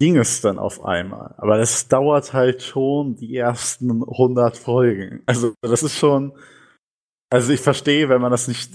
[0.00, 1.34] ging es dann auf einmal.
[1.38, 5.22] Aber das dauert halt schon die ersten 100 Folgen.
[5.26, 6.32] Also das ist schon,
[7.30, 8.72] also ich verstehe, wenn man das nicht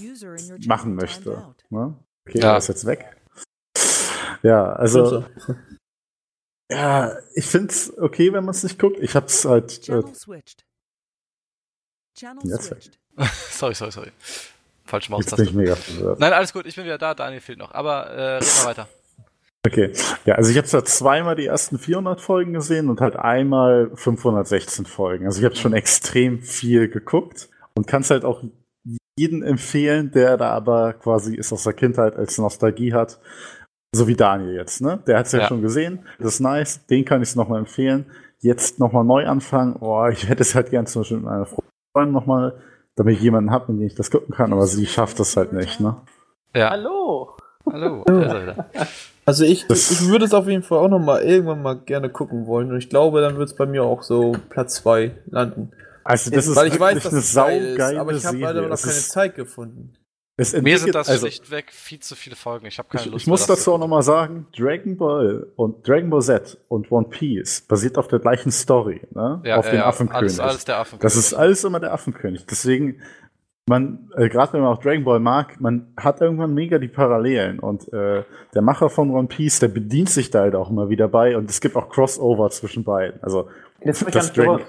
[0.66, 1.54] machen möchte.
[1.68, 1.94] Ne?
[2.28, 2.52] Okay, ja.
[2.52, 3.16] er ist jetzt weg.
[4.42, 5.24] Ja, also
[6.70, 8.98] ja, ich find's okay, wenn man es nicht guckt.
[9.00, 9.88] Ich hab's halt.
[9.88, 10.02] Äh,
[13.50, 14.10] sorry, sorry, sorry.
[14.84, 15.44] Falsche Maustaste.
[16.18, 17.14] Nein, alles gut, ich bin wieder da.
[17.14, 17.72] Daniel fehlt noch.
[17.72, 18.88] Aber äh, red mal weiter.
[19.66, 19.92] Okay,
[20.24, 24.86] ja, also ich habe da zweimal die ersten 400 Folgen gesehen und halt einmal 516
[24.86, 25.26] Folgen.
[25.26, 28.42] Also ich habe schon extrem viel geguckt und kann es halt auch
[29.18, 33.20] jeden empfehlen, der da aber quasi ist aus der Kindheit als Nostalgie hat,
[33.92, 35.00] so wie Daniel jetzt, ne?
[35.06, 36.00] Der hat es ja, ja, schon gesehen.
[36.18, 36.86] Das ist nice.
[36.86, 38.06] Den kann ich es nochmal empfehlen.
[38.38, 39.76] Jetzt nochmal neu anfangen.
[39.80, 42.54] Oh, ich hätte es halt gern zum Beispiel mit meiner Freundin nochmal,
[42.96, 45.52] damit ich jemanden habe, mit dem ich das gucken kann, aber sie schafft das halt
[45.52, 45.96] nicht, ne?
[46.54, 46.70] Ja.
[46.70, 47.36] Hallo.
[47.70, 48.04] Hallo.
[49.26, 52.72] Also ich, ich würde es auf jeden Fall auch nochmal irgendwann mal gerne gucken wollen
[52.72, 55.70] und ich glaube, dann wird es bei mir auch so Platz 2 landen.
[56.02, 58.92] Also das ist Weil ich weiß, dass eine saugeile Aber ich habe leider noch keine
[58.92, 59.92] Zeit gefunden.
[60.62, 62.66] Mir sind das also, schlichtweg viel zu viele Folgen.
[62.66, 63.22] Ich habe keine ich, Lust.
[63.22, 67.60] Ich muss dazu auch nochmal sagen, Dragon Ball und Dragon Ball Z und One Piece
[67.60, 69.40] basiert auf der gleichen Story, ne?
[69.44, 70.22] Ja, auf ja, dem ja, Affenkönig.
[70.22, 71.02] Alles, alles der Affenkönig.
[71.02, 72.46] Das ist alles immer der Affenkönig.
[72.46, 73.02] Deswegen,
[73.66, 77.58] man, äh, gerade wenn man auch Dragon Ball mag, man hat irgendwann mega die Parallelen.
[77.58, 78.24] Und äh,
[78.54, 81.50] der Macher von One Piece, der bedient sich da halt auch immer wieder bei und
[81.50, 83.22] es gibt auch Crossover zwischen beiden.
[83.22, 83.48] Also
[83.84, 84.62] das, das Dragon,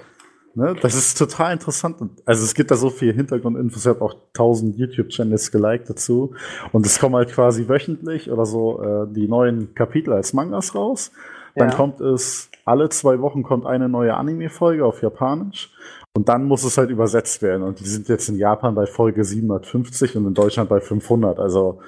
[0.54, 0.76] Ne?
[0.80, 1.96] Das ist total interessant.
[2.24, 3.82] Also es gibt da so viel Hintergrundinfos.
[3.82, 6.34] Ich habe auch tausend YouTube-Channels geliked dazu.
[6.72, 11.12] Und es kommen halt quasi wöchentlich oder so äh, die neuen Kapitel als Mangas raus.
[11.54, 11.74] Dann ja.
[11.74, 15.70] kommt es, alle zwei Wochen kommt eine neue Anime-Folge auf Japanisch.
[16.14, 17.62] Und dann muss es halt übersetzt werden.
[17.62, 21.38] Und die sind jetzt in Japan bei Folge 750 und in Deutschland bei 500.
[21.38, 21.80] Also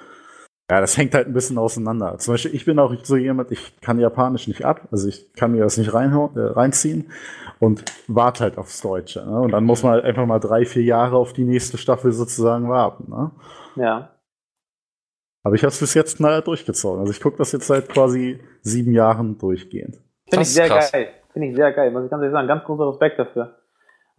[0.70, 2.16] ja, das hängt halt ein bisschen auseinander.
[2.16, 5.52] Zum Beispiel, ich bin auch so jemand, ich kann Japanisch nicht ab, also ich kann
[5.52, 7.10] mir das nicht rein, äh, reinziehen
[7.60, 9.24] und warte halt aufs Deutsche.
[9.24, 9.40] Ne?
[9.40, 12.68] Und dann muss man halt einfach mal drei, vier Jahre auf die nächste Staffel sozusagen
[12.68, 13.10] warten.
[13.10, 13.30] Ne?
[13.76, 14.10] Ja.
[15.42, 17.00] Aber ich habe es bis jetzt naja durchgezogen.
[17.00, 20.00] Also ich gucke das jetzt seit quasi sieben Jahren durchgehend.
[20.28, 20.92] Finde ich sehr krass.
[20.92, 21.08] geil.
[21.32, 22.48] Finde ich sehr geil, muss ich ganz ehrlich sagen.
[22.48, 23.58] Ganz großer Respekt dafür.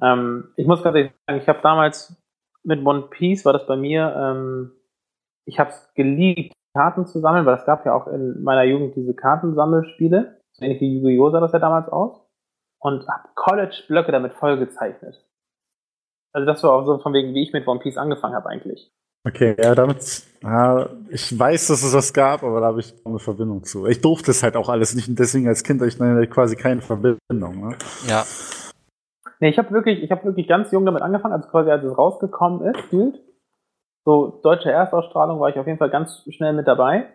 [0.01, 2.15] Ähm, ich muss ganz ehrlich sagen, ich habe damals
[2.63, 4.71] mit One Piece war das bei mir ähm,
[5.45, 8.95] ich habe es geliebt, Karten zu sammeln, weil es gab ja auch in meiner Jugend
[8.95, 10.41] diese Kartensammelspiele.
[10.53, 11.29] So ähnlich wie Yu-Gi-Oh!
[11.29, 12.24] sah das ja damals aus.
[12.80, 15.23] Und habe College-Blöcke damit vollgezeichnet.
[16.34, 18.91] Also das war auch so von wegen, wie ich mit One Piece angefangen habe eigentlich.
[19.28, 23.17] Okay, ja, damit, ja, ich weiß, dass es das gab, aber da habe ich eine
[23.17, 23.88] Verbindung zu.
[23.88, 26.82] Ich durfte es halt auch alles nicht und deswegen als Kind ich ich quasi keine
[26.82, 27.69] Verbindung.
[27.69, 27.76] Ne?
[28.07, 28.23] Ja.
[29.39, 31.97] Nee, ich habe wirklich, ich habe wirklich ganz jung damit angefangen, als quasi als es
[31.97, 33.19] rausgekommen ist, gefühlt
[34.05, 37.07] so deutsche Erstausstrahlung war ich auf jeden Fall ganz schnell mit dabei.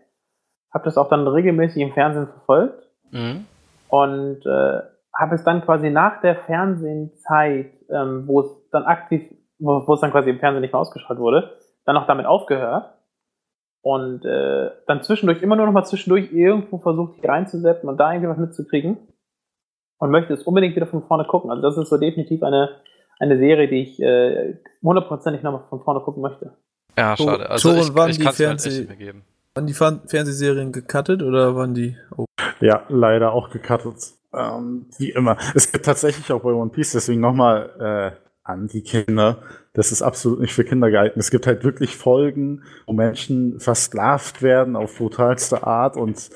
[0.74, 2.88] Habe das auch dann regelmäßig im Fernsehen verfolgt.
[3.12, 3.46] Mhm.
[3.88, 4.80] Und äh,
[5.20, 9.22] habe es dann quasi nach der Fernsehenzeit, ähm, wo es dann aktiv,
[9.58, 12.94] wo, wo es dann quasi im Fernsehen nicht mehr ausgestrahlt wurde, dann auch damit aufgehört
[13.82, 18.12] und äh, dann zwischendurch immer nur noch mal zwischendurch irgendwo versucht, hier reinzusetzen und da
[18.12, 18.96] irgendwie was mitzukriegen
[19.98, 21.50] und möchte es unbedingt wieder von vorne gucken.
[21.50, 22.80] Also das ist so definitiv eine,
[23.18, 26.56] eine Serie, die ich äh, hundertprozentig äh, nochmal von vorne gucken möchte.
[26.96, 27.48] Ja, schade.
[27.48, 29.24] Also ich, wann ich die Fernseh halt geben.
[29.54, 31.96] Waren die Fernsehserien gecuttet oder waren die?
[32.16, 32.24] Oh.
[32.60, 34.19] Ja, leider auch gecuttet.
[34.32, 35.36] Ähm, wie immer.
[35.54, 39.42] Es gibt tatsächlich auch bei One Piece, deswegen nochmal äh, an die Kinder.
[39.72, 41.16] Das ist absolut nicht für Kinder geeignet.
[41.16, 46.30] Es gibt halt wirklich Folgen, wo Menschen versklavt werden auf brutalste Art und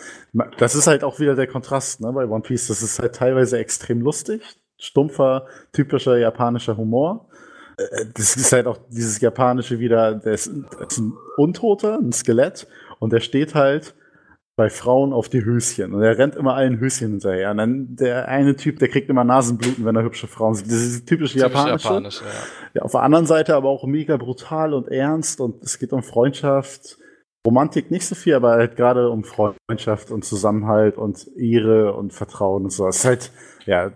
[0.59, 2.69] das ist halt auch wieder der Kontrast ne, bei One Piece.
[2.69, 4.43] Das ist halt teilweise extrem lustig,
[4.79, 7.29] stumpfer, typischer japanischer Humor.
[7.77, 12.67] Äh, das ist halt auch dieses japanische wieder, der ist, ist ein Untoter, ein Skelett
[12.99, 13.95] und der steht halt
[14.57, 15.95] bei Frauen auf die Höschen.
[15.95, 17.51] Und er rennt immer allen Höschen hinterher.
[17.51, 20.67] Und dann der eine Typ, der kriegt immer Nasenbluten, wenn er hübsche Frauen sieht.
[20.67, 21.89] Das ist typisch japanische.
[21.89, 22.27] Japanisch, ja.
[22.75, 25.41] ja, auf der anderen Seite aber auch mega brutal und ernst.
[25.41, 26.99] Und es geht um Freundschaft.
[27.47, 32.65] Romantik nicht so viel, aber halt gerade um Freundschaft und Zusammenhalt und Ehre und Vertrauen
[32.65, 32.89] und so.
[32.89, 33.33] Es ist halt,
[33.67, 33.93] ja,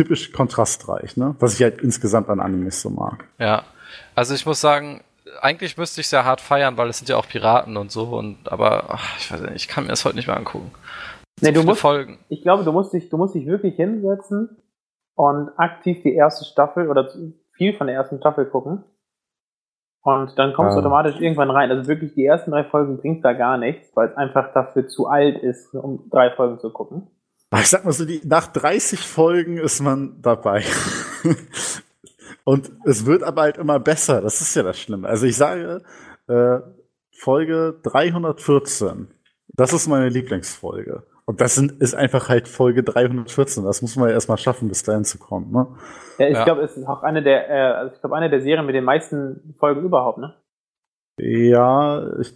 [0.00, 1.36] typisch kontrastreich, ne?
[1.38, 3.24] Was ich halt insgesamt an Animes so mag.
[3.38, 3.64] Ja.
[4.14, 5.02] Also ich muss sagen,
[5.40, 8.04] eigentlich müsste ich es ja hart feiern, weil es sind ja auch Piraten und so,
[8.04, 10.72] und aber ach, ich weiß nicht, ich kann mir das heute nicht mehr angucken.
[11.40, 12.18] Nee, du musst, Folgen.
[12.28, 14.56] Ich glaube, du musst dich, du musst dich wirklich hinsetzen
[15.14, 17.08] und aktiv die erste Staffel oder
[17.52, 18.84] viel von der ersten Staffel gucken.
[20.02, 20.80] Und dann kommst du ah.
[20.80, 21.70] automatisch irgendwann rein.
[21.70, 25.06] Also wirklich die ersten drei Folgen bringt da gar nichts, weil es einfach dafür zu
[25.06, 27.08] alt ist, um drei Folgen zu gucken.
[27.54, 30.62] Ich sag mal so, die, nach 30 Folgen ist man dabei.
[32.48, 34.22] Und es wird aber halt immer besser.
[34.22, 35.06] Das ist ja das Schlimme.
[35.06, 35.82] Also ich sage,
[36.28, 36.60] äh,
[37.14, 39.08] Folge 314.
[39.48, 41.02] Das ist meine Lieblingsfolge.
[41.26, 43.64] Und das sind, ist einfach halt Folge 314.
[43.64, 45.52] Das muss man ja erstmal schaffen, bis dahin zu kommen.
[45.52, 45.66] Ne?
[46.16, 46.44] Ja, ich ja.
[46.44, 48.84] glaube, es ist auch eine der, äh, also ich glaube, eine der Serien mit den
[48.84, 50.34] meisten Folgen überhaupt, ne?
[51.18, 52.34] Ja, ich,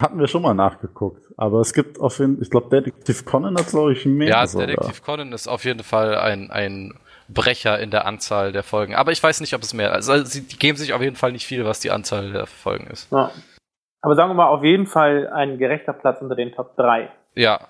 [0.00, 1.34] hatten wir schon mal nachgeguckt.
[1.36, 4.28] Aber es gibt auf jeden ich glaube, Detective Conan hat, glaube ich, mehr.
[4.28, 4.68] Ja, sogar.
[4.68, 6.94] Detective Conan ist auf jeden Fall ein, ein
[7.34, 8.94] Brecher in der Anzahl der Folgen.
[8.94, 9.92] Aber ich weiß nicht, ob es mehr.
[9.92, 13.10] Also sie geben sich auf jeden Fall nicht viel, was die Anzahl der Folgen ist.
[13.12, 13.30] Ja.
[14.00, 17.10] Aber sagen wir mal, auf jeden Fall ein gerechter Platz unter den Top 3.
[17.34, 17.60] Ja,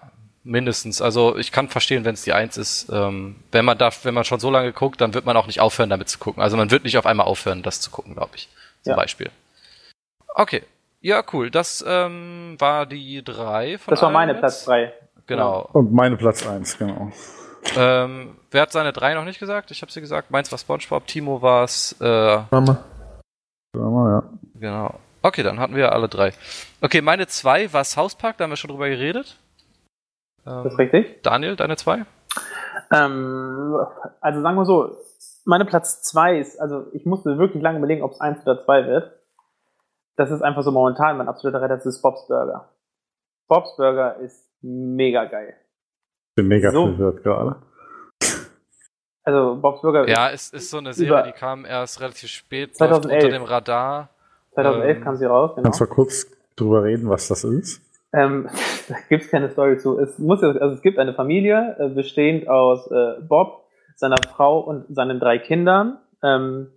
[0.42, 1.00] mindestens.
[1.00, 2.90] Also ich kann verstehen, wenn es die 1 ist.
[2.92, 5.60] Ähm, wenn man da, wenn man schon so lange guckt, dann wird man auch nicht
[5.60, 6.42] aufhören, damit zu gucken.
[6.42, 8.48] Also man wird nicht auf einmal aufhören, das zu gucken, glaube ich.
[8.82, 8.96] Zum ja.
[8.96, 9.30] Beispiel.
[10.34, 10.62] Okay.
[11.00, 11.50] Ja, cool.
[11.50, 14.40] Das ähm, war die 3 von Das war meine jetzt.
[14.40, 14.92] Platz 3.
[15.26, 15.68] Genau.
[15.72, 17.12] Und meine Platz 1, genau.
[17.76, 19.70] Ähm, wer hat seine drei noch nicht gesagt?
[19.70, 20.30] Ich habe sie gesagt.
[20.30, 21.94] Meins war SpongeBob, Timo war es.
[22.00, 22.78] Äh, Mama.
[23.74, 24.22] Mama, ja.
[24.58, 24.94] Genau.
[25.22, 26.32] Okay, dann hatten wir alle drei.
[26.80, 29.38] Okay, meine zwei war South Park, da haben wir schon drüber geredet.
[30.46, 31.22] Ähm, das ist richtig.
[31.22, 32.04] Daniel, deine zwei?
[32.92, 33.76] Ähm,
[34.20, 34.96] also sagen wir so,
[35.44, 38.86] meine Platz zwei ist, also ich musste wirklich lange überlegen, ob es eins oder zwei
[38.86, 39.12] wird.
[40.16, 42.68] Das ist einfach so momentan mein absoluter Retter, das ist Bob's Burger.
[43.48, 45.56] Bob's Burger ist mega geil
[46.34, 46.86] bin mega so.
[46.86, 47.56] verwirrt gerade.
[49.24, 50.06] Also Bob's Burger.
[50.08, 53.24] Ja, es ist so eine Serie, die kam erst relativ spät 2011.
[53.24, 54.10] unter dem Radar.
[54.52, 55.52] 2011 ähm, kam sie raus.
[55.54, 55.64] Genau.
[55.64, 57.80] Kannst du mal kurz drüber reden, was das ist?
[58.12, 58.48] Ähm,
[58.88, 59.98] da gibt's keine Story zu.
[59.98, 63.64] Es muss also es gibt eine Familie äh, bestehend aus äh, Bob,
[63.96, 65.98] seiner Frau und seinen drei Kindern.
[66.22, 66.68] Ähm,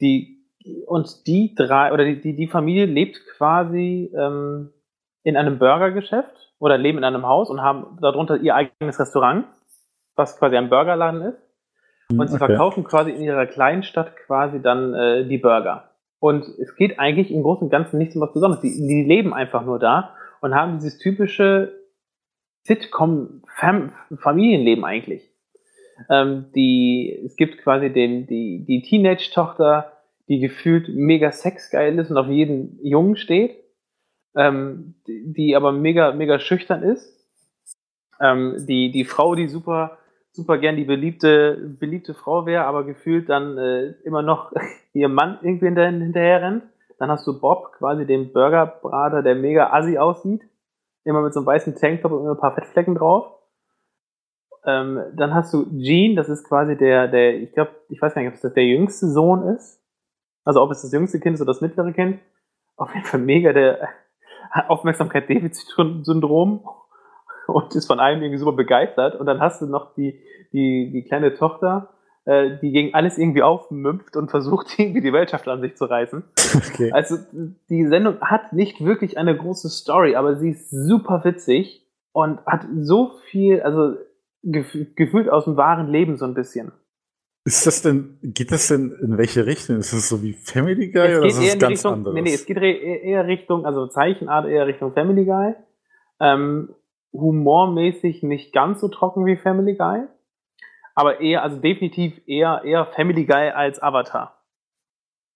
[0.00, 0.38] die
[0.86, 4.70] und die drei oder die die, die Familie lebt quasi ähm,
[5.22, 9.46] in einem Burgergeschäft oder leben in einem Haus und haben darunter ihr eigenes Restaurant,
[10.20, 11.42] was quasi ein Burgerladen ist.
[12.10, 12.46] Und sie okay.
[12.46, 15.90] verkaufen quasi in ihrer kleinen Stadt quasi dann äh, die Burger.
[16.18, 18.62] Und es geht eigentlich im Großen und Ganzen nichts um was Besonderes.
[18.62, 21.72] Die, die leben einfach nur da und haben dieses typische
[22.64, 25.30] Sitcom-Familienleben eigentlich.
[26.10, 29.92] Ähm, die, es gibt quasi den, die, die Teenage-Tochter,
[30.28, 33.60] die gefühlt mega sexgeil ist und auf jeden Jungen steht
[34.36, 37.16] ähm, die, die aber mega, mega schüchtern ist.
[38.20, 39.98] Ähm, die, die Frau, die super,
[40.32, 44.52] super gern die beliebte, beliebte Frau wäre, aber gefühlt dann äh, immer noch
[44.92, 46.64] ihr Mann irgendwie hinter, hinterher rennt.
[46.98, 50.42] Dann hast du Bob, quasi den Burgerbrater, der mega assi aussieht.
[51.04, 53.38] Immer mit so einem weißen Tanktop und immer ein paar Fettflecken drauf.
[54.66, 58.20] Ähm, dann hast du Gene, das ist quasi der, der, ich glaube, ich weiß gar
[58.20, 59.82] nicht, ob das der jüngste Sohn ist.
[60.44, 62.20] Also ob es das jüngste Kind ist oder das mittlere Kind.
[62.76, 63.88] Auf jeden Fall mega der,
[64.68, 66.64] Aufmerksamkeit-Defizit-Syndrom
[67.50, 69.18] und ist von allem irgendwie super begeistert.
[69.18, 70.20] Und dann hast du noch die,
[70.52, 71.90] die, die kleine Tochter,
[72.24, 76.24] äh, die gegen alles irgendwie aufmümpft und versucht, irgendwie die Weltschaft an sich zu reißen.
[76.54, 76.92] Okay.
[76.92, 77.16] Also
[77.68, 82.66] die Sendung hat nicht wirklich eine große Story, aber sie ist super witzig und hat
[82.78, 83.96] so viel, also
[84.42, 86.72] gef gefühlt aus dem wahren Leben so ein bisschen.
[87.44, 89.78] Ist das denn, geht das denn in welche Richtung?
[89.78, 92.14] Ist das so wie Family Guy es oder ist das ganz Richtung, anderes?
[92.14, 95.54] Nee, nee, es geht eher Richtung, also Zeichenart eher Richtung Family Guy.
[96.20, 96.74] Ähm,
[97.12, 100.02] humormäßig nicht ganz so trocken wie Family Guy.
[100.94, 104.36] Aber eher, also definitiv eher, eher Family Guy als Avatar.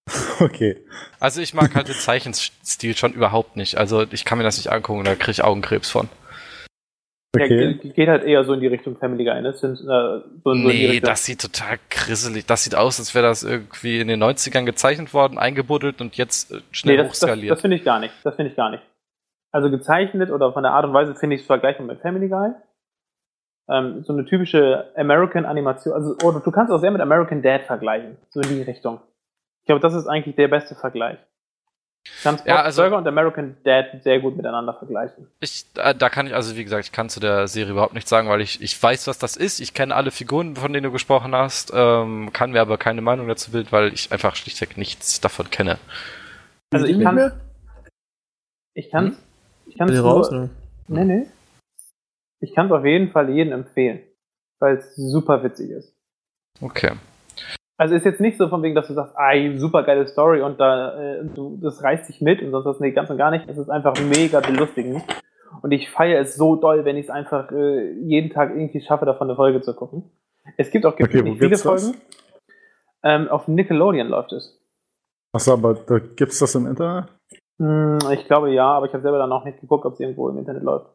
[0.40, 0.84] Okay.
[1.20, 3.78] Also ich mag halt den Zeichenstil schon überhaupt nicht.
[3.78, 6.08] Also ich kann mir das nicht angucken, da kriege ich Augenkrebs von.
[7.36, 7.78] Okay.
[7.82, 9.52] Ja, geht halt eher so in die Richtung Family Guy, ne?
[9.54, 12.46] Sind, äh, so nee, das sieht total grisselig.
[12.46, 16.52] Das sieht aus, als wäre das irgendwie in den 90ern gezeichnet worden, eingebuddelt und jetzt
[16.52, 17.50] äh, schnell nee, das, hochskaliert.
[17.50, 18.14] Das, das finde ich gar nicht.
[18.22, 18.82] Das finde ich gar nicht.
[19.54, 22.50] Also gezeichnet oder von der Art und Weise finde ich es vergleichbar mit Family Guy.
[23.68, 25.94] Ähm, so eine typische American Animation.
[25.94, 28.16] Also, oder du kannst auch sehr mit American Dad vergleichen.
[28.30, 29.00] So in die Richtung.
[29.60, 31.18] Ich glaube, das ist eigentlich der beste Vergleich.
[32.24, 35.28] Kannst ja, also, Burger und American Dad sehr gut miteinander vergleichen.
[35.38, 38.10] Ich, äh, da kann ich, also wie gesagt, ich kann zu der Serie überhaupt nichts
[38.10, 39.60] sagen, weil ich, ich weiß, was das ist.
[39.60, 43.28] Ich kenne alle Figuren, von denen du gesprochen hast, ähm, kann mir aber keine Meinung
[43.28, 45.78] dazu bilden, weil ich einfach schlichtweg nichts davon kenne.
[46.72, 47.32] Also ich kann,
[48.74, 49.16] ich kann, hm?
[49.66, 50.50] Ich kann, raus, ne?
[50.88, 51.26] Nee, nee.
[52.40, 54.00] Ich kann es auf jeden Fall jedem empfehlen,
[54.58, 55.96] weil es super witzig ist.
[56.60, 56.92] Okay.
[57.76, 60.60] Also ist jetzt nicht so von wegen, dass du sagst, ey, super geile Story und
[60.60, 63.48] da, äh, du, das reißt dich mit und sonst was, nee, ganz und gar nicht.
[63.48, 65.02] Es ist einfach mega belustigend.
[65.62, 69.06] Und ich feiere es so doll, wenn ich es einfach äh, jeden Tag irgendwie schaffe,
[69.06, 70.10] davon eine Folge zu gucken.
[70.56, 71.94] Es gibt auch okay, nicht viele Folgen.
[73.02, 74.60] Ähm, auf Nickelodeon läuft es.
[75.32, 77.08] Achso, aber da gibt's das im Internet?
[77.58, 80.28] Hm, ich glaube ja, aber ich habe selber dann noch nicht geguckt, ob es irgendwo
[80.28, 80.90] im Internet läuft.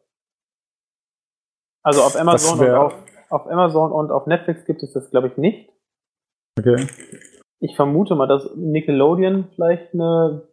[1.82, 2.94] Also auf Amazon und auf,
[3.30, 5.70] auf Amazon und auf Netflix gibt es das, glaube ich, nicht.
[6.58, 6.86] Okay.
[7.60, 10.48] Ich vermute mal, dass Nickelodeon vielleicht eine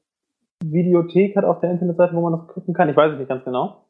[0.63, 2.89] Videothek hat auf der Internetseite, wo man das gucken kann.
[2.89, 3.83] Ich weiß es nicht ganz genau.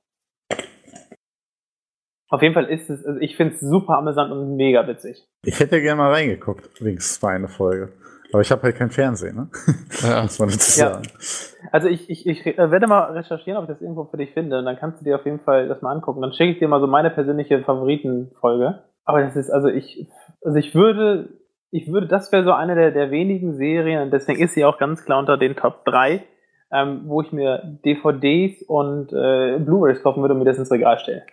[2.29, 5.25] Auf jeden Fall ist es, also ich finde es super amüsant und mega witzig.
[5.45, 7.93] Ich hätte gerne mal reingeguckt, wenigstens war eine Folge.
[8.33, 9.49] Aber ich habe halt kein Fernsehen, ne?
[10.01, 10.23] Ja.
[10.23, 11.03] Muss man dazu sagen.
[11.03, 11.69] Ja.
[11.71, 14.59] Also ich, ich, ich werde mal recherchieren, ob ich das irgendwo für dich finde.
[14.59, 16.21] Und dann kannst du dir auf jeden Fall das mal angucken.
[16.21, 18.83] Dann schicke ich dir mal so meine persönliche Favoritenfolge.
[19.05, 20.07] Aber das ist, also ich,
[20.41, 21.29] also ich würde
[21.71, 24.77] ich würde, das wäre so eine der, der wenigen Serien, und deswegen ist sie auch
[24.77, 26.23] ganz klar unter den Top 3,
[26.71, 30.99] ähm, wo ich mir DVDs und äh, Blu-rays kaufen würde und mir das ins Regal
[30.99, 31.23] stellen.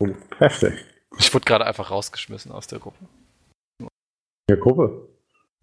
[0.00, 0.08] Oh,
[0.38, 0.72] heftig.
[1.18, 2.98] Ich wurde gerade einfach rausgeschmissen aus der Gruppe.
[4.48, 5.08] Der Gruppe?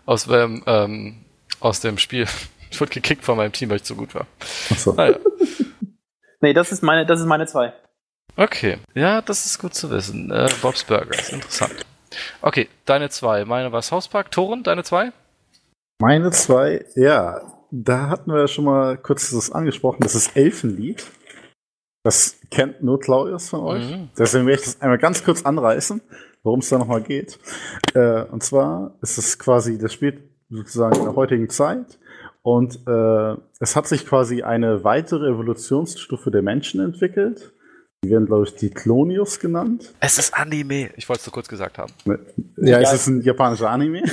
[0.05, 1.25] Aus, ähm, ähm,
[1.59, 2.27] aus dem Spiel.
[2.69, 4.27] Ich wurde gekickt von meinem Team, weil ich zu gut war.
[4.69, 4.93] Achso.
[4.93, 5.17] Naja.
[6.41, 7.73] nee, das ist meine, das ist meine zwei.
[8.35, 8.77] Okay.
[8.93, 10.31] Ja, das ist gut zu wissen.
[10.31, 11.85] Äh, Bob's Burgers, interessant.
[12.41, 13.45] Okay, deine zwei.
[13.45, 14.31] Meine war South Park.
[14.31, 15.11] Toren, deine zwei?
[15.99, 17.41] Meine zwei, ja.
[17.71, 19.99] Da hatten wir ja schon mal kurz das angesprochen.
[20.01, 21.05] Das ist Elfenlied.
[22.03, 23.89] Das kennt nur Claudius von euch.
[23.89, 24.09] Mhm.
[24.17, 26.01] Deswegen werde ich das einmal ganz kurz anreißen,
[26.43, 27.39] worum es da nochmal geht.
[27.93, 31.99] Äh, und zwar ist es quasi, das spielt sozusagen in der heutigen Zeit.
[32.43, 37.53] Und äh, es hat sich quasi eine weitere Evolutionsstufe der Menschen entwickelt
[38.03, 39.93] die werden, glaube ich, die Clonius genannt.
[39.99, 40.89] Es ist Anime.
[40.95, 41.93] Ich wollte es so kurz gesagt haben.
[42.57, 44.03] Ja, es ist ein japanischer Anime.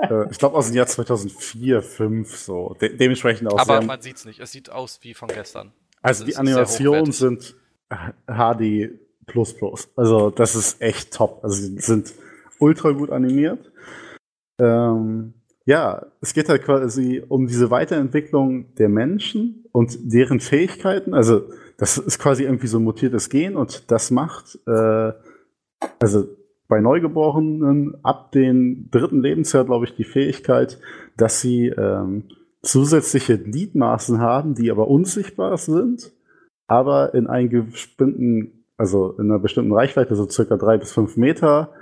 [0.00, 2.76] Äh, ich glaube aus dem Jahr 2004, 2005 so.
[2.80, 4.38] De dementsprechend auch Aber man sieht es nicht.
[4.40, 5.72] Es sieht aus wie von gestern.
[6.00, 7.56] Also, also die Animationen sind
[8.26, 8.90] HD++.
[9.96, 11.40] Also das ist echt top.
[11.42, 12.12] Also sie sind
[12.58, 13.70] ultra gut animiert.
[14.60, 15.34] Ähm,
[15.64, 21.14] ja, es geht halt quasi um diese Weiterentwicklung der Menschen und deren Fähigkeiten.
[21.14, 21.42] Also
[21.76, 25.12] das ist quasi irgendwie so ein mutiertes Gen und das macht, äh,
[26.00, 26.26] also
[26.68, 30.78] bei Neugeborenen ab dem dritten Lebensjahr, glaube ich, die Fähigkeit,
[31.16, 32.24] dass sie ähm,
[32.62, 36.12] zusätzliche Gliedmaßen haben, die aber unsichtbar sind,
[36.66, 41.72] aber in einem bestimmten, also in einer bestimmten Reichweite, so circa drei bis fünf Meter,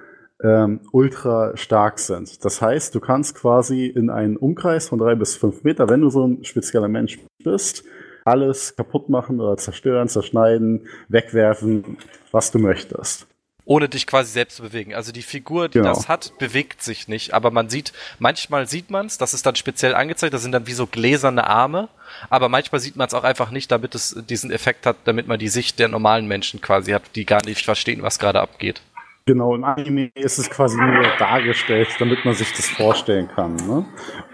[0.43, 2.45] ähm, ultra stark sind.
[2.45, 6.11] Das heißt, du kannst quasi in einen Umkreis von drei bis fünf Meter, wenn du
[6.11, 7.85] so ein spezieller Mensch bist,
[8.25, 11.99] alles kaputt machen oder zerstören, zerschneiden, wegwerfen,
[12.33, 13.27] was du möchtest.
[13.67, 14.95] Ohne dich quasi selbst zu bewegen.
[14.95, 15.91] Also die Figur, die genau.
[15.91, 17.35] das hat, bewegt sich nicht.
[17.35, 20.67] Aber man sieht, manchmal sieht man es, das ist dann speziell angezeigt, das sind dann
[20.67, 21.89] wie so gläserne Arme.
[22.31, 25.39] Aber manchmal sieht man es auch einfach nicht, damit es diesen Effekt hat, damit man
[25.39, 28.81] die Sicht der normalen Menschen quasi hat, die gar nicht verstehen, was gerade abgeht.
[29.27, 33.57] Genau, im Anime ist es quasi nur dargestellt, damit man sich das vorstellen kann.
[33.57, 33.85] Ne?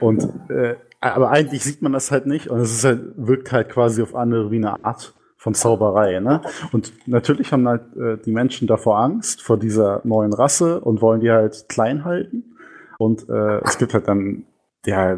[0.00, 3.70] Und äh, aber eigentlich sieht man das halt nicht und es ist halt, wirkt halt
[3.70, 6.20] quasi auf andere wie eine Art von Zauberei.
[6.20, 6.40] Ne?
[6.70, 11.20] Und natürlich haben halt äh, die Menschen davor Angst, vor dieser neuen Rasse und wollen
[11.20, 12.54] die halt klein halten.
[12.96, 14.44] Und äh, es gibt halt dann,
[14.86, 15.14] ja,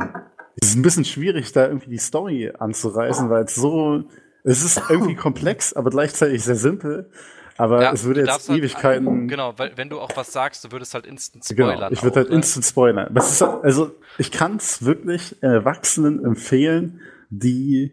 [0.57, 4.05] es ist ein bisschen schwierig, da irgendwie die Story anzureißen, weil es so,
[4.45, 7.11] es ist irgendwie komplex, aber gleichzeitig sehr simpel.
[7.59, 9.07] Aber ja, es würde jetzt halt Ewigkeiten.
[9.07, 11.91] Halt, genau, weil wenn du auch was sagst, du würdest halt instant genau, spoilern.
[11.91, 12.37] Genau, ich würde halt ne?
[12.37, 13.15] instant spoilern.
[13.15, 17.93] Ist, also ich kann es wirklich Erwachsenen empfehlen, die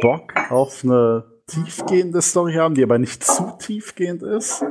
[0.00, 4.64] Bock auf eine tiefgehende Story haben, die aber nicht zu tiefgehend ist.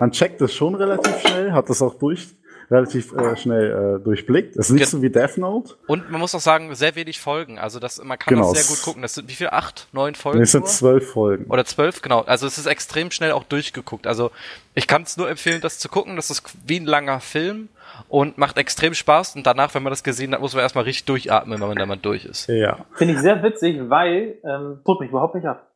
[0.00, 2.36] Man checkt es schon relativ schnell, hat das auch durch
[2.70, 4.56] relativ äh, schnell äh, durchblickt.
[4.56, 5.74] Es ist nicht Ge so wie Death Note.
[5.86, 7.58] Und man muss auch sagen, sehr wenig Folgen.
[7.58, 8.48] Also das, man kann genau.
[8.48, 9.02] auch sehr gut gucken.
[9.02, 9.48] Das sind wie viel?
[9.50, 10.40] Acht, neun Folgen?
[10.40, 11.46] Es sind zwölf Folgen.
[11.48, 12.22] Oder zwölf, genau.
[12.22, 14.06] Also es ist extrem schnell auch durchgeguckt.
[14.06, 14.30] Also
[14.74, 16.16] ich kann es nur empfehlen, das zu gucken.
[16.16, 17.68] Das ist wie ein langer Film
[18.08, 19.36] und macht extrem Spaß.
[19.36, 21.86] Und danach, wenn man das gesehen hat, muss man erstmal richtig durchatmen, wenn man da
[21.86, 22.48] mal durch ist.
[22.48, 22.84] Ja.
[22.94, 25.66] Finde ich sehr witzig, weil ähm, tut mich überhaupt nicht ab.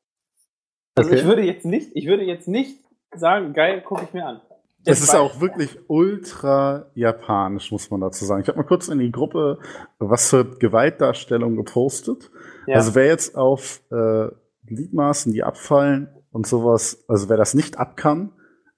[1.00, 1.20] Also okay.
[1.20, 2.78] ich würde jetzt nicht, ich würde jetzt nicht
[3.14, 4.40] sagen, geil, gucke ich mir an.
[4.84, 8.42] Es ist auch wirklich ultra japanisch, muss man dazu sagen.
[8.42, 9.58] Ich habe mal kurz in die Gruppe
[9.98, 12.30] was für Gewaltdarstellung gepostet.
[12.66, 12.76] Ja.
[12.76, 14.28] Also wer jetzt auf äh,
[14.66, 18.32] Gliedmaßen, die abfallen und sowas, also wer das nicht ab kann,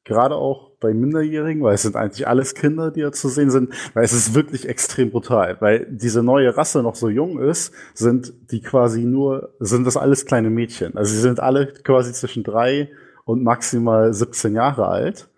[0.05, 3.73] gerade auch bei Minderjährigen, weil es sind eigentlich alles Kinder, die da zu sehen sind,
[3.95, 8.33] weil es ist wirklich extrem brutal, weil diese neue Rasse noch so jung ist, sind
[8.51, 10.97] die quasi nur, sind das alles kleine Mädchen.
[10.97, 12.91] Also sie sind alle quasi zwischen drei
[13.25, 15.29] und maximal 17 Jahre alt.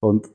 [0.00, 0.28] Und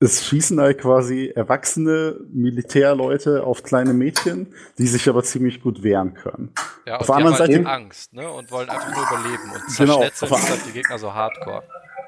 [0.00, 6.14] es schießen halt quasi erwachsene Militärleute auf kleine Mädchen, die sich aber ziemlich gut wehren
[6.14, 6.52] können.
[6.86, 10.00] Ja, auf der anderen halt Seite Angst, ne, und wollen einfach nur überleben und genau,
[10.00, 11.62] halt die Gegner so hardcore.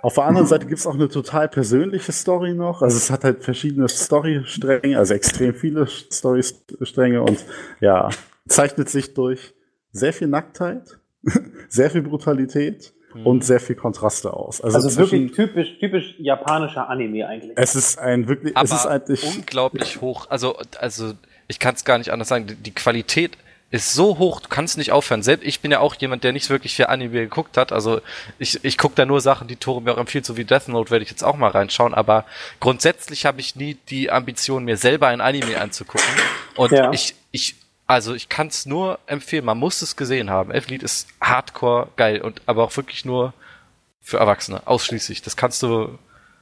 [0.07, 2.81] Auf der anderen Seite gibt's auch eine total persönliche Story noch.
[2.81, 7.45] Also es hat halt verschiedene Storystränge, also extrem viele Storystränge und
[7.81, 8.11] ja,
[8.47, 9.53] zeichnet sich durch
[9.91, 11.01] sehr viel Nacktheit,
[11.69, 13.27] sehr viel Brutalität mhm.
[13.27, 14.61] und sehr viel Kontraste aus.
[14.61, 17.55] Also, also wirklich typisch, typisch japanischer Anime eigentlich.
[17.57, 20.31] Es ist ein wirklich, Aber es ist eigentlich unglaublich hoch.
[20.31, 21.15] Also, also
[21.49, 22.47] ich kann es gar nicht anders sagen.
[22.47, 23.37] Die, die Qualität
[23.71, 25.23] ist so hoch, du kannst nicht aufhören.
[25.23, 27.73] Selbst ich bin ja auch jemand, der nicht wirklich viel Anime geguckt hat.
[27.73, 28.01] Also
[28.39, 30.91] ich, ich gucke da nur Sachen, die Tore mir auch empfiehlt, so wie Death Note
[30.91, 31.93] werde ich jetzt auch mal reinschauen.
[31.93, 32.25] Aber
[32.61, 36.09] grundsätzlich habe ich nie die Ambition, mir selber ein Anime anzugucken.
[36.57, 36.93] Und ja.
[36.93, 37.57] ich, ich
[37.87, 40.51] also ich kann es nur empfehlen, man muss es gesehen haben.
[40.51, 43.33] Elflied ist hardcore geil und aber auch wirklich nur
[44.01, 45.23] für Erwachsene, ausschließlich.
[45.23, 45.99] Das kannst du.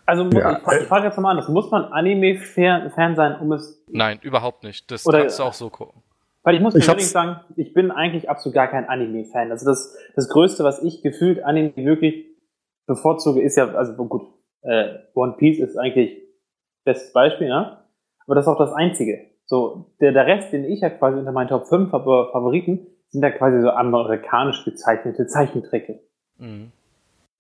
[0.07, 0.59] Also ja.
[0.59, 3.83] ich, frage jetzt nochmal anders, muss man Anime-Fan sein, um es.
[3.89, 4.91] Nein, überhaupt nicht.
[4.91, 6.03] Das oder, kannst du auch so gucken.
[6.45, 9.51] Weil ich muss ich unbedingt sagen, ich bin eigentlich absolut gar kein Anime-Fan.
[9.51, 12.27] Also das, das Größte, was ich gefühlt Anime wirklich
[12.87, 14.23] bevorzuge, ist ja, also gut,
[14.61, 16.23] äh, One Piece ist eigentlich
[16.85, 17.79] bestes Beispiel, ne?
[18.27, 19.31] Aber das ist auch das Einzige.
[19.47, 23.31] So, der, der Rest, den ich ja quasi unter meinen Top 5 Favoriten, sind ja
[23.31, 26.01] quasi so amerikanisch gezeichnete Zeichentricke.
[26.39, 26.73] Mhm.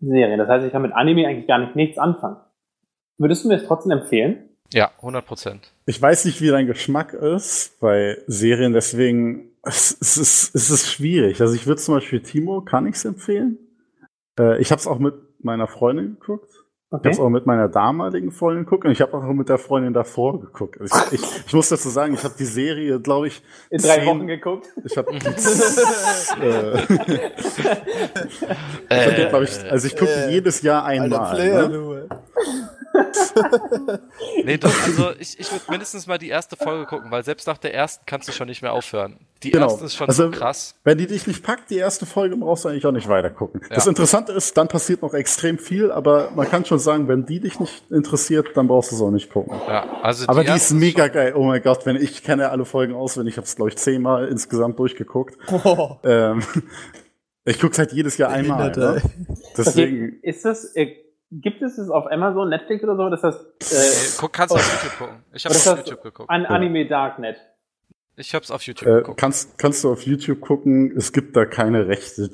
[0.00, 0.38] Serien.
[0.38, 2.36] Das heißt, ich kann mit Anime eigentlich gar nicht nichts anfangen.
[3.18, 4.50] Würdest du mir das trotzdem empfehlen?
[4.74, 5.72] Ja, 100 Prozent.
[5.86, 10.90] Ich weiß nicht, wie dein Geschmack ist bei Serien, deswegen es, es, ist, es ist
[10.90, 11.40] schwierig.
[11.40, 13.58] Also ich würde zum Beispiel Timo, kann ich es empfehlen?
[14.36, 16.50] Äh, ich habe es auch mit meiner Freundin geguckt.
[16.90, 17.10] Okay.
[17.10, 19.94] Ich habe auch mit meiner damaligen Freundin geguckt und ich habe auch mit der Freundin
[19.94, 20.80] davor geguckt.
[20.80, 23.98] Also ich, ich, ich, muss dazu sagen, ich habe die Serie, glaube ich, in drei
[23.98, 24.66] zehn, Wochen geguckt.
[24.84, 25.12] Ich habe,
[28.90, 31.68] äh, äh, glaube ich, also ich gucke äh, jedes Jahr einmal.
[31.68, 32.08] Ne?
[34.44, 37.58] nee, doch, also ich, ich würde mindestens mal die erste Folge gucken, weil selbst nach
[37.58, 39.18] der ersten kannst du schon nicht mehr aufhören.
[39.42, 39.66] Die genau.
[39.66, 40.74] erste ist schon also, so krass.
[40.84, 43.60] Wenn die dich nicht packt, die erste Folge, brauchst du eigentlich auch nicht weiter gucken.
[43.62, 43.74] Ja.
[43.74, 47.40] Das Interessante ist, dann passiert noch extrem viel, aber man kann schon sagen, wenn die
[47.40, 49.58] dich nicht interessiert, dann brauchst du es auch nicht gucken.
[49.66, 51.34] Ja, also die aber die ist mega geil.
[51.36, 54.28] Oh mein Gott, wenn ich kenne alle Folgen auswendig, ich habe es glaube ich zehnmal
[54.28, 55.36] insgesamt durchgeguckt.
[55.66, 55.96] Oh.
[56.04, 56.42] Ähm,
[57.44, 58.70] ich gucke halt jedes Jahr einmal.
[58.72, 59.02] Ne?
[59.56, 60.18] Deswegen.
[60.18, 60.18] Okay.
[60.22, 60.96] Ist das äh,
[61.40, 63.08] Gibt es es auf Amazon, Netflix oder so?
[63.08, 63.40] Das heißt,
[63.72, 65.24] äh, Guck, kannst du auf YouTube gucken.
[65.32, 66.30] Ich habe auf YouTube geguckt.
[66.30, 67.36] An Anime Darknet.
[68.16, 69.18] Ich hab's auf YouTube äh, geguckt.
[69.18, 70.96] Kannst, kannst du auf YouTube gucken?
[70.96, 72.30] Es gibt da keine Rechte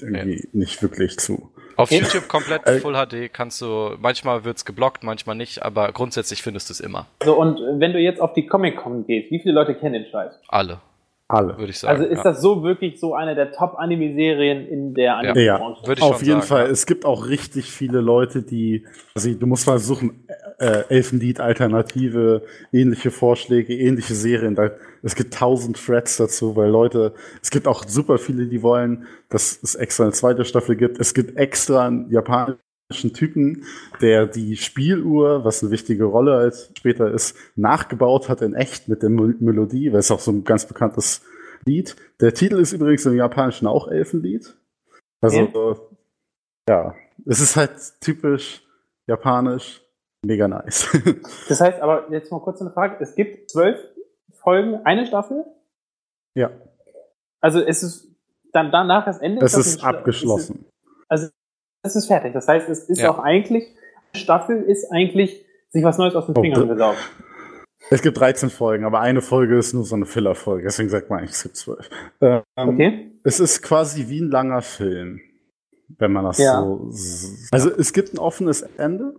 [0.00, 0.48] irgendwie nee.
[0.52, 1.52] nicht wirklich zu.
[1.76, 2.00] Auf okay.
[2.00, 6.68] YouTube komplett äh, Full HD kannst du, manchmal wird's geblockt, manchmal nicht, aber grundsätzlich findest
[6.68, 7.06] du es immer.
[7.22, 10.32] So, und wenn du jetzt auf die Comic-Con gehst, wie viele Leute kennen den Scheiß?
[10.48, 10.80] Alle.
[11.30, 11.56] Alle.
[11.58, 11.98] Würde ich sagen.
[11.98, 12.24] Also ist ja.
[12.24, 15.80] das so wirklich so eine der Top-Anime-Serien in der Anime-Branche?
[15.82, 16.64] Ja, würde ich Auf jeden sagen, Fall.
[16.66, 16.70] Ja.
[16.70, 18.84] Es gibt auch richtig viele Leute, die,
[19.14, 20.26] also du musst mal suchen,
[20.58, 22.42] äh, Elfenlied-Alternative,
[22.72, 24.54] ähnliche Vorschläge, ähnliche Serien.
[24.54, 24.70] Da,
[25.02, 29.60] es gibt tausend Threads dazu, weil Leute, es gibt auch super viele, die wollen, dass
[29.62, 30.98] es extra eine zweite Staffel gibt.
[30.98, 32.60] Es gibt extra einen japanischen
[32.90, 33.64] Typen,
[34.00, 39.02] der die Spieluhr, was eine wichtige Rolle als später ist, nachgebaut hat in echt mit
[39.02, 41.22] der Melodie, weil es auch so ein ganz bekanntes
[41.64, 41.96] Lied.
[42.20, 44.56] Der Titel ist übrigens im Japanischen auch Elfenlied.
[45.20, 45.80] Also, okay.
[46.68, 46.94] ja,
[47.26, 48.62] es ist halt typisch
[49.06, 49.82] japanisch,
[50.24, 50.88] mega nice.
[51.48, 53.78] das heißt aber, jetzt mal kurz eine Frage, es gibt zwölf
[54.32, 55.44] Folgen, eine Staffel?
[56.34, 56.50] Ja.
[57.40, 58.08] Also es ist
[58.52, 59.44] dann danach das Ende?
[59.44, 60.64] Es ist, ist abgeschlossen.
[60.64, 61.28] Ist, also
[61.82, 62.32] das ist fertig.
[62.32, 63.10] Das heißt, es ist ja.
[63.10, 63.66] auch eigentlich,
[64.14, 66.98] Staffel ist eigentlich sich was Neues aus den oh, Fingern oh, gesaugt.
[67.90, 71.20] Es gibt 13 Folgen, aber eine Folge ist nur so eine Filler-Folge, deswegen sagt man
[71.20, 71.90] eigentlich, es gibt 12.
[72.20, 73.10] Ähm, okay.
[73.24, 75.20] Es ist quasi wie ein langer Film,
[75.98, 76.60] wenn man das ja.
[76.60, 76.90] so.
[77.50, 79.14] Also es gibt ein offenes Ende.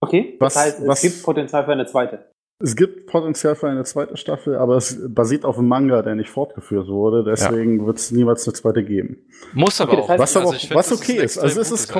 [0.00, 2.31] Okay, was, das heißt, es was, gibt Potenzial für eine zweite.
[2.62, 6.30] Es gibt Potenzial für eine zweite Staffel, aber es basiert auf einem Manga, der nicht
[6.30, 7.24] fortgeführt wurde.
[7.24, 7.86] Deswegen ja.
[7.86, 9.18] wird es niemals eine zweite geben.
[9.52, 10.18] Muss aber okay, auch.
[10.18, 11.38] Was, aber also auch, was okay ist.
[11.38, 11.92] Also es ist,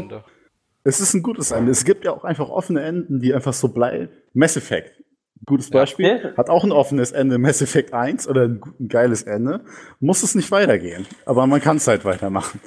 [0.85, 1.73] es ist ein gutes Ende.
[1.73, 4.09] Es gibt ja auch einfach offene Enden, die einfach so bleiben.
[4.35, 5.03] Mass Effect.
[5.45, 6.21] Gutes Beispiel.
[6.23, 6.37] Ja.
[6.37, 9.63] Hat auch ein offenes Ende, Mass Effect 1 oder ein, ein geiles Ende.
[9.99, 11.07] Muss es nicht weitergehen.
[11.27, 12.61] Aber man kann es halt weitermachen.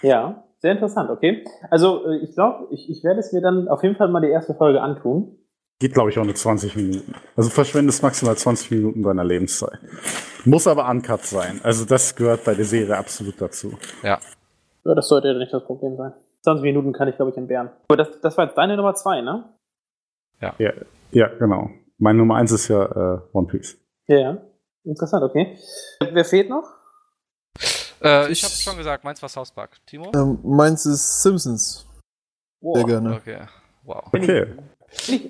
[0.00, 1.44] Ja, sehr interessant, okay.
[1.70, 4.28] Also äh, ich glaube, ich, ich werde es mir dann auf jeden Fall mal die
[4.28, 5.36] erste Folge antun.
[5.80, 7.14] Geht, glaube ich, auch nur 20 Minuten.
[7.36, 9.78] Also verschwendest maximal 20 Minuten deiner Lebenszeit.
[10.44, 11.58] Muss aber uncut sein.
[11.62, 13.78] Also das gehört bei der Serie absolut dazu.
[14.02, 14.20] Ja.
[14.84, 16.12] Ja, das sollte ja nicht das Problem sein.
[16.42, 17.70] 20 Minuten kann ich, glaube ich, entbehren.
[17.88, 19.54] Aber das, das war jetzt deine Nummer 2, ne?
[20.40, 20.54] Ja.
[20.58, 20.72] ja.
[21.12, 21.70] Ja, genau.
[21.98, 23.78] Meine Nummer 1 ist ja äh, One Piece.
[24.06, 24.38] Ja, ja.
[24.84, 25.56] Interessant, okay.
[26.12, 26.64] Wer fehlt noch?
[28.02, 29.78] Äh, ich habe schon gesagt, meins war South Park.
[29.86, 30.12] Timo?
[30.14, 31.86] Ähm, meins ist Simpsons.
[32.60, 32.76] Wow.
[32.76, 33.14] Sehr gerne.
[33.14, 33.38] Okay.
[33.84, 34.04] Wow.
[34.12, 34.46] Okay.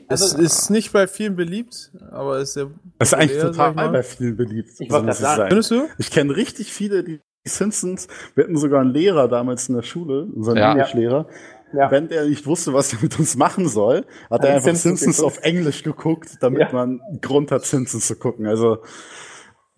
[0.09, 2.70] Also, es ist nicht bei vielen beliebt, aber es ist ja.
[2.99, 4.70] Es ist eigentlich total bei vielen beliebt.
[4.78, 5.49] Ich wollte das sagen.
[5.49, 5.89] Findest du?
[5.99, 8.09] Ich kenne richtig viele, die Simpsons.
[8.35, 10.73] Wir hatten sogar einen Lehrer damals in der Schule, unseren ja.
[10.73, 11.27] Englischlehrer.
[11.73, 11.91] Ja.
[11.91, 15.20] Wenn der nicht wusste, was er mit uns machen soll, hat er einfach Simpsons, Simpsons
[15.24, 16.73] auf Englisch geguckt, damit ja.
[16.73, 18.47] man Grund hat, Simpsons zu gucken.
[18.47, 18.78] Also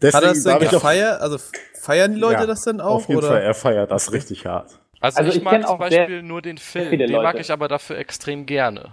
[0.01, 1.21] deswegen hat das denn gefeiert?
[1.21, 1.37] Also
[1.75, 2.97] feiern die Leute ja, das dann auch?
[2.97, 3.29] Auf jeden oder?
[3.29, 4.81] Fall, er feiert das richtig hart.
[5.01, 7.23] Also, also ich, ich mag zum Beispiel nur den Film, den Leute.
[7.23, 8.93] mag ich aber dafür extrem gerne.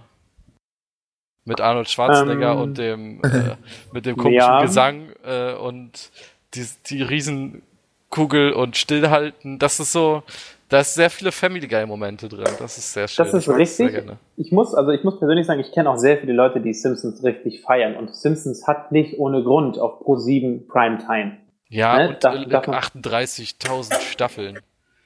[1.45, 3.55] Mit Arnold Schwarzenegger ähm, und dem äh,
[3.93, 4.61] mit dem komischen ja.
[4.61, 6.11] Gesang äh, und
[6.53, 9.59] die, die Riesenkugel und Stillhalten.
[9.59, 10.23] Das ist so,
[10.69, 12.45] da ist sehr viele Family Guy Momente drin.
[12.59, 13.25] Das ist sehr schön.
[13.25, 14.03] Das ist richtig.
[14.37, 17.23] Ich muss, also ich muss persönlich sagen, ich kenne auch sehr viele Leute, die Simpsons
[17.23, 17.95] richtig feiern.
[17.95, 21.37] Und Simpsons hat nicht ohne Grund auf Pro 7 Primetime.
[21.69, 22.09] Ja, ne?
[22.09, 24.59] und 38.000 Staffeln.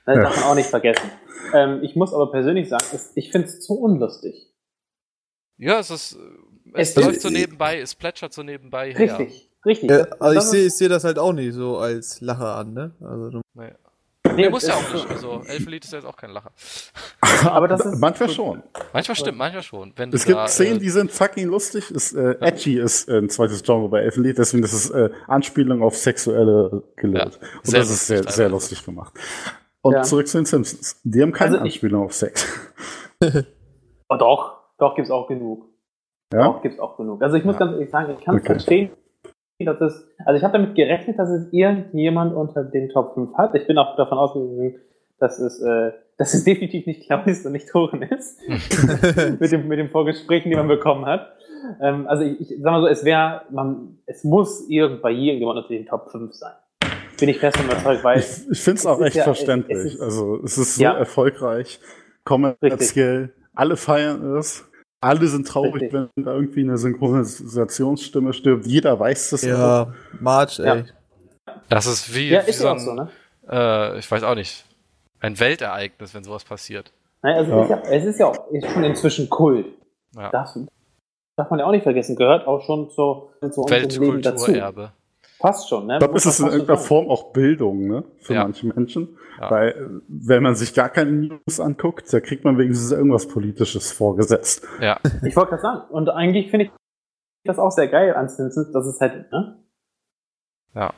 [0.06, 1.10] Das darf man auch nicht vergessen.
[1.54, 2.84] Ähm, ich muss aber persönlich sagen,
[3.16, 4.53] ich finde es zu unlustig.
[5.64, 6.18] Ja, es ist.
[6.74, 9.28] Es, es läuft so nebenbei, es plätschert so nebenbei richtig, her.
[9.66, 9.90] Richtig.
[9.90, 12.92] Ja, also ich sehe seh das halt auch nicht so als Lacher an, ne?
[13.00, 13.76] Also, naja.
[14.36, 15.10] Nee, muss ja auch nicht.
[15.10, 16.52] Also Elfenlied ist ja jetzt auch kein Lacher.
[17.46, 18.64] Aber das ist manchmal schon.
[18.92, 19.94] Manchmal stimmt, manchmal schon.
[19.96, 21.92] Wenn es gibt da, Szenen, äh, die sind fucking lustig.
[21.92, 25.84] Ist, äh, edgy ist äh, ein zweites Genre bei Elfenlied, deswegen das ist äh, Anspielung
[25.84, 27.40] auf sexuelle gelehrt.
[27.42, 29.14] Ja, Und das ist sehr, sehr lustig gemacht.
[29.82, 30.02] Und ja.
[30.04, 31.00] zurück zu den Simpsons.
[31.04, 32.48] Die haben keine also Anspielung auf Sex.
[33.22, 34.53] oh, doch.
[34.78, 35.68] Doch, gibt's auch genug.
[36.34, 36.46] Ja?
[36.46, 37.22] Doch, gibt's auch genug.
[37.22, 37.60] Also ich muss ja.
[37.60, 38.54] ganz ehrlich sagen, ich kann es okay.
[38.54, 38.92] verstehen,
[39.60, 43.56] dass es, also ich habe damit gerechnet, dass es irgendjemand unter den Top 5 hat.
[43.56, 44.76] Ich bin auch davon ausgegangen,
[45.20, 48.40] dass es, äh, dass es definitiv nicht Claudius und nicht Toren ist.
[49.40, 51.34] mit, dem, mit den Vorgesprächen, die man bekommen hat.
[51.82, 55.58] Ähm, also ich, ich sag mal so, es wäre, man, es muss irgend, bei irgendjemand
[55.58, 56.54] unter den Top 5 sein.
[57.20, 58.20] Bin ich fest und überzeugt, weil.
[58.20, 59.78] Ich, ich finde es auch echt ja, verständlich.
[59.78, 60.94] Es ist, also es ist so ja.
[60.94, 61.80] erfolgreich,
[62.26, 64.66] kommerziell, alle feiern es.
[65.02, 65.94] Alle sind traurig, Richtig.
[66.16, 68.66] wenn da irgendwie eine Synchronisationsstimme stirbt.
[68.66, 69.42] Jeder weiß das.
[69.42, 69.88] Ja, auch.
[70.22, 70.66] March, ey.
[70.66, 70.84] Ja.
[71.68, 73.10] Das ist wie, ja, wie so ein, so, ne?
[73.50, 74.64] äh, ich weiß auch nicht,
[75.20, 76.94] ein Weltereignis, wenn sowas passiert.
[77.22, 77.64] Nein, also ja.
[77.64, 79.66] Ist ja, es ist ja auch ist schon inzwischen Kult.
[80.16, 80.30] Ja.
[80.30, 80.58] Das
[81.36, 84.52] darf man ja auch nicht vergessen, gehört auch schon zu, zu unserem Leben dazu.
[85.44, 85.96] Passt schon, ne?
[85.96, 88.06] Ich glaube, es ist in irgendeiner Form auch Bildung, ne?
[88.22, 88.44] Für ja.
[88.44, 89.18] manche Menschen.
[89.42, 89.52] Ja.
[89.52, 94.66] Weil, wenn man sich gar keine News anguckt, da kriegt man wenigstens irgendwas Politisches vorgesetzt.
[94.80, 95.02] Ja.
[95.22, 95.82] Ich wollte das sagen.
[95.90, 96.72] Und eigentlich finde ich
[97.44, 99.62] das auch sehr geil an Simpsons, dass es halt, ne?
[100.76, 100.94] Ja.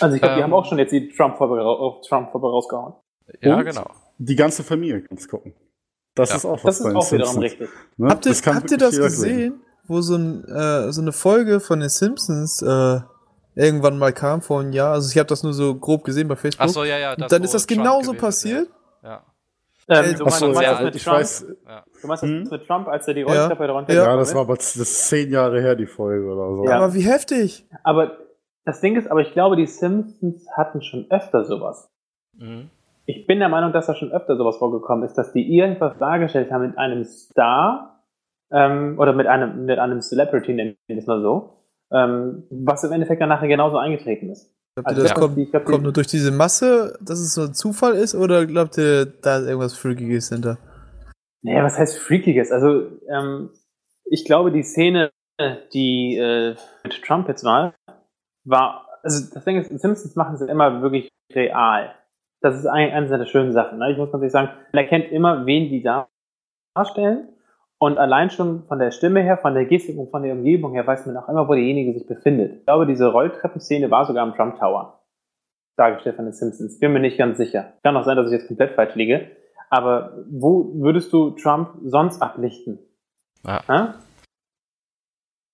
[0.00, 2.94] Also ich glaube, ähm, die haben auch schon jetzt die Trump-Farbe Trump rausgehauen.
[3.42, 3.90] Ja, Und genau.
[4.16, 5.52] Die ganze Familie kann es gucken.
[6.14, 6.36] Das ja.
[6.36, 7.68] ist auch was Das ist auch wiederum richtig.
[7.98, 8.08] Ne?
[8.08, 9.60] Habt ihr das, habt ihr das gesehen, sehen.
[9.86, 13.00] wo so, ein, äh, so eine Folge von den Simpsons äh,
[13.56, 14.92] irgendwann mal kam vor einem Jahr.
[14.92, 16.66] Also ich habe das nur so grob gesehen bei Facebook.
[16.66, 17.16] Ach so, ja, ja.
[17.16, 18.68] Das, dann ist das genauso passiert.
[19.02, 19.22] Ja.
[19.88, 21.16] Ähm, du, meinst, so, du meinst ja, das mit Trump?
[21.16, 21.84] Weiß, ja.
[22.02, 22.48] Du meinst das hm?
[22.50, 23.72] mit Trump, als er die Rolltreppe ja.
[23.72, 26.64] runtergegangen Ja, das war aber das ist zehn Jahre her, die Folge oder so.
[26.64, 26.76] Ja.
[26.76, 27.66] Aber wie heftig.
[27.84, 28.18] Aber
[28.64, 31.88] das Ding ist, aber ich glaube, die Simpsons hatten schon öfter sowas.
[32.34, 32.68] Mhm.
[33.06, 36.50] Ich bin der Meinung, dass da schon öfter sowas vorgekommen ist, dass die irgendwas dargestellt
[36.50, 38.02] haben mit einem Star
[38.50, 41.56] ähm, oder mit einem, mit einem Celebrity, nennen wir das mal so,
[41.92, 44.52] ähm, was im Endeffekt dann nachher genauso eingetreten ist.
[44.74, 45.16] Glaubt also ihr, das ja.
[45.16, 48.76] kommt, glaub, kommt nur durch diese Masse, dass es so ein Zufall ist, oder glaubt
[48.76, 50.58] ihr, da ist irgendwas Freakiges hinter?
[51.42, 52.50] Naja, was heißt Freakiges?
[52.50, 53.50] Also, ähm,
[54.04, 55.10] ich glaube, die Szene,
[55.72, 57.74] die äh, mit Trump jetzt war,
[58.44, 61.94] war, also das Ding ist, Simpsons machen sie immer wirklich real.
[62.40, 63.78] das ist ein, eine der schönen Sachen.
[63.78, 63.92] Ne?
[63.92, 67.28] Ich muss ganz ehrlich sagen, man erkennt immer, wen die darstellen.
[67.78, 70.86] Und allein schon von der Stimme her, von der Gestik und von der Umgebung her
[70.86, 72.60] weiß man auch immer, wo derjenige sich befindet.
[72.60, 75.00] Ich glaube, diese Rolltreppenszene war sogar im Trump Tower.
[75.76, 76.78] Dargestellt von den Simpsons.
[76.78, 77.74] Bin mir nicht ganz sicher.
[77.82, 79.30] Kann auch sein, dass ich jetzt komplett falsch liege.
[79.68, 82.78] Aber wo würdest du Trump sonst ablichten?
[83.44, 83.60] Ja.
[83.68, 83.94] ja?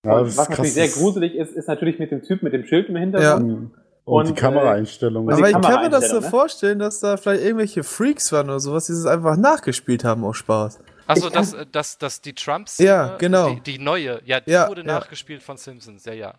[0.05, 2.97] Ja, was natürlich sehr gruselig ist, ist natürlich mit dem Typ mit dem Schild im
[2.97, 3.49] Hintergrund.
[3.49, 3.69] Ja.
[4.05, 5.29] Und, und, die Kameraeinstellung.
[5.29, 6.21] Aber ich kann mir das so ne?
[6.23, 10.37] vorstellen, dass da vielleicht irgendwelche Freaks waren oder sowas, die es einfach nachgespielt haben aus
[10.37, 10.79] Spaß.
[11.07, 13.55] Achso, dass, dass, dass die Trumps, ja, genau.
[13.55, 14.87] die, die neue, ja, die ja, wurde ja.
[14.87, 16.33] nachgespielt von Simpsons, ja, ja.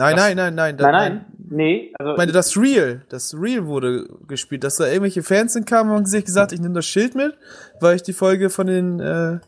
[0.00, 0.76] Nein, das, nein, nein, nein.
[0.76, 1.92] nein, nein, nee.
[1.98, 6.06] Also ich meine, das Real, das Real wurde gespielt, dass da irgendwelche Fans kamen und
[6.06, 7.36] sich gesagt, ich nehme das Schild mit,
[7.80, 9.40] weil ich die Folge von den äh,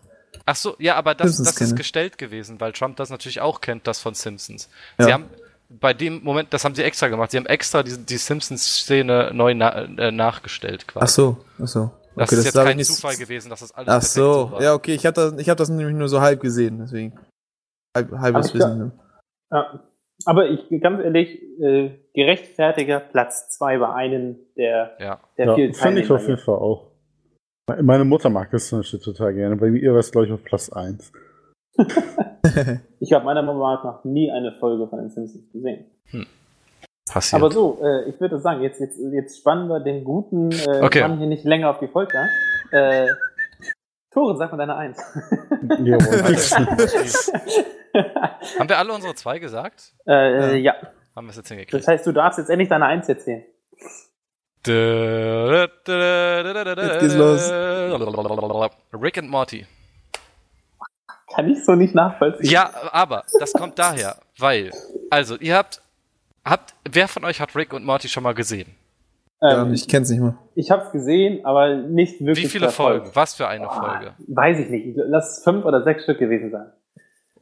[0.47, 3.87] Ach so, ja, aber das, das ist gestellt gewesen, weil Trump das natürlich auch kennt,
[3.87, 4.69] das von Simpsons.
[4.99, 5.05] Ja.
[5.05, 5.25] Sie haben
[5.69, 7.31] bei dem Moment, das haben sie extra gemacht.
[7.31, 11.05] Sie haben extra die, die Simpsons-Szene neu na, äh, nachgestellt quasi.
[11.05, 11.91] Ach so, ach so.
[12.17, 14.75] Das okay, ist das jetzt kein Zufall gewesen, dass das alles Ach so, so ja,
[14.75, 17.19] okay, ich habe das, ich hab das nämlich nur so halb gesehen, deswegen.
[17.97, 18.79] Halb, halbes Wissen.
[18.79, 18.93] Ne?
[19.53, 19.85] Ja.
[20.27, 25.21] Aber ich, ganz ehrlich, äh, gerechtfertiger Platz zwei bei einem der, ja.
[25.39, 26.91] der ja, vielen Finde ich auf jeden Fall auch.
[27.81, 29.57] Meine Mutter mag das zum Beispiel total gerne.
[29.57, 31.13] Bei mir war es, glaube ich, auf Platz 1.
[33.01, 35.87] ich habe meiner Mama noch nie eine Folge von den Simpsons gesehen.
[36.07, 36.27] Hm.
[37.11, 37.43] Passiert.
[37.43, 41.01] Aber so, äh, ich würde sagen, jetzt, jetzt, jetzt spannen wir den guten äh, okay.
[41.01, 42.29] Mann hier nicht länger auf die Folter.
[42.71, 43.09] Äh,
[44.13, 44.99] Tore, sag mal deine Eins.
[48.59, 49.95] Haben wir alle unsere zwei gesagt?
[50.07, 50.75] Äh, ja.
[51.17, 51.75] Haben wir es jetzt hingekriegt.
[51.75, 53.45] Das heißt, du darfst jetzt endlich deine Eins erzählen.
[54.65, 55.85] Jetzt
[57.01, 57.51] geht's los.
[58.93, 59.67] Rick and Morty.
[61.35, 62.51] Kann ich so nicht nachvollziehen.
[62.51, 64.71] Ja, aber das kommt daher, weil,
[65.11, 65.81] also, ihr habt,
[66.45, 68.75] habt, wer von euch hat Rick und Morty schon mal gesehen?
[69.43, 70.37] Ja, ähm, ich kenn's nicht mal.
[70.55, 72.45] Ich hab's gesehen, aber nicht wirklich.
[72.45, 73.11] Wie viele Folgen?
[73.15, 74.15] Was für eine oh, Folge?
[74.29, 74.97] Weiß ich nicht.
[74.97, 76.67] Lass es fünf oder sechs Stück gewesen sein.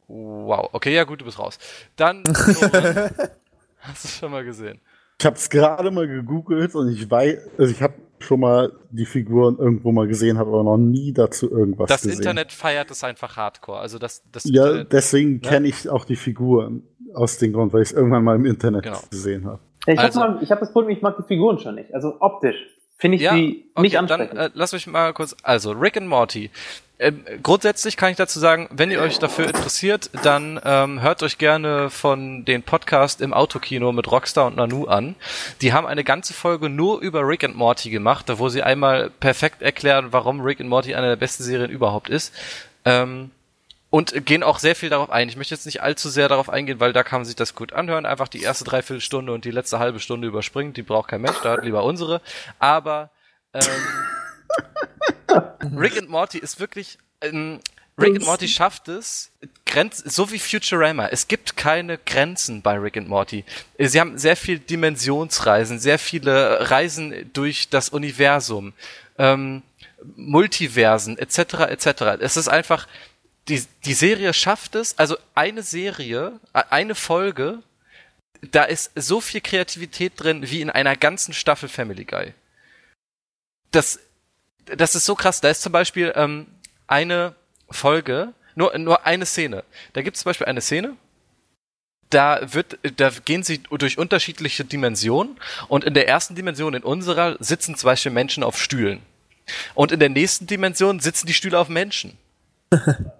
[0.07, 0.69] Wow.
[0.71, 1.59] Okay, ja gut, du bist raus.
[1.95, 2.23] Dann,
[3.81, 4.79] hast du schon mal gesehen?
[5.19, 9.05] Ich habe es gerade mal gegoogelt und ich weiß, also ich habe schon mal die
[9.05, 12.17] Figuren irgendwo mal gesehen, habe aber noch nie dazu irgendwas das gesehen.
[12.17, 13.79] Das Internet feiert es einfach hardcore.
[13.79, 15.39] Also das, das ja, Internet, deswegen ne?
[15.39, 16.83] kenne ich auch die Figuren
[17.13, 18.99] aus dem Grund, weil ich es irgendwann mal im Internet genau.
[19.09, 19.59] gesehen habe.
[19.87, 21.93] Ja, ich also, habe hab das Problem, ich mag die Figuren schon nicht.
[21.93, 22.57] Also optisch
[22.99, 24.37] finde ich ja, die okay, nicht ansprechend.
[24.37, 25.35] Dann äh, lass mich mal kurz.
[25.41, 26.51] Also Rick and Morty.
[27.01, 31.37] Ähm, grundsätzlich kann ich dazu sagen, wenn ihr euch dafür interessiert, dann ähm, hört euch
[31.37, 35.15] gerne von den Podcast im Autokino mit Rockstar und Nanu an.
[35.61, 39.09] Die haben eine ganze Folge nur über Rick and Morty gemacht, da wo sie einmal
[39.09, 42.35] perfekt erklären, warum Rick and Morty eine der besten Serien überhaupt ist.
[42.83, 43.31] Ähm,
[43.89, 45.29] und gehen auch sehr viel darauf ein.
[45.29, 47.73] Ich möchte jetzt nicht allzu sehr darauf eingehen, weil da kann man sich das gut
[47.73, 48.05] anhören.
[48.05, 50.73] Einfach die erste Dreiviertelstunde und die letzte halbe Stunde überspringen.
[50.73, 52.21] Die braucht kein Mensch, da hat lieber unsere.
[52.59, 53.09] Aber
[53.53, 53.63] ähm,
[55.77, 56.97] Rick and Morty ist wirklich.
[57.21, 57.59] Ähm,
[57.99, 59.31] Rick and Morty schafft es,
[59.65, 61.07] Grenzen, so wie Futurama.
[61.07, 63.43] Es gibt keine Grenzen bei Rick and Morty.
[63.77, 68.73] Sie haben sehr viel Dimensionsreisen, sehr viele Reisen durch das Universum,
[69.17, 69.63] ähm,
[70.15, 71.87] Multiversen, etc., etc.
[72.21, 72.87] Es ist einfach,
[73.49, 77.63] die, die Serie schafft es, also eine Serie, äh, eine Folge,
[78.51, 82.33] da ist so viel Kreativität drin wie in einer ganzen Staffel Family Guy.
[83.71, 83.99] Das
[84.75, 85.41] das ist so krass.
[85.41, 86.47] Da ist zum Beispiel ähm,
[86.87, 87.35] eine
[87.69, 89.63] Folge, nur, nur eine Szene.
[89.93, 90.95] Da gibt es zum Beispiel eine Szene,
[92.09, 97.37] da wird, da gehen sie durch unterschiedliche Dimensionen und in der ersten Dimension, in unserer,
[97.39, 99.01] sitzen zum Beispiel Menschen auf Stühlen.
[99.75, 102.17] Und in der nächsten Dimension sitzen die Stühle auf Menschen.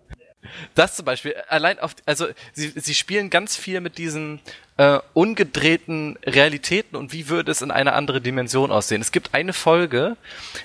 [0.75, 4.39] Das zum Beispiel, allein auf, also sie, sie spielen ganz viel mit diesen
[4.77, 9.01] äh, ungedrehten Realitäten und wie würde es in einer anderen Dimension aussehen.
[9.01, 10.15] Es gibt eine Folge,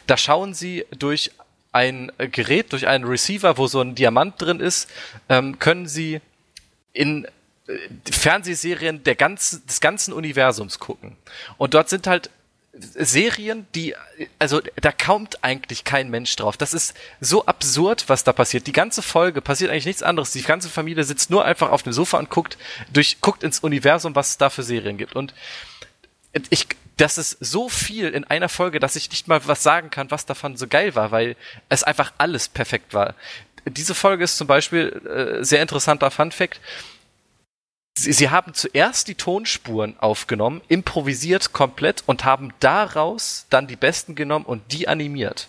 [0.07, 1.33] da schauen sie durch
[1.73, 4.89] ein Gerät, durch einen Receiver, wo so ein Diamant drin ist,
[5.29, 6.21] ähm, können sie
[6.93, 7.27] in
[7.67, 7.73] äh,
[8.09, 11.17] Fernsehserien der ganzen, des ganzen Universums gucken.
[11.59, 12.31] Und dort sind halt
[12.77, 13.95] Serien, die,
[14.39, 16.57] also da kommt eigentlich kein Mensch drauf.
[16.57, 18.67] Das ist so absurd, was da passiert.
[18.67, 20.33] Die ganze Folge passiert eigentlich nichts anderes.
[20.33, 22.59] Die ganze Familie sitzt nur einfach auf dem Sofa und guckt
[22.93, 25.15] durch, guckt ins Universum, was es da für Serien gibt.
[25.15, 25.35] Und
[26.51, 30.11] ich, das ist so viel in einer Folge, dass ich nicht mal was sagen kann,
[30.11, 31.37] was davon so geil war, weil
[31.69, 33.15] es einfach alles perfekt war.
[33.67, 36.61] Diese Folge ist zum Beispiel äh, sehr interessanter Fun Fact.
[37.97, 44.45] Sie, haben zuerst die Tonspuren aufgenommen, improvisiert komplett und haben daraus dann die besten genommen
[44.45, 45.49] und die animiert.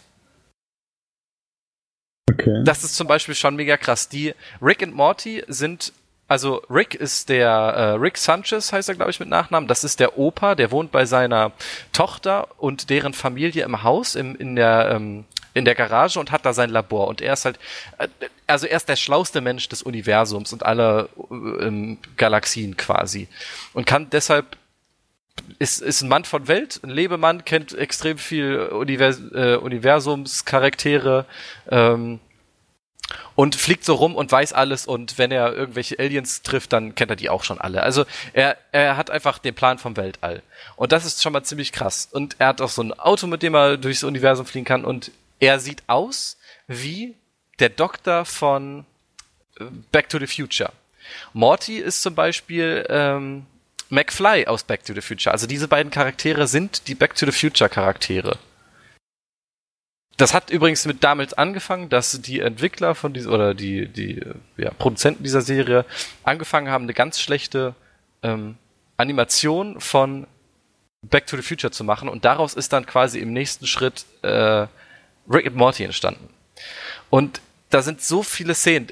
[2.31, 2.61] Okay.
[2.63, 4.09] Das ist zum Beispiel schon mega krass.
[4.09, 5.93] Die Rick und Morty sind
[6.27, 9.67] also Rick ist der, äh, Rick Sanchez heißt er, glaube ich, mit Nachnamen.
[9.67, 11.51] Das ist der Opa, der wohnt bei seiner
[11.93, 15.25] Tochter und deren Familie im Haus, im, in der, ähm,
[15.55, 17.07] in der Garage und hat da sein Labor.
[17.07, 17.57] Und er ist halt,
[17.97, 18.07] äh,
[18.45, 23.27] also er ist der schlauste Mensch des Universums und aller äh, Galaxien quasi.
[23.73, 24.57] Und kann deshalb
[25.57, 31.25] ist, ist ein Mann von Welt, ein Lebemann, kennt extrem viel Univers äh, Universumscharaktere,
[31.69, 32.19] ähm,
[33.35, 37.11] und fliegt so rum und weiß alles und wenn er irgendwelche Aliens trifft, dann kennt
[37.11, 37.83] er die auch schon alle.
[37.83, 40.41] Also er, er hat einfach den Plan vom Weltall.
[40.75, 42.09] Und das ist schon mal ziemlich krass.
[42.11, 45.11] Und er hat auch so ein Auto, mit dem er durchs Universum fliegen kann und
[45.39, 46.37] er sieht aus
[46.67, 47.15] wie
[47.59, 48.85] der Doktor von
[49.59, 50.71] äh, Back to the Future.
[51.33, 53.45] Morty ist zum Beispiel ähm,
[53.89, 55.31] McFly aus Back to the Future.
[55.31, 58.37] Also diese beiden Charaktere sind die Back to the Future Charaktere.
[60.17, 64.21] Das hat übrigens mit damals angefangen, dass die Entwickler von dieser oder die die
[64.55, 65.85] ja, Produzenten dieser Serie
[66.23, 67.75] angefangen haben, eine ganz schlechte
[68.23, 68.55] ähm,
[68.97, 70.25] Animation von
[71.01, 74.67] Back to the Future zu machen und daraus ist dann quasi im nächsten Schritt äh,
[75.29, 76.29] Rick and Morty entstanden.
[77.09, 78.89] Und da sind so viele Szenen.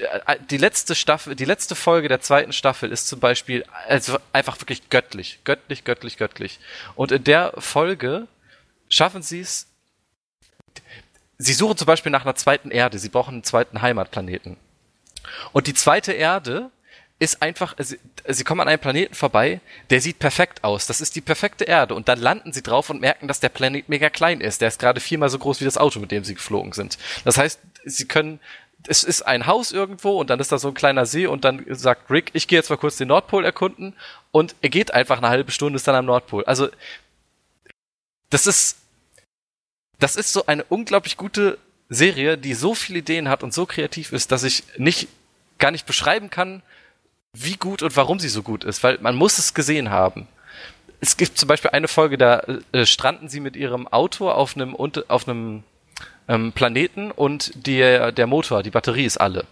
[0.50, 4.90] Die letzte Staffel, die letzte Folge der zweiten Staffel ist zum Beispiel also einfach wirklich
[4.90, 6.58] göttlich, göttlich, göttlich, göttlich.
[6.94, 8.26] Und in der Folge
[8.88, 9.68] schaffen sie es
[11.38, 12.98] sie suchen zum Beispiel nach einer zweiten Erde.
[12.98, 14.56] Sie brauchen einen zweiten Heimatplaneten.
[15.52, 16.70] Und die zweite Erde
[17.18, 19.60] ist einfach, sie, sie kommen an einem Planeten vorbei,
[19.90, 20.86] der sieht perfekt aus.
[20.86, 21.94] Das ist die perfekte Erde.
[21.94, 24.60] Und dann landen sie drauf und merken, dass der Planet mega klein ist.
[24.60, 26.98] Der ist gerade viermal so groß wie das Auto, mit dem sie geflogen sind.
[27.24, 28.40] Das heißt, sie können,
[28.88, 31.64] es ist ein Haus irgendwo und dann ist da so ein kleiner See und dann
[31.68, 33.94] sagt Rick, ich gehe jetzt mal kurz den Nordpol erkunden
[34.32, 36.44] und er geht einfach eine halbe Stunde, ist dann am Nordpol.
[36.44, 36.68] Also,
[38.30, 38.78] das ist,
[40.00, 41.58] das ist so eine unglaublich gute
[41.88, 45.08] Serie, die so viele Ideen hat und so kreativ ist, dass ich nicht
[45.58, 46.62] gar nicht beschreiben kann,
[47.34, 50.28] wie gut und warum sie so gut ist, weil man muss es gesehen haben.
[51.00, 52.42] Es gibt zum Beispiel eine Folge, da
[52.72, 55.64] äh, stranden sie mit ihrem Auto auf einem auf einem
[56.28, 59.44] ähm, Planeten und der der Motor, die Batterie ist alle.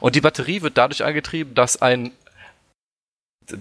[0.00, 2.10] Und die Batterie wird dadurch angetrieben, dass ein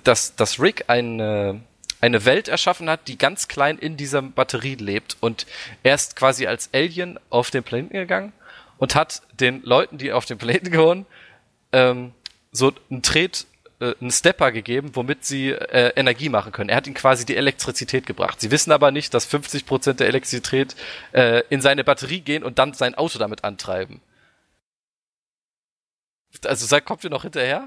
[0.03, 1.61] dass, dass Rick eine
[2.01, 5.17] eine Welt erschaffen hat, die ganz klein in dieser Batterie lebt.
[5.19, 5.47] Und
[5.83, 8.33] er ist quasi als Alien auf den Planeten gegangen
[8.77, 11.05] und hat den Leuten, die auf den Planeten gehören,
[11.71, 12.13] ähm,
[12.57, 13.45] so einen Tret,
[13.79, 16.69] äh, einen Stepper gegeben, womit sie äh, Energie machen können.
[16.69, 18.41] Er hat ihnen quasi die Elektrizität gebracht.
[18.41, 20.75] Sie wissen aber nicht, dass 50% der Elektrizität
[21.11, 24.01] äh, in seine Batterie gehen und dann sein Auto damit antreiben.
[26.45, 27.65] Also seid kommt ihr noch hinterher?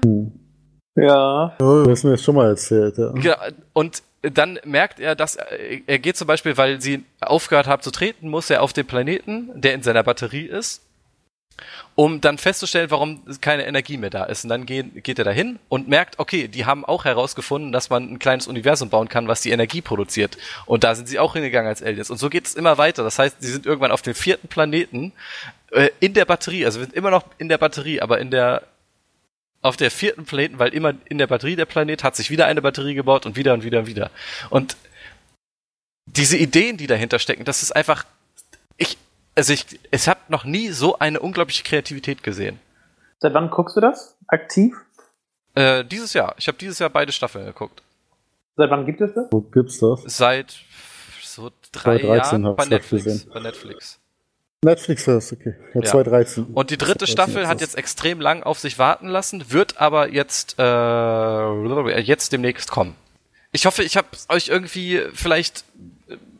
[0.95, 1.55] Ja.
[1.59, 2.97] Oh, das hast mir schon mal erzählt.
[2.97, 3.13] Ja.
[3.17, 3.37] ja
[3.73, 7.91] und dann merkt er, dass er, er geht zum Beispiel, weil sie aufgehört haben zu
[7.91, 10.81] treten, muss er auf den Planeten, der in seiner Batterie ist,
[11.95, 14.43] um dann festzustellen, warum keine Energie mehr da ist.
[14.43, 18.11] Und dann geht, geht er dahin und merkt, okay, die haben auch herausgefunden, dass man
[18.11, 20.37] ein kleines Universum bauen kann, was die Energie produziert.
[20.65, 22.09] Und da sind sie auch hingegangen als Aliens.
[22.09, 23.03] Und so geht es immer weiter.
[23.03, 25.11] Das heißt, sie sind irgendwann auf dem vierten Planeten
[25.71, 28.63] äh, in der Batterie, also wir sind immer noch in der Batterie, aber in der
[29.61, 32.63] auf der vierten Planeten, weil immer in der Batterie der Planet hat sich wieder eine
[32.63, 34.09] Batterie gebaut und wieder und wieder und wieder.
[34.49, 34.75] Und
[36.07, 38.05] diese Ideen, die dahinter stecken, das ist einfach,
[38.77, 38.97] ich,
[39.41, 42.59] also ich, ich habe noch nie so eine unglaubliche Kreativität gesehen.
[43.17, 44.15] Seit wann guckst du das?
[44.27, 44.75] Aktiv?
[45.55, 46.35] Äh, dieses Jahr.
[46.37, 47.81] Ich habe dieses Jahr beide Staffeln geguckt.
[48.55, 49.25] Seit wann gibt es das?
[49.31, 50.03] Wo gibt's das?
[50.05, 50.57] Seit
[51.23, 53.25] so drei Jahren bei Netflix.
[53.33, 53.99] Bei Netflix.
[54.63, 55.55] Netflix first, okay.
[55.73, 55.89] Ja, ja.
[55.89, 56.45] 2013.
[56.53, 60.59] Und die dritte Staffel hat jetzt extrem lang auf sich warten lassen, wird aber jetzt
[60.59, 62.93] äh, jetzt demnächst kommen.
[63.51, 65.63] Ich hoffe, ich habe euch irgendwie vielleicht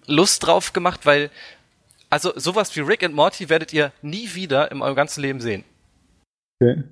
[0.05, 1.31] Lust drauf gemacht, weil
[2.11, 5.63] also sowas wie Rick and Morty werdet ihr nie wieder in eurem ganzen Leben sehen.
[6.61, 6.83] Okay.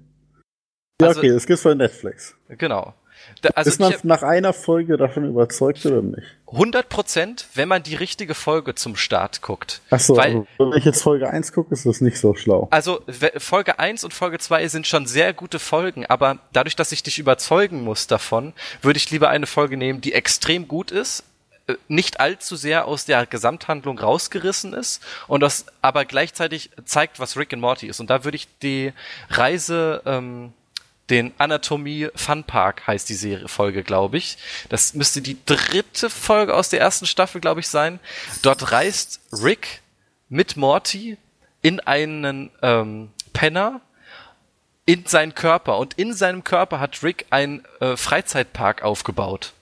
[1.02, 2.36] Ja, also, okay, das gibt's bei Netflix.
[2.50, 2.94] Genau.
[3.42, 6.26] Da, also ist man hab, nach einer Folge davon überzeugt oder nicht?
[6.48, 9.82] 100 Prozent, wenn man die richtige Folge zum Start guckt.
[9.90, 12.68] Achso, also, wenn ich jetzt Folge 1 gucke, ist das nicht so schlau.
[12.72, 13.02] Also
[13.38, 17.20] Folge 1 und Folge 2 sind schon sehr gute Folgen, aber dadurch, dass ich dich
[17.20, 21.24] überzeugen muss davon, würde ich lieber eine Folge nehmen, die extrem gut ist,
[21.88, 27.54] nicht allzu sehr aus der Gesamthandlung rausgerissen ist und das aber gleichzeitig zeigt, was Rick
[27.54, 28.00] and Morty ist.
[28.00, 28.94] Und da würde ich die
[29.30, 30.54] Reise ähm,
[31.10, 34.38] den Anatomie Fun Park heißt die Serie Folge, glaube ich.
[34.70, 38.00] Das müsste die dritte Folge aus der ersten Staffel, glaube ich, sein.
[38.44, 39.82] Dort reist Rick
[40.30, 41.18] mit Morty
[41.62, 43.82] in einen ähm, Penner
[44.86, 49.54] in seinen Körper und in seinem Körper hat Rick einen äh, Freizeitpark aufgebaut.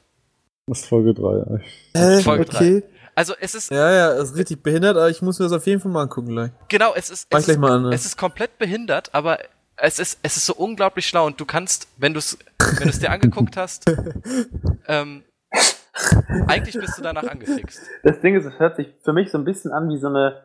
[0.68, 1.62] Das ist Folge 3.
[1.94, 2.82] Äh, Folge okay.
[2.82, 2.84] 3.
[3.16, 3.72] Also es ist.
[3.72, 6.04] Ja, ja, es ist richtig behindert, aber ich muss mir das auf jeden Fall mal
[6.04, 6.52] angucken gleich.
[6.68, 7.28] Genau, es ist.
[7.32, 7.96] Es, ist, mal an, ne?
[7.96, 9.40] es ist komplett behindert, aber
[9.78, 12.90] es ist, es ist so unglaublich schlau und du kannst, wenn du es, wenn du
[12.90, 13.90] es dir angeguckt hast,
[14.88, 15.24] ähm,
[16.48, 17.82] eigentlich bist du danach angefixt.
[18.04, 20.44] Das Ding ist, es hört sich für mich so ein bisschen an wie so eine,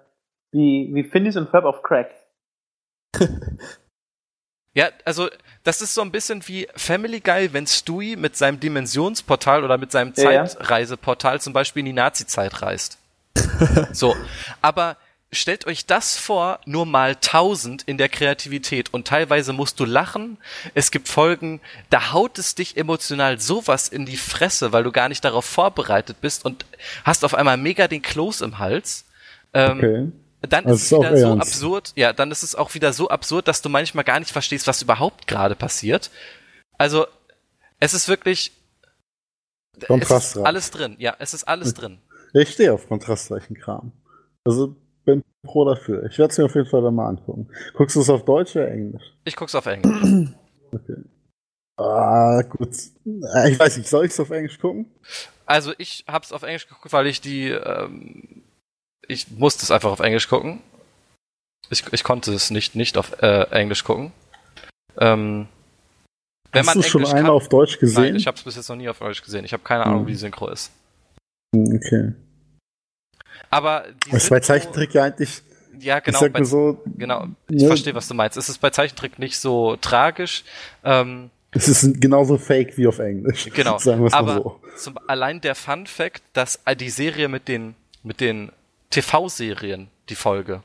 [0.52, 2.10] wie, wie Phineas und Ferb auf Crack.
[4.74, 5.28] ja, also,
[5.64, 9.92] das ist so ein bisschen wie Family Guy, wenn Stewie mit seinem Dimensionsportal oder mit
[9.92, 12.98] seinem Zeitreiseportal zum Beispiel in die Nazi-Zeit reist.
[13.92, 14.16] so.
[14.62, 14.96] Aber
[15.30, 20.38] stellt euch das vor, nur mal tausend in der Kreativität und teilweise musst du lachen.
[20.74, 25.08] Es gibt Folgen, da haut es dich emotional sowas in die Fresse, weil du gar
[25.08, 26.64] nicht darauf vorbereitet bist und
[27.04, 29.04] hast auf einmal mega den Kloß im Hals.
[29.54, 30.12] Ähm, okay.
[30.48, 31.48] Dann ist es wieder so ernst.
[31.48, 34.66] absurd, ja, dann ist es auch wieder so absurd, dass du manchmal gar nicht verstehst,
[34.66, 36.10] was überhaupt gerade passiert.
[36.78, 37.06] Also,
[37.78, 38.52] es ist wirklich,
[39.88, 41.98] es ist alles drin, ja, es ist alles drin.
[42.34, 43.92] Ich stehe auf kontrastreichen Kram.
[44.44, 44.74] Also
[45.04, 46.04] bin pro dafür.
[46.04, 47.48] Ich werde es mir auf jeden Fall dann mal angucken.
[47.74, 49.02] Guckst du es auf Deutsch oder Englisch?
[49.24, 50.30] Ich guck's auf Englisch.
[50.74, 51.02] Okay.
[51.76, 52.70] Ah, gut.
[53.04, 54.86] Äh, ich weiß nicht, soll ich es auf Englisch gucken?
[55.44, 58.42] Also ich hab's auf Englisch geguckt, weil ich die, ähm,
[59.08, 60.60] ich musste es einfach auf Englisch gucken.
[61.70, 64.12] Ich, ich konnte es nicht nicht auf äh, Englisch gucken.
[64.98, 65.48] Ähm,
[66.52, 68.02] wenn Hast du schon einmal auf Deutsch gesehen?
[68.02, 69.44] Nein, ich habe es bis jetzt noch nie auf Deutsch gesehen.
[69.44, 70.06] Ich habe keine Ahnung, hm.
[70.06, 70.70] wie die Synchro ist.
[71.54, 72.12] Hm, okay.
[73.48, 75.42] Aber die ist bei Zeichentrick ja eigentlich.
[75.78, 76.24] Ja, genau.
[76.24, 77.26] Ich bei, so, genau.
[77.48, 77.66] Ich ne?
[77.66, 78.36] verstehe, was du meinst.
[78.36, 80.44] Es ist bei Zeichentrick nicht so tragisch.
[80.84, 83.50] Ähm, es ist genauso fake wie auf Englisch.
[83.52, 83.78] Genau.
[84.12, 84.60] Aber so.
[84.76, 88.52] zum, allein der Fun Fact, dass die Serie mit den, mit den
[88.92, 90.62] TV-Serien, die Folge,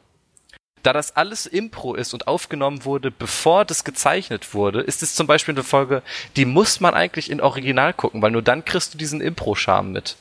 [0.83, 5.27] da das alles Impro ist und aufgenommen wurde, bevor das gezeichnet wurde, ist es zum
[5.27, 6.01] Beispiel eine Folge,
[6.35, 10.15] die muss man eigentlich in Original gucken, weil nur dann kriegst du diesen Impro-Charme mit.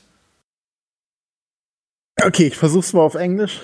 [2.21, 3.61] Okay, ich versuch's mal auf Englisch.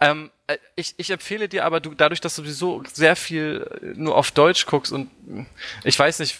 [0.00, 3.86] Ähm, äh, ich, ich empfehle dir aber, du, dadurch, dass du sowieso sehr viel äh,
[3.98, 5.44] nur auf Deutsch guckst und äh,
[5.84, 6.38] ich weiß nicht,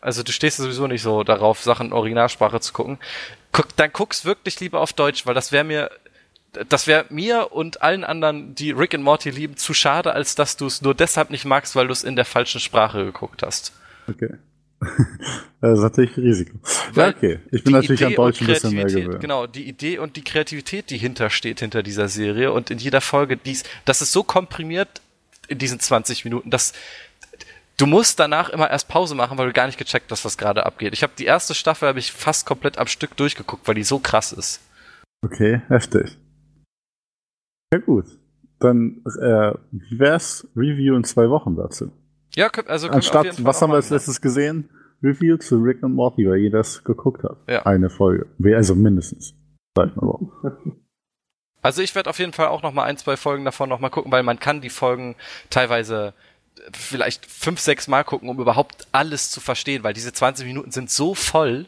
[0.00, 2.98] also du stehst sowieso nicht so darauf, Sachen Originalsprache zu gucken,
[3.52, 5.90] guck, dann guck's wirklich lieber auf Deutsch, weil das wäre mir,
[6.68, 10.56] das wäre mir und allen anderen, die Rick and Morty lieben, zu schade, als dass
[10.56, 13.72] du es nur deshalb nicht magst, weil du es in der falschen Sprache geguckt hast.
[14.08, 14.34] Okay.
[15.60, 16.58] das ist natürlich ein Risiko.
[16.92, 17.38] Weil ja, okay.
[17.50, 19.20] Ich bin natürlich Idee an Deutsch ein bisschen mehr gewöhnt.
[19.20, 23.36] Genau, die Idee und die Kreativität, die hintersteht hinter dieser Serie und in jeder Folge,
[23.36, 25.00] dies, das ist so komprimiert
[25.48, 26.72] in diesen 20 Minuten, dass
[27.76, 30.66] du musst danach immer erst Pause machen, weil du gar nicht gecheckt hast, was gerade
[30.66, 30.92] abgeht.
[30.92, 33.98] Ich habe die erste Staffel habe ich fast komplett am Stück durchgeguckt, weil die so
[33.98, 34.60] krass ist.
[35.22, 36.16] Okay, heftig.
[37.76, 38.06] Ja gut.
[38.58, 41.92] Dann äh, wie wär's Review in zwei Wochen dazu?
[42.34, 44.70] Ja, also Anstatt, was haben wir als letztes gesehen?
[45.02, 47.36] Review zu Rick und Morty, weil jeder das geguckt hat.
[47.46, 47.66] Ja.
[47.66, 48.26] Eine Folge.
[48.56, 49.34] Also mindestens.
[51.60, 53.90] Also ich werde auf jeden Fall auch noch mal ein, zwei Folgen davon noch mal
[53.90, 55.16] gucken, weil man kann die Folgen
[55.50, 56.14] teilweise
[56.72, 60.88] vielleicht fünf, sechs Mal gucken, um überhaupt alles zu verstehen, weil diese 20 Minuten sind
[60.88, 61.66] so voll.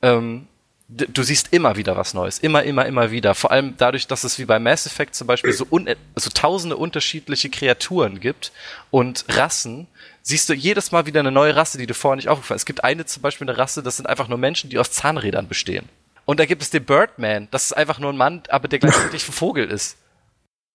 [0.00, 0.46] Ähm,
[0.88, 2.38] du siehst immer wieder was Neues.
[2.38, 3.34] Immer, immer, immer wieder.
[3.34, 6.76] Vor allem dadurch, dass es wie bei Mass Effect zum Beispiel so, un so tausende
[6.76, 8.52] unterschiedliche Kreaturen gibt
[8.90, 9.88] und Rassen,
[10.22, 12.84] siehst du jedes Mal wieder eine neue Rasse, die du vorher nicht aufgefallen Es gibt
[12.84, 15.88] eine zum Beispiel eine Rasse, das sind einfach nur Menschen, die aus Zahnrädern bestehen.
[16.24, 19.28] Und da gibt es den Birdman, das ist einfach nur ein Mann, aber der gleichzeitig
[19.28, 19.96] ein Vogel ist.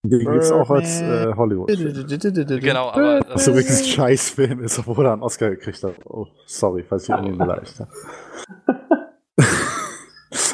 [0.04, 1.70] Den gibt's auch als äh, Hollywood.
[2.60, 3.20] Genau, aber.
[3.20, 5.94] Das ist übrigens ein Scheißfilm ist, obwohl er einen Oscar gekriegt hat.
[6.06, 7.92] Oh, sorry, falls ich irgendwie beleidigt habe.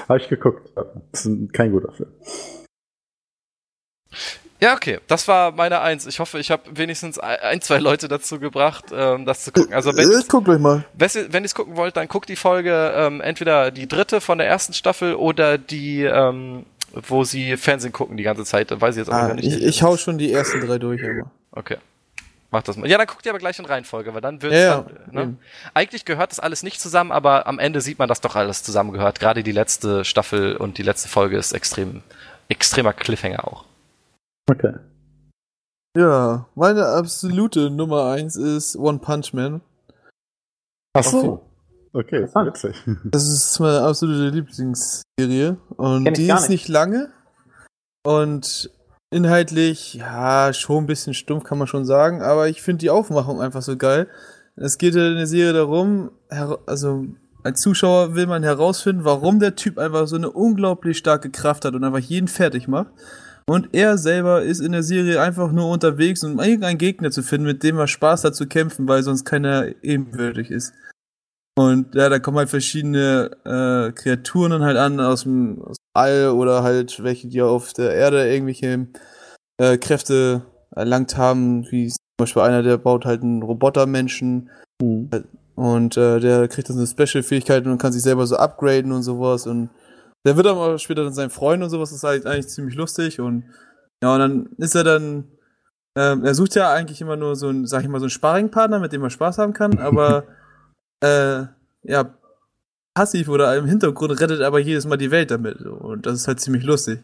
[0.07, 0.71] Habe ich geguckt.
[1.11, 2.09] Das ist kein guter Film.
[4.59, 4.99] Ja, okay.
[5.07, 6.07] Das war meine Eins.
[6.07, 9.73] Ich hoffe, ich habe wenigstens ein, zwei Leute dazu gebracht, ähm, das zu gucken.
[9.73, 10.83] Also wenn ich guck gleich mal.
[10.95, 14.47] Wenn ihr es gucken wollt, dann guckt die Folge ähm, entweder die dritte von der
[14.47, 18.71] ersten Staffel oder die, ähm, wo sie Fernsehen gucken die ganze Zeit.
[18.71, 19.45] Weiß ich jetzt auch ah, nicht.
[19.45, 21.29] Ich, ich hau schon die ersten drei durch immer.
[21.51, 21.77] Okay.
[22.49, 22.89] Mach das mal.
[22.89, 25.37] Ja, dann guckt ihr aber gleich in Reihenfolge, weil dann wird ja, dann, ne?
[25.73, 29.19] Eigentlich gehört das alles nicht zusammen, aber am Ende sieht man, dass doch alles zusammengehört.
[29.19, 32.03] Gerade die letzte Staffel und die letzte Folge ist extrem,
[32.47, 33.65] extremer Cliffhanger auch.
[34.49, 34.73] Okay.
[35.97, 39.61] Ja, meine absolute Nummer eins ist One Punch Man.
[40.93, 41.43] Ach so.
[41.91, 42.75] Okay, witzig.
[43.03, 45.57] Das ist meine absolute Lieblingsserie.
[45.75, 46.49] Und die ist nicht.
[46.49, 47.11] nicht lange.
[48.03, 48.69] Und
[49.09, 53.41] Inhaltlich, ja, schon ein bisschen stumpf, kann man schon sagen, aber ich finde die Aufmachung
[53.41, 54.07] einfach so geil.
[54.57, 56.11] Es geht in der Serie darum,
[56.65, 57.05] also
[57.43, 61.73] als Zuschauer will man herausfinden, warum der Typ einfach so eine unglaublich starke Kraft hat
[61.73, 62.91] und einfach jeden fertig macht.
[63.45, 67.47] Und er selber ist in der Serie einfach nur unterwegs, um irgendeinen Gegner zu finden,
[67.47, 70.73] mit dem er Spaß hat zu kämpfen, weil sonst keiner ebenwürdig ist.
[71.57, 75.89] Und ja, da kommen halt verschiedene äh, Kreaturen dann halt an aus dem, aus dem
[75.95, 78.85] All oder halt welche, die auf der Erde irgendwelche
[79.57, 80.43] äh, Kräfte
[80.75, 84.51] erlangt haben, wie Zum Beispiel einer, der baut halt einen Robotermenschen.
[84.79, 85.09] Mhm.
[85.55, 89.47] und äh, der kriegt dann so Special-Fähigkeiten und kann sich selber so upgraden und sowas.
[89.47, 89.71] Und
[90.27, 93.19] der wird aber später dann sein Freund und sowas, das ist halt eigentlich ziemlich lustig.
[93.19, 93.45] Und
[94.03, 95.23] ja, und dann ist er dann,
[95.97, 98.79] ähm, er sucht ja eigentlich immer nur so ein, sag ich mal, so einen Sparringpartner,
[98.79, 100.25] mit dem er Spaß haben kann, aber
[101.01, 101.45] äh,
[101.83, 102.17] ja,
[102.93, 106.39] passiv oder im Hintergrund rettet aber jedes Mal die Welt damit und das ist halt
[106.39, 106.99] ziemlich lustig.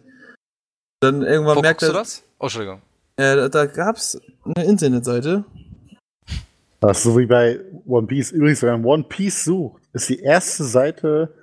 [0.99, 1.89] Dann irgendwann Wo merkt er.
[1.89, 2.23] du das?
[2.39, 2.81] Oh, Entschuldigung.
[3.17, 5.45] Äh, da, da gab's eine Internetseite.
[6.79, 8.31] Das ist so wie bei One Piece.
[8.31, 11.33] Übrigens, wenn man One Piece sucht, ist die erste Seite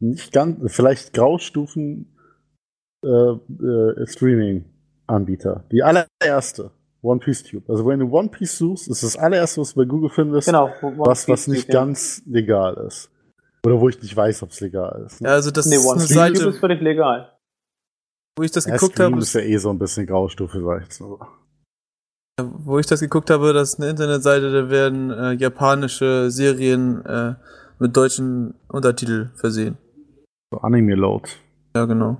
[0.00, 2.14] nicht ganz, vielleicht Graustufen
[3.04, 5.64] äh, äh, Streaming-Anbieter.
[5.70, 6.72] Die allererste.
[7.02, 7.64] One Piece Tube.
[7.68, 10.70] Also wenn du One Piece suchst, ist das allererste, was du bei Google findest, genau,
[10.82, 12.32] was, was nicht Tube, ganz ja.
[12.32, 13.10] legal ist.
[13.64, 15.20] Oder wo ich nicht weiß, ob es legal ist.
[15.20, 15.28] Ne?
[15.28, 17.32] Ja, also das nee, One Piece Seite, ist völlig legal.
[18.36, 19.18] Wo ich das ja, geguckt habe.
[19.18, 21.20] ist ja eh so ein bisschen Graustufe, sag ich so.
[22.40, 27.34] Wo ich das geguckt habe, das ist eine Internetseite, da werden äh, japanische Serien äh,
[27.78, 29.76] mit deutschen Untertitel versehen.
[30.50, 31.28] So Anime Load.
[31.76, 32.18] Ja, genau.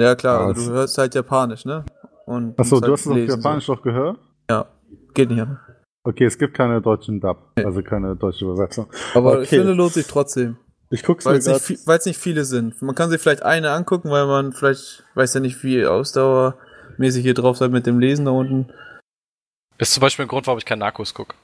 [0.00, 1.84] Ja, klar, also du hörst halt Japanisch, ne?
[2.26, 3.74] Und Achso, du halt hast es auf Japanisch so.
[3.74, 4.18] doch gehört?
[4.50, 4.66] Ja,
[5.14, 5.58] geht nicht anders.
[6.04, 7.64] Okay, es gibt keine deutschen Dub, nee.
[7.64, 8.86] also keine deutsche Übersetzung.
[9.14, 9.42] Aber okay.
[9.42, 10.56] ich finde, lohnt sich trotzdem.
[10.90, 12.82] Ich guck's weil mir nicht, weil es nicht viele sind.
[12.82, 17.34] Man kann sich vielleicht eine angucken, weil man vielleicht weiß ja nicht, wie ausdauermäßig hier
[17.34, 18.72] drauf seid mit dem Lesen da unten.
[19.78, 21.34] Ist zum Beispiel ein Grund, warum ich kein Narcos gucke.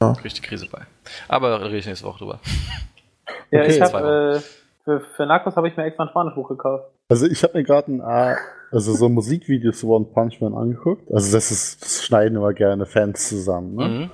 [0.00, 0.12] Ja.
[0.12, 0.82] Richtig Krise bei.
[1.28, 2.40] Aber da rede ich nächste Woche drüber.
[3.50, 4.40] Ja, okay, ich habe äh,
[4.84, 6.86] für, für Narcos habe ich mir extra ein Spanischbuch gekauft.
[7.12, 8.38] Also ich habe mir gerade ein A,
[8.70, 11.12] also so Musikvideos zu One Punch Man angeguckt.
[11.12, 13.74] Also das ist, das schneiden immer gerne Fans zusammen.
[13.74, 13.88] Ne?
[13.88, 14.10] Mhm.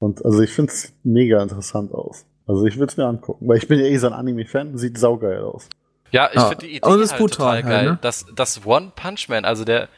[0.00, 2.24] Und also ich finde es mega interessant aus.
[2.48, 4.98] Also ich würde es mir angucken, weil ich bin ja eh so ein Anime-Fan, sieht
[4.98, 5.68] saugeil aus.
[6.10, 7.72] Ja, ich ah, finde die Idee halt total geil.
[7.72, 7.98] Halt, ne?
[8.00, 9.88] dass, dass One Punch Man, also der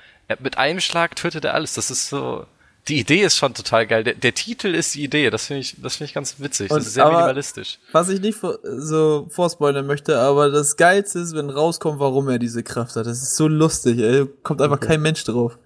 [0.41, 1.73] mit einem Schlag tötet er alles.
[1.73, 2.45] Das ist so
[2.89, 4.05] die Idee ist schon total geil.
[4.05, 5.31] Der, der Titel ist die Idee.
[5.31, 6.71] Das finde ich, das finde ich ganz witzig.
[6.71, 7.79] Und, das ist sehr minimalistisch.
[7.93, 12.63] Was ich nicht so vorspoilern möchte, aber das Geilste ist, wenn rauskommt, warum er diese
[12.63, 13.07] Kraft hat.
[13.07, 14.27] Das ist so lustig, ey.
[14.43, 14.89] Kommt einfach okay.
[14.89, 15.59] kein Mensch drauf.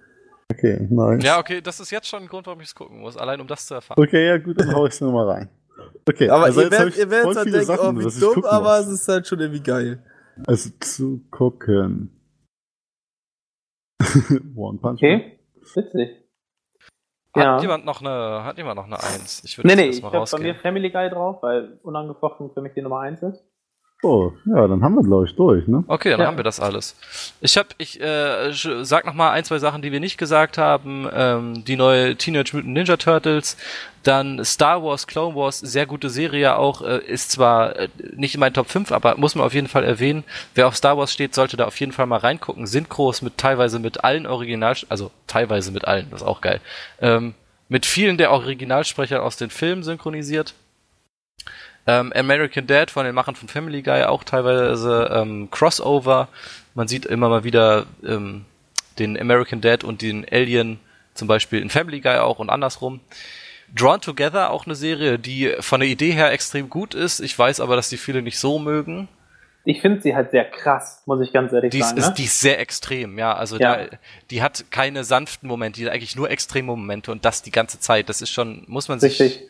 [0.51, 1.23] Okay, nice.
[1.23, 3.47] Ja, okay, das ist jetzt schon ein Grund, warum ich es gucken muss, allein um
[3.47, 4.01] das zu erfahren.
[4.01, 5.49] Okay, ja gut, dann hau ich es nur mal rein.
[6.07, 8.87] Okay, aber also ihr werdet, ihr werdet halt denken, Sachen, oh, wie dumm, aber es
[8.87, 10.03] ist halt schon irgendwie geil.
[10.47, 12.09] Also zu gucken.
[14.55, 15.03] One Punch.
[15.03, 15.39] Okay,
[15.75, 16.28] witzig.
[17.39, 17.61] Hat ja.
[17.61, 19.43] jemand noch eine, hat jemand noch eine Eins?
[19.43, 22.73] Ich würde nee, nee, ich habe bei mir Family Guy drauf, weil unangefochten für mich
[22.73, 23.43] die Nummer eins ist.
[24.01, 25.83] Oh, ja, dann haben wir, glaube ich, durch, ne?
[25.87, 26.27] Okay, dann ja.
[26.27, 26.95] haben wir das alles.
[27.41, 31.05] Ich hab, ich äh, sag noch mal ein, zwei Sachen, die wir nicht gesagt haben.
[31.13, 33.57] Ähm, die neue Teenage Mutant Ninja Turtles,
[34.03, 38.39] dann Star Wars, Clone Wars, sehr gute Serie auch, äh, ist zwar äh, nicht in
[38.39, 40.23] meinen Top 5, aber muss man auf jeden Fall erwähnen.
[40.55, 42.67] Wer auf Star Wars steht, sollte da auf jeden Fall mal reingucken.
[42.67, 46.61] Synchros mit teilweise mit allen Original, also teilweise mit allen, das ist auch geil.
[47.01, 47.33] Ähm,
[47.67, 50.53] mit vielen der Originalsprecher aus den Filmen synchronisiert.
[51.87, 56.27] Ähm, American Dad von den Machern von Family Guy auch teilweise ähm, Crossover.
[56.75, 58.45] Man sieht immer mal wieder ähm,
[58.99, 60.79] den American Dad und den Alien
[61.13, 62.99] zum Beispiel in Family Guy auch und andersrum.
[63.75, 67.19] Drawn Together auch eine Serie, die von der Idee her extrem gut ist.
[67.19, 69.07] Ich weiß aber, dass die viele nicht so mögen.
[69.65, 71.97] Ich finde sie halt sehr krass, muss ich ganz ehrlich die sagen.
[71.97, 72.13] Ist, ne?
[72.17, 73.35] Die ist sehr extrem, ja.
[73.35, 73.75] Also ja.
[73.77, 73.97] Da,
[74.31, 77.79] die hat keine sanften Momente, die hat eigentlich nur extreme Momente und das die ganze
[77.79, 78.09] Zeit.
[78.09, 79.19] Das ist schon, muss man sich.
[79.19, 79.47] Richtig.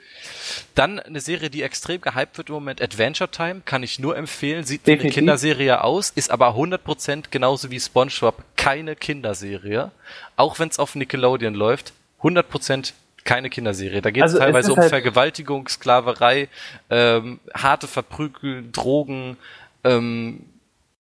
[0.76, 4.64] Dann eine Serie, die extrem gehypt wird im Moment, Adventure Time, kann ich nur empfehlen.
[4.64, 9.92] Sieht wie eine Kinderserie aus, ist aber 100% genauso wie SpongeBob keine Kinderserie.
[10.36, 12.94] Auch wenn es auf Nickelodeon läuft, 100%
[13.24, 14.02] keine Kinderserie.
[14.02, 16.48] Da geht also es teilweise um halt Vergewaltigung, Sklaverei,
[16.90, 19.38] ähm, harte Verprügeln, Drogen,
[19.84, 20.46] ähm,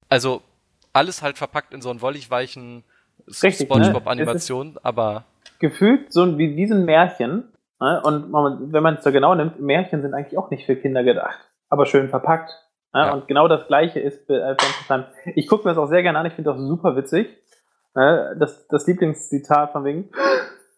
[0.09, 0.41] also
[0.93, 2.83] alles halt verpackt in so einen wolligweichen?
[3.31, 4.79] SpongeBob-Animation, ne?
[4.83, 5.25] aber
[5.59, 7.43] gefühlt so wie diesen Märchen?
[7.79, 8.33] Und
[8.73, 11.39] wenn man es so genau nimmt, Märchen sind eigentlich auch nicht für Kinder gedacht,
[11.69, 12.49] aber schön verpackt.
[12.93, 13.01] Ne?
[13.01, 13.13] Ja.
[13.13, 16.25] Und genau das Gleiche ist bei Adventure Ich gucke mir das auch sehr gerne an,
[16.25, 17.29] ich finde das super witzig.
[17.95, 18.35] Ne?
[18.39, 20.09] Das, das Lieblingszitat von wegen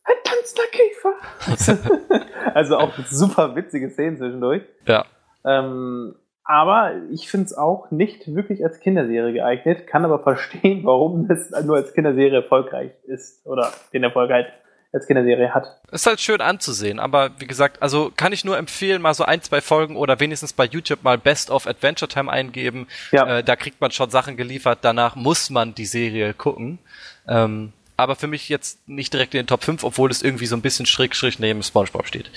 [0.04, 2.22] ein tanzender Käfer.
[2.54, 4.64] also auch super witzige Szenen zwischendurch.
[4.86, 5.06] Ja.
[5.44, 11.30] Ähm, aber ich finde es auch nicht wirklich als Kinderserie geeignet, kann aber verstehen, warum
[11.30, 14.52] es nur als Kinderserie erfolgreich ist oder den Erfolg halt
[14.94, 15.80] als Kinderserie hat.
[15.92, 19.42] Ist halt schön anzusehen, aber wie gesagt, also kann ich nur empfehlen, mal so ein,
[19.42, 22.88] zwei Folgen oder wenigstens bei YouTube mal Best of Adventure Time eingeben.
[23.12, 23.38] Ja.
[23.38, 26.80] Äh, da kriegt man schon Sachen geliefert, danach muss man die Serie gucken.
[27.28, 30.56] Ähm, aber für mich jetzt nicht direkt in den Top 5, obwohl es irgendwie so
[30.56, 32.32] ein bisschen schräg schräg neben SpongeBob steht.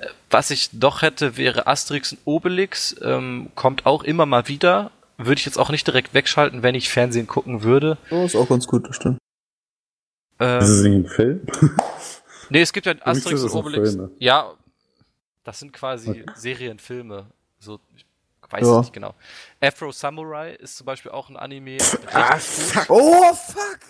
[0.00, 4.90] Äh, was ich doch hätte, wäre Asterix und Obelix, ähm, kommt auch immer mal wieder.
[5.16, 7.96] Würde ich jetzt auch nicht direkt wegschalten, wenn ich Fernsehen gucken würde.
[8.10, 9.18] Oh, ist auch ganz gut, das stimmt.
[10.38, 11.46] Ähm, ist es ein Film?
[12.48, 13.98] Nee, es gibt ja Asterix und Obelix.
[14.18, 14.54] Ja,
[15.42, 16.26] das sind quasi okay.
[16.36, 17.26] Serienfilme.
[17.58, 18.06] So, ich
[18.48, 18.78] weiß ja.
[18.80, 19.14] nicht genau.
[19.60, 21.78] Afro Samurai ist zum Beispiel auch ein Anime.
[22.12, 22.86] Ah, fuck.
[22.88, 23.80] Oh, fuck!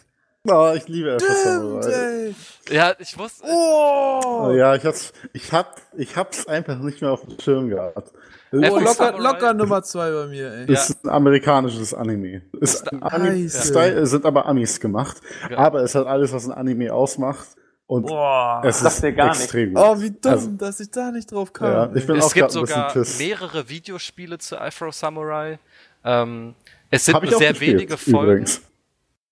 [0.49, 2.35] Oh, ich liebe Afro Samurai.
[2.71, 3.45] Ja, ich wusste.
[3.47, 4.53] Oh.
[4.57, 8.13] Ja, ich hab's, ich hab, ich hab's einfach nicht mehr auf dem Schirm gehabt.
[8.53, 10.73] Oh, locker, locker Nummer zwei bei mir, ey.
[10.73, 10.97] Ist ja.
[11.05, 12.43] ein amerikanisches Anime.
[12.61, 15.17] Ist, ein Anime Style, sind aber Amis gemacht.
[15.51, 15.59] Ja.
[15.59, 17.49] Aber es hat alles, was ein Anime ausmacht.
[17.89, 19.79] Und Boah, es ist extrem nicht.
[19.81, 21.71] Oh, wie dumm, also, dass ich da nicht drauf kam.
[21.71, 25.61] Ja, ich bin es auch gibt sogar mehrere Videospiele zu Afro Samurai.
[26.05, 26.55] Ähm,
[26.91, 28.47] es sind nur sehr gespielt, wenige Folgen.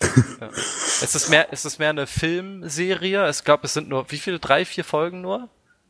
[0.02, 0.48] Ja.
[0.48, 3.28] es, ist mehr, es ist mehr eine Filmserie.
[3.30, 4.38] Ich glaube, es sind nur, wie viele?
[4.38, 5.48] Drei, vier Folgen nur?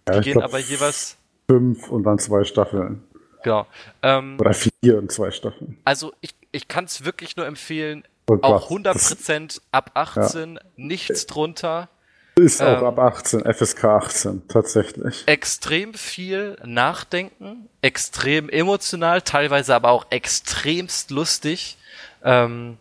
[0.09, 1.17] Die ja, gehen glaub, aber jeweils.
[1.49, 3.03] Fünf und dann zwei Staffeln.
[3.43, 3.67] Genau.
[4.03, 5.79] Ähm, Oder vier und zwei Staffeln.
[5.85, 8.05] Also ich, ich kann es wirklich nur empfehlen.
[8.27, 10.61] Oh auch 100% das, ab 18, ja.
[10.77, 11.91] nichts drunter.
[12.37, 15.23] Ist auch ähm, ab 18, FSK 18, tatsächlich.
[15.27, 21.77] Extrem viel nachdenken, extrem emotional, teilweise aber auch extremst lustig.
[22.25, 22.79] Ähm,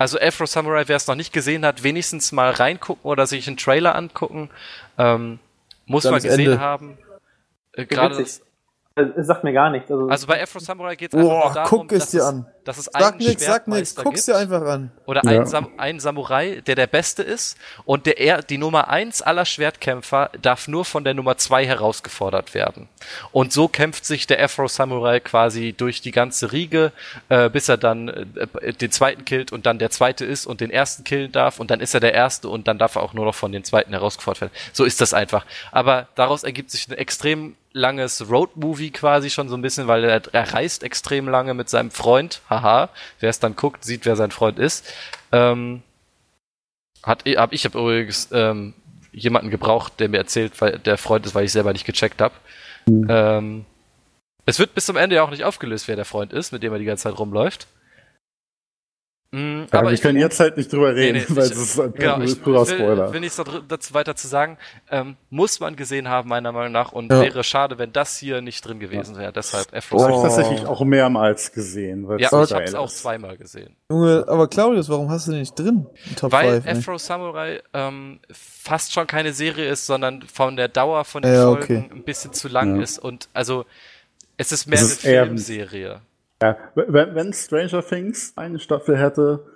[0.00, 3.58] also Afro Samurai, wer es noch nicht gesehen hat, wenigstens mal reingucken oder sich einen
[3.58, 4.48] Trailer angucken.
[4.96, 5.38] Ähm,
[5.84, 6.58] muss Dann man gesehen Ende.
[6.58, 6.96] haben.
[7.74, 8.40] Äh, Gerade das,
[8.96, 9.90] es sagt mir gar nichts.
[9.90, 12.46] Also, also bei Afro Samurai geht es einfach nur darum, guck es dir an.
[12.64, 14.90] dass es sag einen nix, sag nix, guck's dir einfach an.
[15.06, 15.30] Oder ja.
[15.30, 19.44] einen, Sam einen Samurai, der der Beste ist und der er, die Nummer eins aller
[19.44, 22.88] Schwertkämpfer darf nur von der Nummer zwei herausgefordert werden.
[23.30, 26.92] Und so kämpft sich der Afro Samurai quasi durch die ganze Riege,
[27.28, 30.70] äh, bis er dann äh, den zweiten killt und dann der zweite ist und den
[30.70, 33.24] ersten killen darf und dann ist er der erste und dann darf er auch nur
[33.24, 34.52] noch von den zweiten herausgefordert werden.
[34.72, 35.46] So ist das einfach.
[35.70, 40.22] Aber daraus ergibt sich eine extrem langes Roadmovie quasi schon so ein bisschen, weil er,
[40.32, 42.42] er reist extrem lange mit seinem Freund.
[42.48, 42.90] Haha,
[43.20, 44.92] wer es dann guckt, sieht, wer sein Freund ist.
[45.32, 45.82] Ähm,
[47.02, 48.74] hat, hab ich hab übrigens ähm,
[49.12, 52.34] jemanden gebraucht, der mir erzählt, weil der Freund ist, weil ich selber nicht gecheckt habe.
[52.86, 53.06] Mhm.
[53.08, 53.64] Ähm,
[54.46, 56.72] es wird bis zum Ende ja auch nicht aufgelöst, wer der Freund ist, mit dem
[56.72, 57.66] er die ganze Zeit rumläuft.
[59.32, 61.92] Ja, aber wir können jetzt halt nicht drüber reden, nee, nee, weil es ist ein
[61.92, 63.06] genau, ich purer Spoiler.
[63.06, 64.58] Will, will nichts dazu weiter zu sagen.
[64.90, 67.20] Ähm, muss man gesehen haben, meiner Meinung nach, und ja.
[67.20, 69.32] wäre schade, wenn das hier nicht drin gewesen wäre.
[69.32, 69.98] Deshalb Afro.
[69.98, 70.02] Oh.
[70.02, 72.08] Habe ich tatsächlich auch mehrmals gesehen.
[72.18, 73.76] Ja, so ich habe es auch zweimal gesehen.
[73.88, 75.86] Junge, aber Claudius, warum hast du den nicht drin?
[76.16, 81.04] Top weil 5, Afro Samurai ähm, fast schon keine Serie ist, sondern von der Dauer
[81.04, 81.90] von den ja, Folgen okay.
[81.92, 83.64] ein bisschen zu lang ist und also
[84.36, 86.00] es ist mehr es eine Filmserie.
[86.42, 89.46] Ja, wenn, wenn Stranger Things eine Staffel hätte,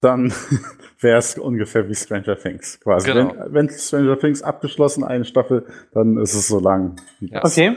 [0.00, 0.32] dann
[1.00, 3.12] wäre es ungefähr wie Stranger Things quasi.
[3.12, 3.34] Genau.
[3.36, 6.96] Wenn, wenn Stranger Things abgeschlossen eine Staffel, dann ist es so lang.
[7.20, 7.44] Ja.
[7.44, 7.76] Okay.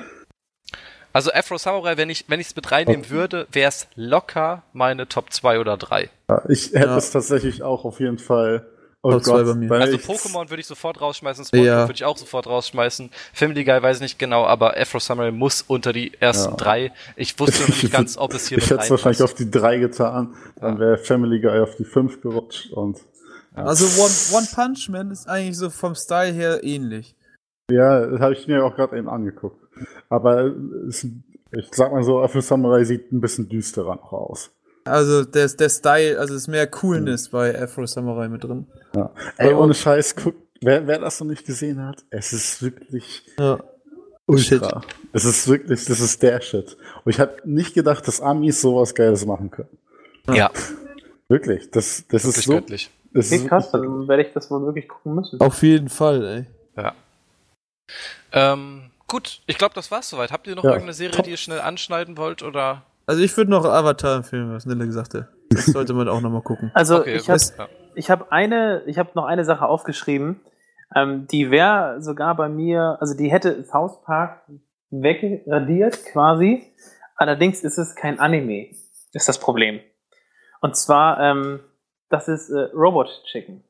[1.12, 3.10] Also Afro Samurai, wenn ich wenn ich es mit reinnehmen okay.
[3.10, 6.10] würde, wäre es locker meine Top 2 oder 3.
[6.30, 6.98] Ja, ich hätte ja.
[6.98, 8.68] es tatsächlich auch auf jeden Fall
[9.02, 9.72] Oh Gott, zwei bei mir.
[9.72, 11.82] Also Pokémon würde ich sofort rausschmeißen, Spongebob ja.
[11.84, 13.10] würde ich auch sofort rausschmeißen.
[13.34, 16.58] Family Guy weiß ich nicht genau, aber Afro Samurai muss unter die ersten ja.
[16.58, 16.92] drei.
[17.16, 19.78] Ich wusste noch nicht ganz, ob es hier Ich hätte es wahrscheinlich auf die drei
[19.78, 23.00] getan, dann wäre Family Guy auf die fünf gerutscht und.
[23.56, 23.64] Ja.
[23.64, 27.16] Also One, One Punch Man ist eigentlich so vom Style her ähnlich.
[27.72, 29.62] Ja, das habe ich mir auch gerade eben angeguckt.
[30.10, 30.54] Aber
[30.88, 31.06] es,
[31.52, 34.52] ich sag mal so, Afro Samurai sieht ein bisschen düsterer noch aus.
[34.86, 37.38] Also der, der Style, also ist mehr Coolness mhm.
[37.38, 38.68] bei Afro Samurai mit drin.
[38.96, 39.12] Ja.
[39.38, 43.60] Ey, ohne Scheiß, guck, wer, wer das noch nicht gesehen hat, es ist wirklich ja.
[44.26, 44.82] ultra.
[44.82, 44.96] Shit.
[45.14, 46.78] Es ist wirklich, das ist der Shit.
[47.04, 49.78] Und ich habe nicht gedacht, dass Amis sowas Geiles machen können.
[50.32, 50.52] Ja.
[51.28, 52.54] wirklich, das, das ist so.
[52.54, 52.92] Göttlich.
[53.12, 55.42] Das ist krass, dann werde ich das wohl wirklich gucken müssen.
[55.42, 56.46] Auf jeden Fall, ey.
[56.84, 56.94] Ja.
[58.32, 60.32] Ähm, gut, ich glaube, das war's soweit.
[60.32, 61.26] Habt ihr noch ja, irgendeine Serie, top.
[61.26, 62.84] die ihr schnell anschneiden wollt oder?
[63.10, 65.30] Also ich würde noch Avatar empfehlen, was Nille gesagt hat.
[65.50, 66.70] Das sollte man auch nochmal gucken.
[66.76, 67.42] Also okay, ich habe
[67.96, 70.40] ich hab eine, ich habe noch eine Sache aufgeschrieben,
[70.96, 74.44] ähm, die wäre sogar bei mir, also die hätte South Park
[74.92, 76.72] wegradiert quasi.
[77.16, 78.76] Allerdings ist es kein Anime,
[79.12, 79.80] ist das Problem.
[80.62, 81.62] Und zwar, ähm,
[82.10, 83.64] das ist äh, Robot Chicken.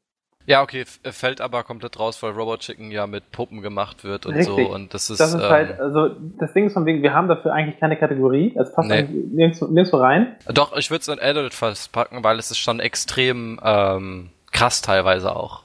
[0.49, 4.25] Ja, okay, äh, fällt aber komplett raus, weil Robot Chicken ja mit Puppen gemacht wird
[4.25, 4.67] und Richtig.
[4.67, 4.73] so.
[4.73, 5.19] Und das ist.
[5.19, 6.09] Das ist ähm, halt, also
[6.39, 8.55] das Ding ist von wegen, wir haben dafür eigentlich keine Kategorie.
[8.59, 9.03] Es passt nee.
[9.03, 10.35] nirgendwo, nirgendwo rein.
[10.51, 14.81] Doch, ich würde es in Adult fast packen, weil es ist schon extrem ähm, krass
[14.81, 15.61] teilweise auch.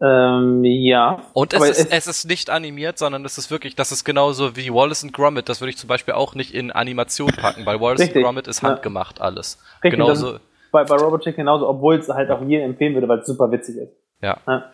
[0.00, 1.20] Ähm, ja.
[1.32, 4.72] Und es ist, es, ist nicht animiert, sondern es ist wirklich, das ist genauso wie
[4.72, 5.48] Wallace and Gromit.
[5.48, 8.18] Das würde ich zum Beispiel auch nicht in Animation packen, weil Wallace Richtig.
[8.18, 9.58] and Gromit ist handgemacht alles.
[9.82, 10.38] Richtig, genauso
[10.70, 13.50] bei, bei Robot Chicken genauso, obwohl es halt auch jedem empfehlen würde, weil es super
[13.50, 13.92] witzig ist.
[14.22, 14.38] Ja.
[14.46, 14.70] ja.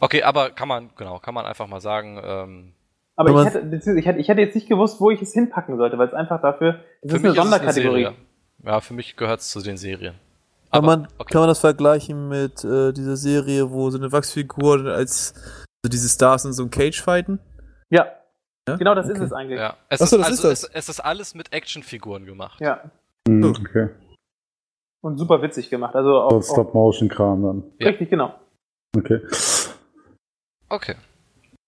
[0.00, 2.20] Okay, aber kann man, genau, kann man einfach mal sagen.
[2.24, 2.72] Ähm,
[3.16, 5.98] aber ich hätte, ich, hätte, ich hätte jetzt nicht gewusst, wo ich es hinpacken sollte,
[5.98, 8.02] weil es einfach dafür, es ist eine Sonderkategorie.
[8.02, 8.16] Ist eine
[8.64, 10.14] ja, für mich gehört es zu den Serien.
[10.70, 11.32] Aber, kann, man, okay.
[11.32, 15.34] kann man das vergleichen mit äh, dieser Serie, wo so eine Wachsfigur als
[15.84, 17.40] So diese Stars in so einem Cage fighten?
[17.90, 18.06] Ja.
[18.66, 18.76] ja?
[18.76, 19.18] Genau das okay.
[19.18, 19.58] ist es eigentlich.
[19.58, 19.76] Ja.
[19.88, 20.70] Es, Achso, ist, das also, ist das.
[20.70, 22.60] Es, es, ist alles mit Actionfiguren gemacht.
[22.60, 22.90] Ja.
[23.28, 23.88] Mhm, okay.
[25.02, 25.94] Und super witzig gemacht.
[25.96, 27.64] Also auch, Stop-Motion-Kram dann.
[27.80, 28.34] Richtig, genau.
[28.96, 29.20] Okay.
[30.68, 30.94] Okay.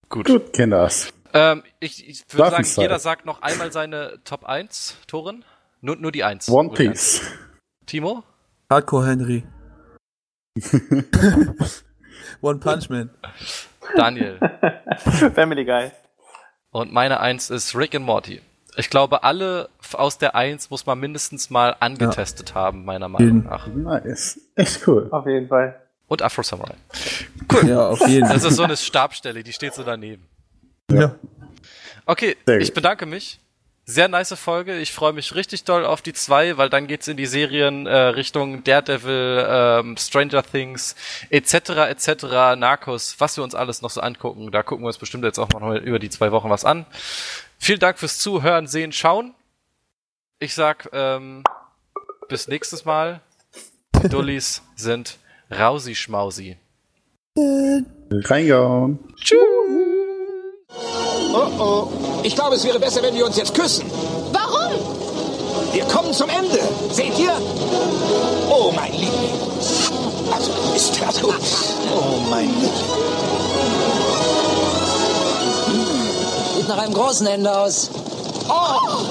[0.09, 0.27] Gut.
[0.27, 1.13] Gut, kenn das.
[1.33, 5.45] Ähm, ich, ich würde sagen, jeder sagt noch einmal seine Top 1, Toren.
[5.81, 6.49] Nur, nur die 1.
[6.49, 7.23] One Piece.
[7.87, 8.23] Timo?
[8.71, 9.45] Hardcore Henry.
[12.41, 13.11] One Punch Man.
[13.97, 14.39] Daniel.
[15.35, 15.91] Family Guy.
[16.71, 18.41] Und meine 1 ist Rick and Morty.
[18.77, 22.55] Ich glaube, alle aus der 1 muss man mindestens mal angetestet ja.
[22.57, 23.67] haben, meiner Meinung nach.
[23.69, 24.41] Nice.
[24.57, 25.09] Echt cool.
[25.11, 25.81] Auf jeden Fall.
[26.09, 26.75] Und Afro Samurai.
[27.53, 27.69] Cool.
[27.69, 28.37] Ja, auf jeden Fall.
[28.37, 30.27] Das ist so eine Stabstelle, die steht so daneben.
[30.91, 31.15] Ja.
[32.07, 33.41] Okay, ich bedanke mich.
[33.87, 34.79] Sehr nice Folge.
[34.79, 37.95] Ich freue mich richtig doll auf die zwei, weil dann geht's in die Serien äh,
[37.95, 40.97] Richtung Daredevil, ähm, Stranger Things
[41.29, 41.55] etc.
[41.91, 42.57] etc.
[42.57, 44.51] Narcos, was wir uns alles noch so angucken.
[44.51, 46.87] Da gucken wir uns bestimmt jetzt auch mal über die zwei Wochen was an.
[47.65, 49.35] Vielen Dank fürs Zuhören, Sehen, Schauen.
[50.39, 51.43] Ich sag ähm,
[52.29, 53.23] bis nächstes Mal.
[54.03, 55.17] Die Dullis sind
[55.51, 56.59] Rausi Schmausi.
[58.11, 58.99] Reingehauen.
[59.17, 59.39] Tschüss.
[61.33, 62.21] Oh oh.
[62.23, 63.91] Ich glaube, es wäre besser, wenn wir uns jetzt küssen.
[64.31, 65.73] Warum?
[65.73, 66.59] Wir kommen zum Ende.
[66.91, 67.33] Seht ihr?
[68.51, 69.41] Oh, mein Liebling.
[70.31, 71.41] Also, ist das gut.
[71.91, 73.74] Oh, mein Liebling.
[76.65, 77.91] Sieht nach einem großen Ende aus.
[78.49, 79.05] Oh!